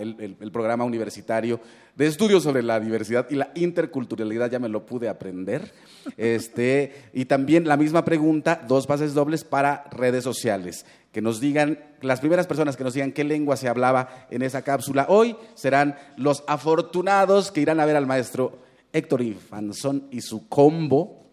el, 0.00 0.36
el 0.40 0.52
programa 0.52 0.84
universitario 0.84 1.60
de 1.94 2.06
estudios 2.06 2.42
sobre 2.42 2.62
la 2.62 2.80
diversidad 2.80 3.26
y 3.30 3.36
la 3.36 3.52
interculturalidad, 3.54 4.50
ya 4.50 4.58
me 4.58 4.68
lo 4.68 4.84
pude 4.84 5.08
aprender. 5.08 5.72
Este, 6.16 6.92
y 7.12 7.26
también 7.26 7.68
la 7.68 7.76
misma 7.76 8.04
pregunta, 8.04 8.64
dos 8.66 8.86
pases 8.86 9.14
dobles 9.14 9.44
para 9.44 9.84
redes 9.92 10.24
sociales 10.24 10.84
que 11.14 11.22
nos 11.22 11.38
digan, 11.38 11.78
las 12.02 12.18
primeras 12.18 12.48
personas 12.48 12.76
que 12.76 12.82
nos 12.82 12.92
digan 12.92 13.12
qué 13.12 13.22
lengua 13.22 13.56
se 13.56 13.68
hablaba 13.68 14.26
en 14.30 14.42
esa 14.42 14.62
cápsula 14.62 15.06
hoy 15.08 15.36
serán 15.54 15.94
los 16.16 16.42
afortunados 16.48 17.52
que 17.52 17.60
irán 17.60 17.78
a 17.78 17.86
ver 17.86 17.94
al 17.94 18.04
maestro 18.04 18.58
Héctor 18.92 19.22
Infanzón 19.22 20.08
y 20.10 20.22
su 20.22 20.48
combo, 20.48 21.24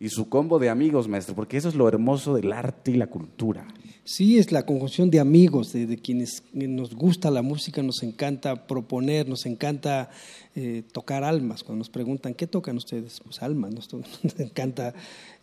y 0.00 0.08
su 0.08 0.28
combo 0.28 0.58
de 0.58 0.68
amigos, 0.68 1.06
maestro, 1.06 1.36
porque 1.36 1.58
eso 1.58 1.68
es 1.68 1.76
lo 1.76 1.86
hermoso 1.86 2.34
del 2.34 2.52
arte 2.52 2.90
y 2.90 2.94
la 2.94 3.06
cultura. 3.06 3.68
Sí, 4.04 4.38
es 4.38 4.50
la 4.50 4.64
conjunción 4.64 5.10
de 5.10 5.20
amigos, 5.20 5.72
de, 5.72 5.96
quienes 5.98 6.42
nos 6.52 6.94
gusta 6.94 7.30
la 7.30 7.42
música, 7.42 7.82
nos 7.82 8.02
encanta 8.02 8.66
proponer, 8.66 9.28
nos 9.28 9.44
encanta 9.46 10.10
eh, 10.56 10.82
tocar 10.90 11.22
almas. 11.22 11.62
Cuando 11.62 11.80
nos 11.80 11.90
preguntan, 11.90 12.34
¿qué 12.34 12.46
tocan 12.46 12.76
ustedes? 12.76 13.20
Pues 13.22 13.42
almas, 13.42 13.72
nos, 13.92 14.40
encanta 14.40 14.94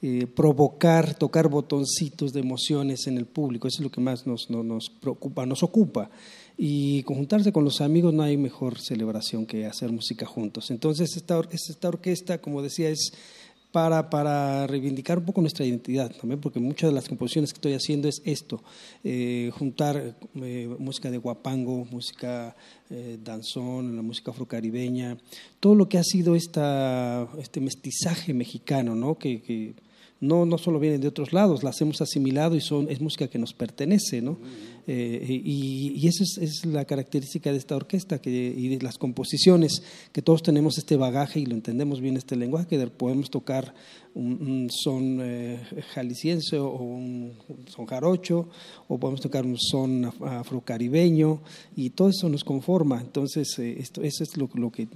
eh, 0.01 0.25
provocar, 0.27 1.13
tocar 1.13 1.49
botoncitos 1.49 2.33
de 2.33 2.39
emociones 2.39 3.07
en 3.07 3.17
el 3.17 3.25
público, 3.25 3.67
eso 3.67 3.77
es 3.77 3.83
lo 3.83 3.91
que 3.91 4.01
más 4.01 4.25
nos, 4.25 4.49
nos 4.49 4.89
preocupa, 4.89 5.45
nos 5.45 5.63
ocupa. 5.63 6.09
Y 6.57 7.03
conjuntarse 7.03 7.51
con 7.51 7.63
los 7.63 7.81
amigos 7.81 8.15
no 8.15 8.23
hay 8.23 8.35
mejor 8.35 8.79
celebración 8.79 9.45
que 9.45 9.67
hacer 9.67 9.91
música 9.91 10.25
juntos. 10.25 10.71
Entonces, 10.71 11.15
esta, 11.15 11.39
esta 11.51 11.87
orquesta, 11.87 12.39
como 12.39 12.63
decía, 12.63 12.89
es 12.89 13.11
para, 13.72 14.09
para, 14.09 14.65
reivindicar 14.68 15.20
un 15.20 15.26
poco 15.26 15.41
nuestra 15.41 15.65
identidad 15.65 16.11
también, 16.15 16.39
porque 16.39 16.59
muchas 16.59 16.89
de 16.89 16.95
las 16.95 17.07
composiciones 17.07 17.51
que 17.51 17.57
estoy 17.57 17.74
haciendo 17.74 18.07
es 18.07 18.22
esto, 18.26 18.63
eh, 19.03 19.51
juntar 19.53 20.15
eh, 20.36 20.76
música 20.80 21.11
de 21.11 21.18
guapango, 21.18 21.86
música 21.86 22.55
eh, 22.89 23.18
danzón, 23.24 23.95
la 23.95 24.01
música 24.01 24.32
afrocaribeña, 24.32 25.18
todo 25.59 25.76
lo 25.76 25.89
que 25.89 25.97
ha 25.97 26.03
sido 26.03 26.36
esta, 26.36 27.28
este 27.39 27.59
mestizaje 27.61 28.34
mexicano, 28.34 28.95
¿no? 28.95 29.18
que, 29.18 29.41
que 29.41 29.76
no, 30.20 30.45
no 30.45 30.57
solo 30.57 30.80
vienen 30.80 31.01
de 31.01 31.07
otros 31.07 31.32
lados, 31.32 31.63
las 31.63 31.80
hemos 31.82 32.01
asimilado 32.01 32.55
y 32.55 32.61
son, 32.61 32.89
es 32.89 33.01
música 33.01 33.28
que 33.28 33.38
nos 33.38 33.53
pertenece, 33.53 34.22
¿no? 34.22 34.39
Eh, 34.88 35.41
y, 35.43 35.91
y 35.95 36.07
esa 36.07 36.24
es, 36.24 36.65
la 36.65 36.86
característica 36.86 37.51
de 37.51 37.57
esta 37.57 37.76
orquesta 37.76 38.20
que, 38.20 38.30
y 38.30 38.70
de 38.70 38.82
las 38.82 38.97
composiciones, 38.97 39.84
que 40.13 40.22
todos 40.22 40.41
tenemos 40.41 40.78
este 40.78 40.95
bagaje 40.95 41.41
y 41.41 41.45
lo 41.45 41.55
entendemos 41.55 41.99
bien 41.99 42.18
este 42.18 42.36
lenguaje, 42.36 42.68
que 42.68 42.88
podemos 42.88 43.30
tocar 43.30 43.76
un, 44.15 44.70
son 44.72 45.20
eh, 45.22 45.59
jalisciense 45.93 46.57
o 46.57 46.72
un 46.72 47.34
son 47.68 47.86
jarocho, 47.86 48.49
o 48.88 48.97
podemos 48.97 49.22
tocar 49.22 49.45
un 49.45 49.57
son 49.59 50.05
afrocaribeño, 50.05 51.41
y 51.76 51.91
todo 51.91 52.09
eso 52.09 52.30
nos 52.30 52.43
conforma. 52.43 53.01
Entonces, 53.01 53.59
eh, 53.59 53.76
esto, 53.80 54.01
eso 54.01 54.24
es 54.24 54.38
lo, 54.38 54.49
lo 54.55 54.72
que 54.72 54.88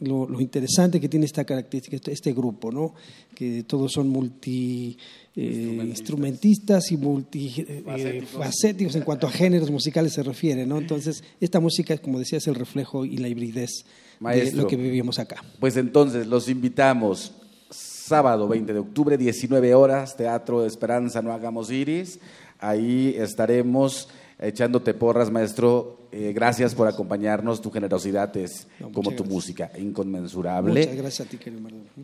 lo, 0.00 0.40
interesante 0.40 1.00
que 1.00 1.08
tiene 1.08 1.26
esta 1.26 1.44
característica, 1.44 1.96
este, 1.96 2.12
este 2.12 2.32
grupo, 2.32 2.72
¿no? 2.72 2.94
que 3.34 3.64
todos 3.64 3.92
son 3.92 4.08
multi 4.08 4.96
eh, 5.36 5.82
instrumentistas 5.86 6.90
y 6.90 6.96
multifacéticos 6.96 8.94
eh, 8.94 8.98
en 8.98 9.04
cuanto 9.04 9.26
a 9.26 9.30
géneros 9.30 9.70
musicales 9.70 10.12
se 10.14 10.22
refiere. 10.22 10.66
¿no? 10.66 10.78
Entonces, 10.78 11.22
esta 11.40 11.60
música, 11.60 11.98
como 11.98 12.18
decía, 12.18 12.38
es 12.38 12.46
el 12.46 12.54
reflejo 12.54 13.04
y 13.04 13.18
la 13.18 13.28
hibridez 13.28 13.84
de 14.20 14.52
lo 14.52 14.66
que 14.66 14.76
vivimos 14.76 15.18
acá. 15.18 15.44
Pues 15.58 15.76
entonces, 15.76 16.26
los 16.26 16.48
invitamos 16.48 17.32
sábado 17.70 18.48
20 18.48 18.72
de 18.72 18.78
octubre, 18.80 19.16
19 19.16 19.74
horas, 19.74 20.16
Teatro 20.16 20.62
de 20.62 20.68
Esperanza, 20.68 21.22
no 21.22 21.32
hagamos 21.32 21.70
iris. 21.70 22.18
Ahí 22.58 23.14
estaremos 23.16 24.08
echándote 24.40 24.94
porras, 24.94 25.30
maestro. 25.30 25.98
Eh, 26.12 26.32
gracias 26.34 26.74
por 26.74 26.88
acompañarnos. 26.88 27.60
Tu 27.60 27.70
generosidad 27.70 28.34
es 28.36 28.66
como 28.92 29.12
tu 29.12 29.24
música, 29.24 29.70
inconmensurable. 29.78 30.80
Muchas 30.80 30.96
gracias 30.96 31.26
a 31.26 31.30
ti, 31.30 31.36
querido 31.36 31.62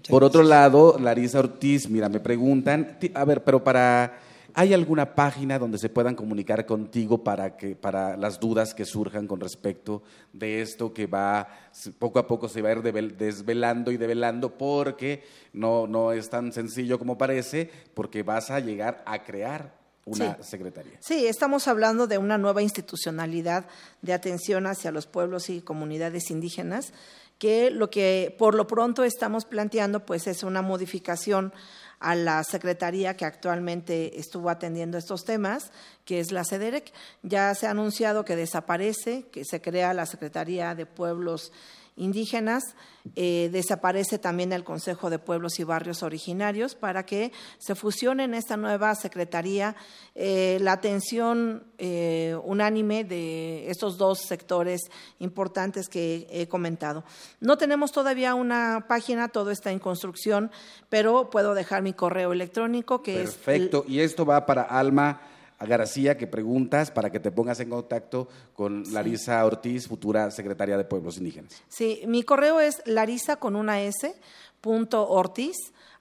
Por 0.09 0.23
otro 0.23 0.43
lado, 0.43 0.97
Larisa 1.01 1.41
Ortiz, 1.41 1.89
mira, 1.89 2.09
me 2.09 2.21
preguntan, 2.21 2.99
a 3.15 3.25
ver, 3.25 3.43
pero 3.43 3.65
para, 3.65 4.19
¿hay 4.55 4.75
alguna 4.75 5.15
página 5.17 5.59
donde 5.59 5.79
se 5.79 5.89
puedan 5.89 6.15
comunicar 6.15 6.67
contigo 6.67 7.25
para 7.25 7.57
que, 7.57 7.75
para 7.75 8.17
las 8.17 8.39
dudas 8.39 8.75
que 8.75 8.85
surjan 8.85 9.27
con 9.27 9.41
respecto 9.41 10.03
de 10.33 10.63
esto 10.63 10.93
que 10.93 11.07
va, 11.07 11.49
poco 11.99 12.21
a 12.21 12.29
poco 12.29 12.49
se 12.49 12.63
va 12.63 12.69
a 12.69 12.73
ir 12.73 12.83
desvelando 12.83 13.91
y 13.91 13.97
develando 13.97 14.57
porque 14.57 15.25
no, 15.53 15.89
no 15.89 16.13
es 16.13 16.31
tan 16.31 16.53
sencillo 16.53 16.99
como 16.99 17.19
parece, 17.19 17.71
porque 17.95 18.23
vas 18.23 18.51
a 18.51 18.61
llegar 18.61 19.03
a 19.05 19.25
crear 19.25 19.76
una 20.07 20.37
sí. 20.37 20.43
secretaría. 20.43 20.99
Sí, 21.01 21.27
estamos 21.27 21.69
hablando 21.69 22.07
de 22.07 22.17
una 22.17 22.39
nueva 22.39 22.63
institucionalidad 22.63 23.67
de 24.01 24.15
atención 24.15 24.67
hacia 24.67 24.93
los 24.93 25.07
pueblos 25.07 25.51
y 25.51 25.61
comunidades 25.61 26.31
indígenas, 26.31 26.93
que 27.39 27.71
lo 27.71 27.91
que 27.91 28.35
por 28.39 28.55
lo 28.55 28.67
pronto 28.67 29.05
estamos 29.05 29.45
planteando 29.45 30.07
pues 30.07 30.27
es 30.27 30.43
una 30.43 30.63
modificación 30.63 31.53
a 31.99 32.15
la 32.15 32.43
secretaría 32.45 33.17
que 33.17 33.25
actualmente 33.25 34.19
estuvo 34.19 34.49
atendiendo 34.49 34.97
estos 34.97 35.25
temas, 35.25 35.71
que 36.05 36.21
es 36.21 36.31
la 36.31 36.45
CEDEREC. 36.45 36.93
Ya 37.23 37.55
se 37.55 37.67
ha 37.67 37.71
anunciado 37.71 38.25
que 38.25 38.37
desaparece, 38.37 39.27
que 39.33 39.45
se 39.45 39.61
crea 39.61 39.95
la 39.95 40.07
Secretaría 40.07 40.75
de 40.75 40.87
Pueblos 40.87 41.53
indígenas. 41.97 42.63
Eh, 43.15 43.51
desaparece 43.53 44.19
también 44.19 44.53
el 44.53 44.65
Consejo 44.65 45.11
de 45.11 45.19
Pueblos 45.19 45.61
y 45.61 45.65
Barrios 45.65 46.03
Originarios 46.03 46.75
para 46.75 47.07
que 47.07 47.33
se 47.59 47.75
fusione 47.75 48.25
en 48.25 48.35
esta 48.35 48.57
nueva 48.57 48.95
secretaría 48.97 49.77
eh, 50.15 50.59
la 50.61 50.73
atención 50.73 51.65
eh, 51.79 52.37
unánime 52.43 53.05
de 53.05 53.71
estos 53.71 53.97
dos 53.97 54.21
sectores 54.21 54.81
importantes 55.21 55.89
que 55.89 56.27
he 56.31 56.49
comentado. 56.49 57.05
No 57.41 57.59
tenemos 57.59 57.93
todavía 57.93 58.35
una 58.35 58.87
página, 58.89 59.29
todo 59.29 59.51
está 59.51 59.71
en 59.71 59.79
construcción, 59.79 60.51
pero 60.89 61.31
puedo 61.31 61.55
dejar 61.55 61.83
mi 61.83 61.93
correo 61.93 62.33
electrónico 62.33 63.03
que 63.03 63.23
es... 63.23 63.35
Perfecto, 63.35 63.85
y 63.87 64.01
esto 64.01 64.27
va 64.27 64.47
para 64.47 64.63
Alma 64.63 65.21
a 65.59 65.67
García 65.67 66.17
que 66.17 66.27
preguntas 66.27 66.91
para 66.91 67.11
que 67.11 67.21
te 67.21 67.31
pongas 67.31 67.61
en 67.61 67.71
contacto 67.71 68.29
con 68.55 68.85
Larisa 68.93 69.45
Ortiz, 69.45 69.89
futura 69.89 70.31
secretaria 70.31 70.77
de 70.77 70.85
Pueblos 70.85 71.19
Indígenas. 71.19 71.63
Sí, 71.69 72.03
mi 72.07 72.23
correo 72.23 72.61
es 72.61 72.83
larisa 72.87 73.37
con 73.37 73.57
una 73.57 73.81
s 73.81 74.15
punto 74.61 75.09
ortiz 75.09 75.57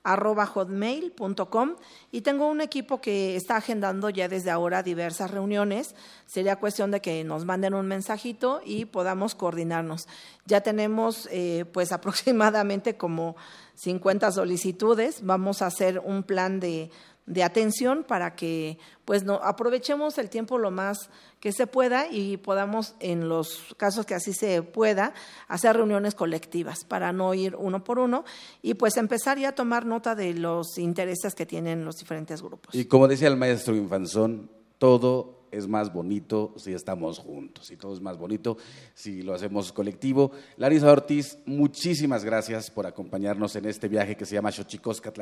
arroba 0.06 0.46
hotmail.com 0.46 1.76
y 2.12 2.22
tengo 2.22 2.48
un 2.48 2.62
equipo 2.62 3.02
que 3.02 3.36
está 3.36 3.58
agendando 3.58 4.10
ya 4.12 4.28
desde 4.28 4.52
ahora 4.52 4.84
diversas 4.84 5.32
reuniones. 5.32 5.96
Sería 6.28 6.58
cuestión 6.58 6.92
de 6.92 7.02
que 7.02 7.24
nos 7.24 7.44
manden 7.44 7.74
un 7.74 7.88
mensajito 7.88 8.62
y 8.64 8.86
podamos 8.86 9.34
coordinarnos. 9.34 10.08
Ya 10.46 10.62
tenemos 10.62 11.28
eh, 11.32 11.66
pues 11.74 11.92
aproximadamente 11.92 12.96
como 12.98 13.36
50 13.74 14.32
solicitudes. 14.32 15.26
Vamos 15.26 15.64
a 15.64 15.68
hacer 15.68 16.00
un 16.00 16.22
plan 16.22 16.60
de 16.60 16.92
de 17.26 17.44
atención 17.44 18.04
para 18.04 18.36
que 18.36 18.78
pues 19.04 19.24
no 19.24 19.36
aprovechemos 19.36 20.18
el 20.18 20.30
tiempo 20.30 20.58
lo 20.58 20.72
más 20.72 21.10
que 21.40 21.52
se 21.52 21.68
pueda 21.68 22.08
y 22.12 22.38
podamos 22.38 22.96
en 23.00 23.30
los 23.30 23.76
casos 23.78 24.06
que 24.06 24.16
así 24.16 24.34
se 24.34 24.62
pueda 24.62 25.14
hacer 25.48 25.76
reuniones 25.76 26.16
colectivas 26.16 26.84
para 26.84 27.14
no 27.14 27.34
ir 27.34 27.56
uno 27.56 27.84
por 27.84 28.00
uno 28.00 28.26
y 28.62 28.76
pues 28.76 28.98
empezar 28.98 29.38
ya 29.38 29.50
a 29.50 29.56
tomar 29.56 29.86
nota 29.86 30.16
de 30.16 30.34
los 30.34 30.78
intereses 30.78 31.36
que 31.36 31.46
tienen 31.46 31.86
los 31.86 31.98
diferentes 31.98 32.42
grupos. 32.42 32.74
Y 32.76 32.86
como 32.86 33.08
decía 33.08 33.28
el 33.28 33.38
maestro 33.38 33.76
Infanzón, 33.76 34.50
todo 34.78 35.45
es 35.56 35.68
más 35.68 35.94
bonito 35.94 36.54
si 36.58 36.74
estamos 36.74 37.20
juntos 37.20 37.72
y 37.72 37.78
todo 37.78 37.94
es 37.94 38.02
más 38.02 38.18
bonito 38.18 38.58
si 38.94 39.22
lo 39.22 39.34
hacemos 39.34 39.72
colectivo. 39.72 40.32
Larisa 40.58 40.92
Ortiz, 40.92 41.38
muchísimas 41.46 42.26
gracias 42.26 42.70
por 42.70 42.86
acompañarnos 42.86 43.56
en 43.56 43.66
este 43.66 43.88
viaje 43.88 44.16
que 44.16 44.26
se 44.26 44.36
llama 44.36 44.52
Xochicóscatl 44.52 45.22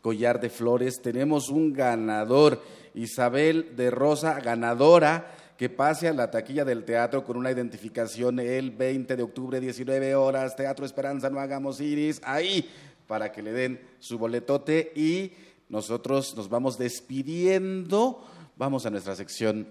Collar 0.00 0.40
de 0.40 0.48
Flores. 0.48 1.00
Tenemos 1.02 1.50
un 1.50 1.72
ganador, 1.72 2.62
Isabel 2.94 3.76
de 3.76 3.90
Rosa, 3.90 4.40
ganadora 4.40 5.32
que 5.56 5.68
pase 5.70 6.08
a 6.08 6.12
la 6.12 6.30
taquilla 6.30 6.64
del 6.64 6.84
teatro 6.84 7.24
con 7.24 7.36
una 7.36 7.50
identificación 7.50 8.40
el 8.40 8.70
20 8.70 9.16
de 9.16 9.22
octubre, 9.22 9.58
19 9.58 10.14
horas, 10.14 10.54
Teatro 10.54 10.84
Esperanza, 10.84 11.30
no 11.30 11.40
hagamos 11.40 11.80
iris, 11.80 12.20
ahí, 12.24 12.68
para 13.06 13.32
que 13.32 13.42
le 13.42 13.52
den 13.52 13.80
su 13.98 14.18
boletote 14.18 14.92
y 14.94 15.32
nosotros 15.68 16.36
nos 16.36 16.48
vamos 16.48 16.78
despidiendo 16.78 18.22
Vamos 18.58 18.86
a 18.86 18.90
nuestra 18.90 19.14
sección 19.14 19.68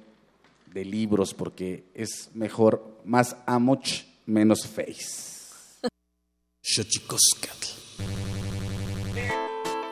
de 0.72 0.86
libros 0.86 1.34
porque 1.34 1.90
es 1.96 2.30
mejor 2.36 3.02
más 3.04 3.36
amoch, 3.48 4.04
menos 4.28 4.68
face. 4.68 5.34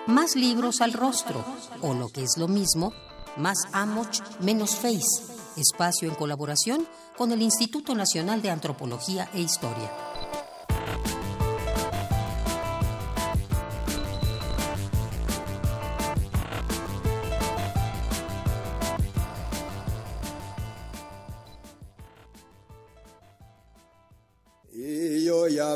Más 0.05 0.35
libros 0.35 0.81
al 0.81 0.93
rostro, 0.93 1.43
o 1.81 1.95
lo 1.95 2.09
que 2.09 2.21
es 2.21 2.37
lo 2.37 2.47
mismo, 2.47 2.93
más 3.35 3.57
amoch, 3.71 4.19
menos 4.41 4.75
face. 4.75 5.33
Espacio 5.57 6.07
en 6.07 6.13
colaboración 6.13 6.87
con 7.17 7.31
el 7.31 7.41
Instituto 7.41 7.95
Nacional 7.95 8.43
de 8.43 8.51
Antropología 8.51 9.27
e 9.33 9.41
Historia. 9.41 10.12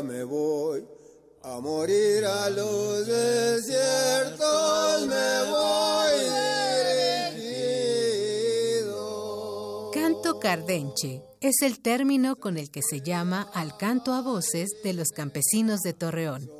Me 0.02 0.24
voy 0.24 0.84
a 1.42 1.60
morir 1.60 2.24
a 2.24 2.50
los 2.50 3.06
desiertos, 3.06 4.36
me 5.06 5.50
voy 5.50 6.12
dirigido. 8.84 9.90
Canto 9.92 10.38
cardenche 10.38 11.22
es 11.40 11.62
el 11.62 11.80
término 11.80 12.36
con 12.36 12.58
el 12.58 12.70
que 12.70 12.82
se 12.82 13.00
llama 13.00 13.48
al 13.54 13.76
canto 13.76 14.12
a 14.12 14.22
voces 14.22 14.70
de 14.82 14.92
los 14.92 15.08
campesinos 15.08 15.80
de 15.80 15.92
Torreón. 15.94 16.50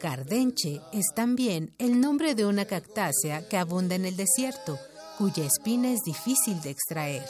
Cardenche 0.00 0.80
es 0.92 1.06
también 1.14 1.74
el 1.78 2.00
nombre 2.00 2.34
de 2.34 2.46
una 2.46 2.64
cactácea 2.64 3.46
que 3.48 3.58
abunda 3.58 3.94
en 3.94 4.06
el 4.06 4.16
desierto, 4.16 4.78
cuya 5.18 5.44
espina 5.44 5.92
es 5.92 6.00
difícil 6.00 6.60
de 6.62 6.70
extraer. 6.70 7.26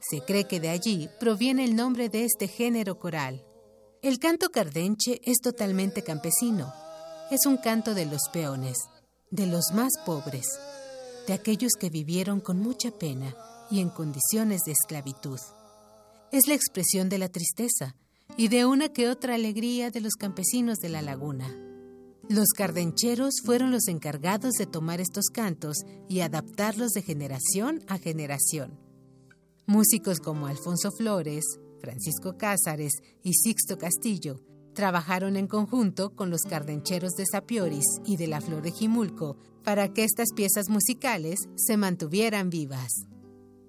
Se 0.00 0.20
cree 0.22 0.44
que 0.44 0.58
de 0.58 0.70
allí 0.70 1.10
proviene 1.20 1.64
el 1.64 1.76
nombre 1.76 2.08
de 2.08 2.24
este 2.24 2.48
género 2.48 2.98
coral. 2.98 3.44
El 4.02 4.18
canto 4.18 4.50
cardenche 4.50 5.20
es 5.22 5.38
totalmente 5.38 6.02
campesino. 6.02 6.72
Es 7.30 7.46
un 7.46 7.56
canto 7.56 7.94
de 7.94 8.04
los 8.04 8.22
peones, 8.32 8.76
de 9.30 9.46
los 9.46 9.66
más 9.72 9.92
pobres, 10.04 10.44
de 11.28 11.34
aquellos 11.34 11.74
que 11.78 11.88
vivieron 11.88 12.40
con 12.40 12.58
mucha 12.58 12.90
pena 12.90 13.36
y 13.70 13.78
en 13.78 13.90
condiciones 13.90 14.62
de 14.66 14.72
esclavitud. 14.72 15.38
Es 16.32 16.48
la 16.48 16.54
expresión 16.54 17.08
de 17.10 17.18
la 17.18 17.28
tristeza 17.28 17.94
y 18.36 18.48
de 18.48 18.66
una 18.66 18.88
que 18.88 19.08
otra 19.08 19.36
alegría 19.36 19.92
de 19.92 20.00
los 20.00 20.14
campesinos 20.14 20.78
de 20.78 20.88
la 20.88 21.00
laguna. 21.00 21.56
Los 22.28 22.48
cardencheros 22.56 23.34
fueron 23.44 23.70
los 23.70 23.86
encargados 23.86 24.54
de 24.54 24.66
tomar 24.66 25.00
estos 25.00 25.26
cantos 25.26 25.76
y 26.08 26.22
adaptarlos 26.22 26.90
de 26.90 27.02
generación 27.02 27.84
a 27.86 27.98
generación. 27.98 28.80
Músicos 29.66 30.18
como 30.18 30.48
Alfonso 30.48 30.90
Flores, 30.90 31.44
Francisco 31.82 32.38
Cázares 32.38 32.92
y 33.22 33.34
Sixto 33.34 33.76
Castillo 33.76 34.40
trabajaron 34.74 35.36
en 35.36 35.48
conjunto 35.48 36.14
con 36.14 36.30
los 36.30 36.42
cardencheros 36.42 37.12
de 37.12 37.26
Sapioris 37.26 37.84
y 38.06 38.16
de 38.16 38.26
la 38.26 38.40
Flor 38.40 38.62
de 38.62 38.70
Jimulco 38.70 39.36
para 39.64 39.92
que 39.92 40.04
estas 40.04 40.32
piezas 40.34 40.68
musicales 40.68 41.40
se 41.56 41.76
mantuvieran 41.76 42.48
vivas. 42.48 43.06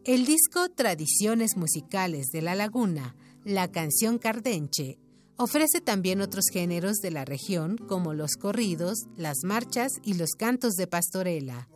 El 0.06 0.26
disco 0.26 0.70
Tradiciones 0.70 1.58
Musicales 1.58 2.28
de 2.28 2.42
la 2.42 2.56
Laguna, 2.56 3.16
la 3.44 3.72
canción 3.72 4.18
cardenche, 4.18 5.00
ofrece 5.38 5.82
también 5.82 6.22
otros 6.22 6.46
géneros 6.52 6.98
de 6.98 7.12
la 7.12 7.26
región 7.26 7.78
como 7.78 8.14
los 8.14 8.36
corridos, 8.36 9.08
las 9.18 9.38
marchas 9.44 9.92
y 10.04 10.14
los 10.14 10.32
cantos 10.32 10.74
de 10.74 10.88
pastorela. 10.88 11.68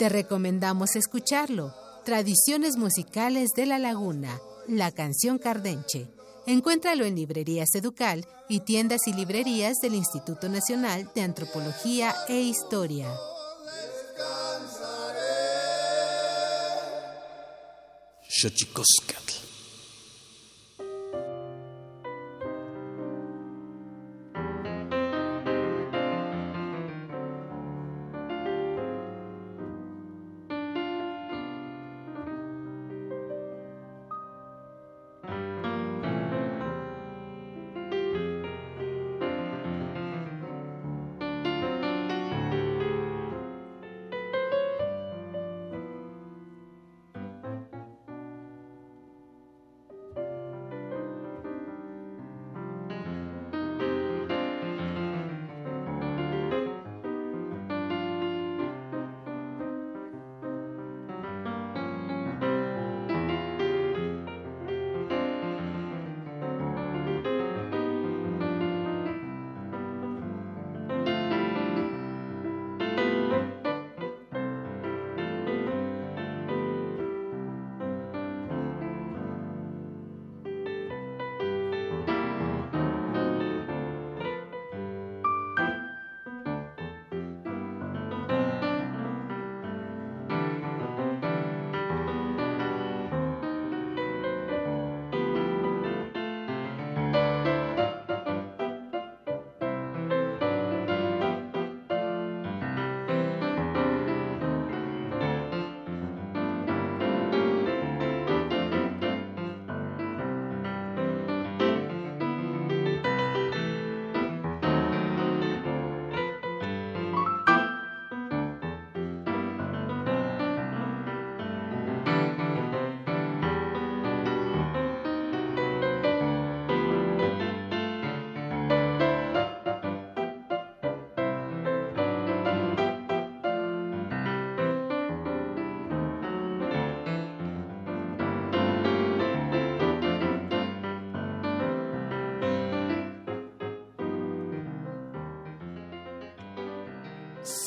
Te 0.00 0.08
recomendamos 0.08 0.96
escucharlo. 0.96 1.74
Tradiciones 2.06 2.78
musicales 2.78 3.50
de 3.54 3.66
la 3.66 3.78
Laguna, 3.78 4.40
la 4.66 4.92
canción 4.92 5.36
Cardenche. 5.36 6.08
Encuéntralo 6.46 7.04
en 7.04 7.16
librerías 7.16 7.68
Educal 7.74 8.26
y 8.48 8.60
tiendas 8.60 9.02
y 9.08 9.12
librerías 9.12 9.76
del 9.82 9.94
Instituto 9.94 10.48
Nacional 10.48 11.10
de 11.14 11.20
Antropología 11.20 12.14
e 12.28 12.40
Historia. 12.40 13.14
Xochicoscatl. 18.26 19.39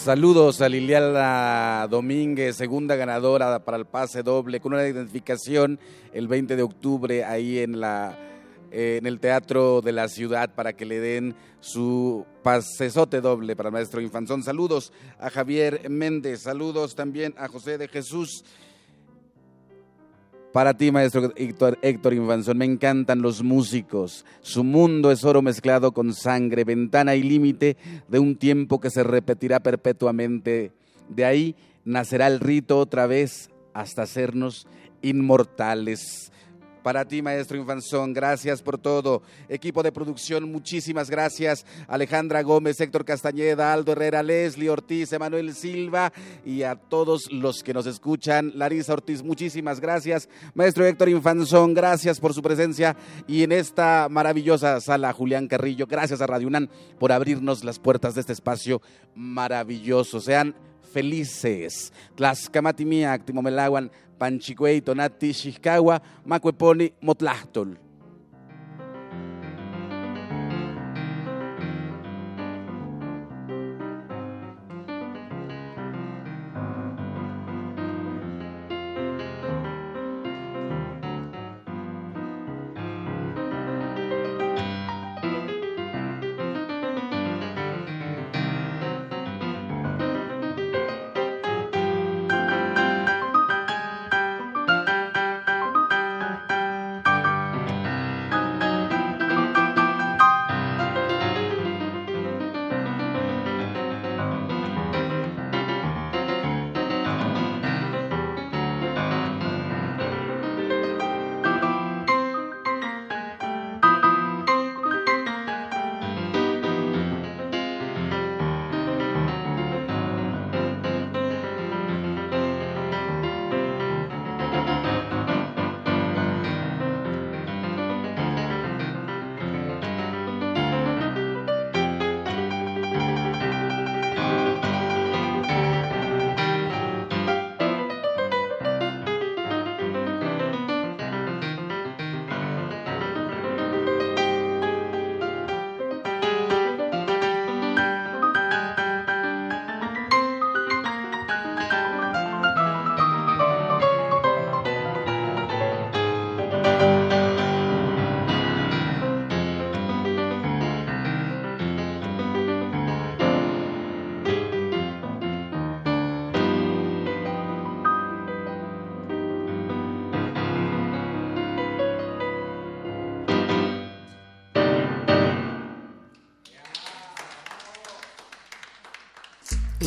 Saludos 0.03 0.59
a 0.59 0.67
Liliana 0.67 1.87
Domínguez, 1.89 2.57
segunda 2.57 2.97
ganadora 2.97 3.63
para 3.63 3.77
el 3.77 3.85
pase 3.85 4.21
doble, 4.21 4.59
con 4.59 4.73
una 4.73 4.85
identificación 4.85 5.79
el 6.11 6.27
20 6.27 6.57
de 6.57 6.61
octubre 6.61 7.23
ahí 7.23 7.59
en 7.59 7.79
la 7.79 8.19
eh, 8.69 8.97
en 8.99 9.05
el 9.05 9.21
Teatro 9.21 9.79
de 9.79 9.93
la 9.93 10.09
Ciudad 10.09 10.53
para 10.53 10.73
que 10.73 10.85
le 10.85 10.99
den 10.99 11.35
su 11.61 12.25
pasesote 12.43 13.21
doble 13.21 13.55
para 13.55 13.69
el 13.69 13.73
maestro 13.73 14.01
Infanzón. 14.01 14.43
Saludos 14.43 14.91
a 15.19 15.29
Javier 15.29 15.89
Méndez, 15.89 16.41
saludos 16.41 16.95
también 16.95 17.33
a 17.37 17.47
José 17.47 17.77
de 17.77 17.87
Jesús. 17.87 18.43
Para 20.53 20.75
ti, 20.75 20.91
maestro 20.91 21.33
Héctor, 21.35 21.79
Héctor 21.81 22.13
Infanzón, 22.13 22.59
me 22.59 22.65
encantan 22.65 23.23
los 23.23 23.41
músicos. 23.41 24.23
Su 24.41 24.63
mundo 24.63 25.11
es 25.11 25.23
oro 25.23 25.41
mezclado 25.41 25.93
con 25.93 26.13
sangre, 26.13 26.63
ventana 26.63 27.15
y 27.15 27.23
límite 27.23 27.75
de 28.07 28.19
un 28.19 28.35
tiempo 28.35 28.79
que 28.79 28.91
se 28.91 29.01
repetirá 29.01 29.61
perpetuamente. 29.61 30.71
De 31.09 31.25
ahí 31.25 31.55
nacerá 31.85 32.27
el 32.27 32.39
rito 32.39 32.77
otra 32.77 33.07
vez 33.07 33.49
hasta 33.73 34.03
hacernos 34.03 34.67
inmortales. 35.01 36.31
Para 36.83 37.05
ti, 37.05 37.21
maestro 37.21 37.57
Infanzón, 37.57 38.11
gracias 38.11 38.61
por 38.61 38.77
todo. 38.77 39.21
Equipo 39.47 39.81
de 39.83 39.93
producción, 39.93 40.51
muchísimas 40.51 41.09
gracias. 41.09 41.65
Alejandra 41.87 42.43
Gómez, 42.43 42.81
Héctor 42.81 43.05
Castañeda, 43.05 43.71
Aldo 43.71 43.93
Herrera, 43.93 44.21
Leslie 44.21 44.69
Ortiz, 44.69 45.13
Emanuel 45.13 45.55
Silva 45.55 46.11
y 46.45 46.63
a 46.63 46.75
todos 46.75 47.31
los 47.31 47.63
que 47.63 47.73
nos 47.73 47.85
escuchan. 47.85 48.51
Larisa 48.55 48.91
Ortiz, 48.91 49.23
muchísimas 49.23 49.79
gracias. 49.79 50.27
Maestro 50.55 50.85
Héctor 50.85 51.07
Infanzón, 51.07 51.73
gracias 51.73 52.19
por 52.19 52.33
su 52.33 52.41
presencia. 52.41 52.97
Y 53.27 53.43
en 53.43 53.53
esta 53.53 54.09
maravillosa 54.09 54.81
sala, 54.81 55.13
Julián 55.13 55.47
Carrillo, 55.47 55.87
gracias 55.87 56.19
a 56.19 56.27
Radio 56.27 56.47
UNAM 56.47 56.67
por 56.99 57.13
abrirnos 57.13 57.63
las 57.63 57.79
puertas 57.79 58.13
de 58.15 58.21
este 58.21 58.33
espacio 58.33 58.81
maravilloso. 59.15 60.19
Sean 60.19 60.53
felices. 60.93 61.93
Tlaxcamatimiac, 62.15 63.25
Timomelaguan, 63.25 63.91
Panchicuey, 64.23 64.79
Tonati, 64.79 65.33
Xiscagua, 65.33 66.01
Macueponi, 66.23 66.93
Motlahtol. 67.01 67.75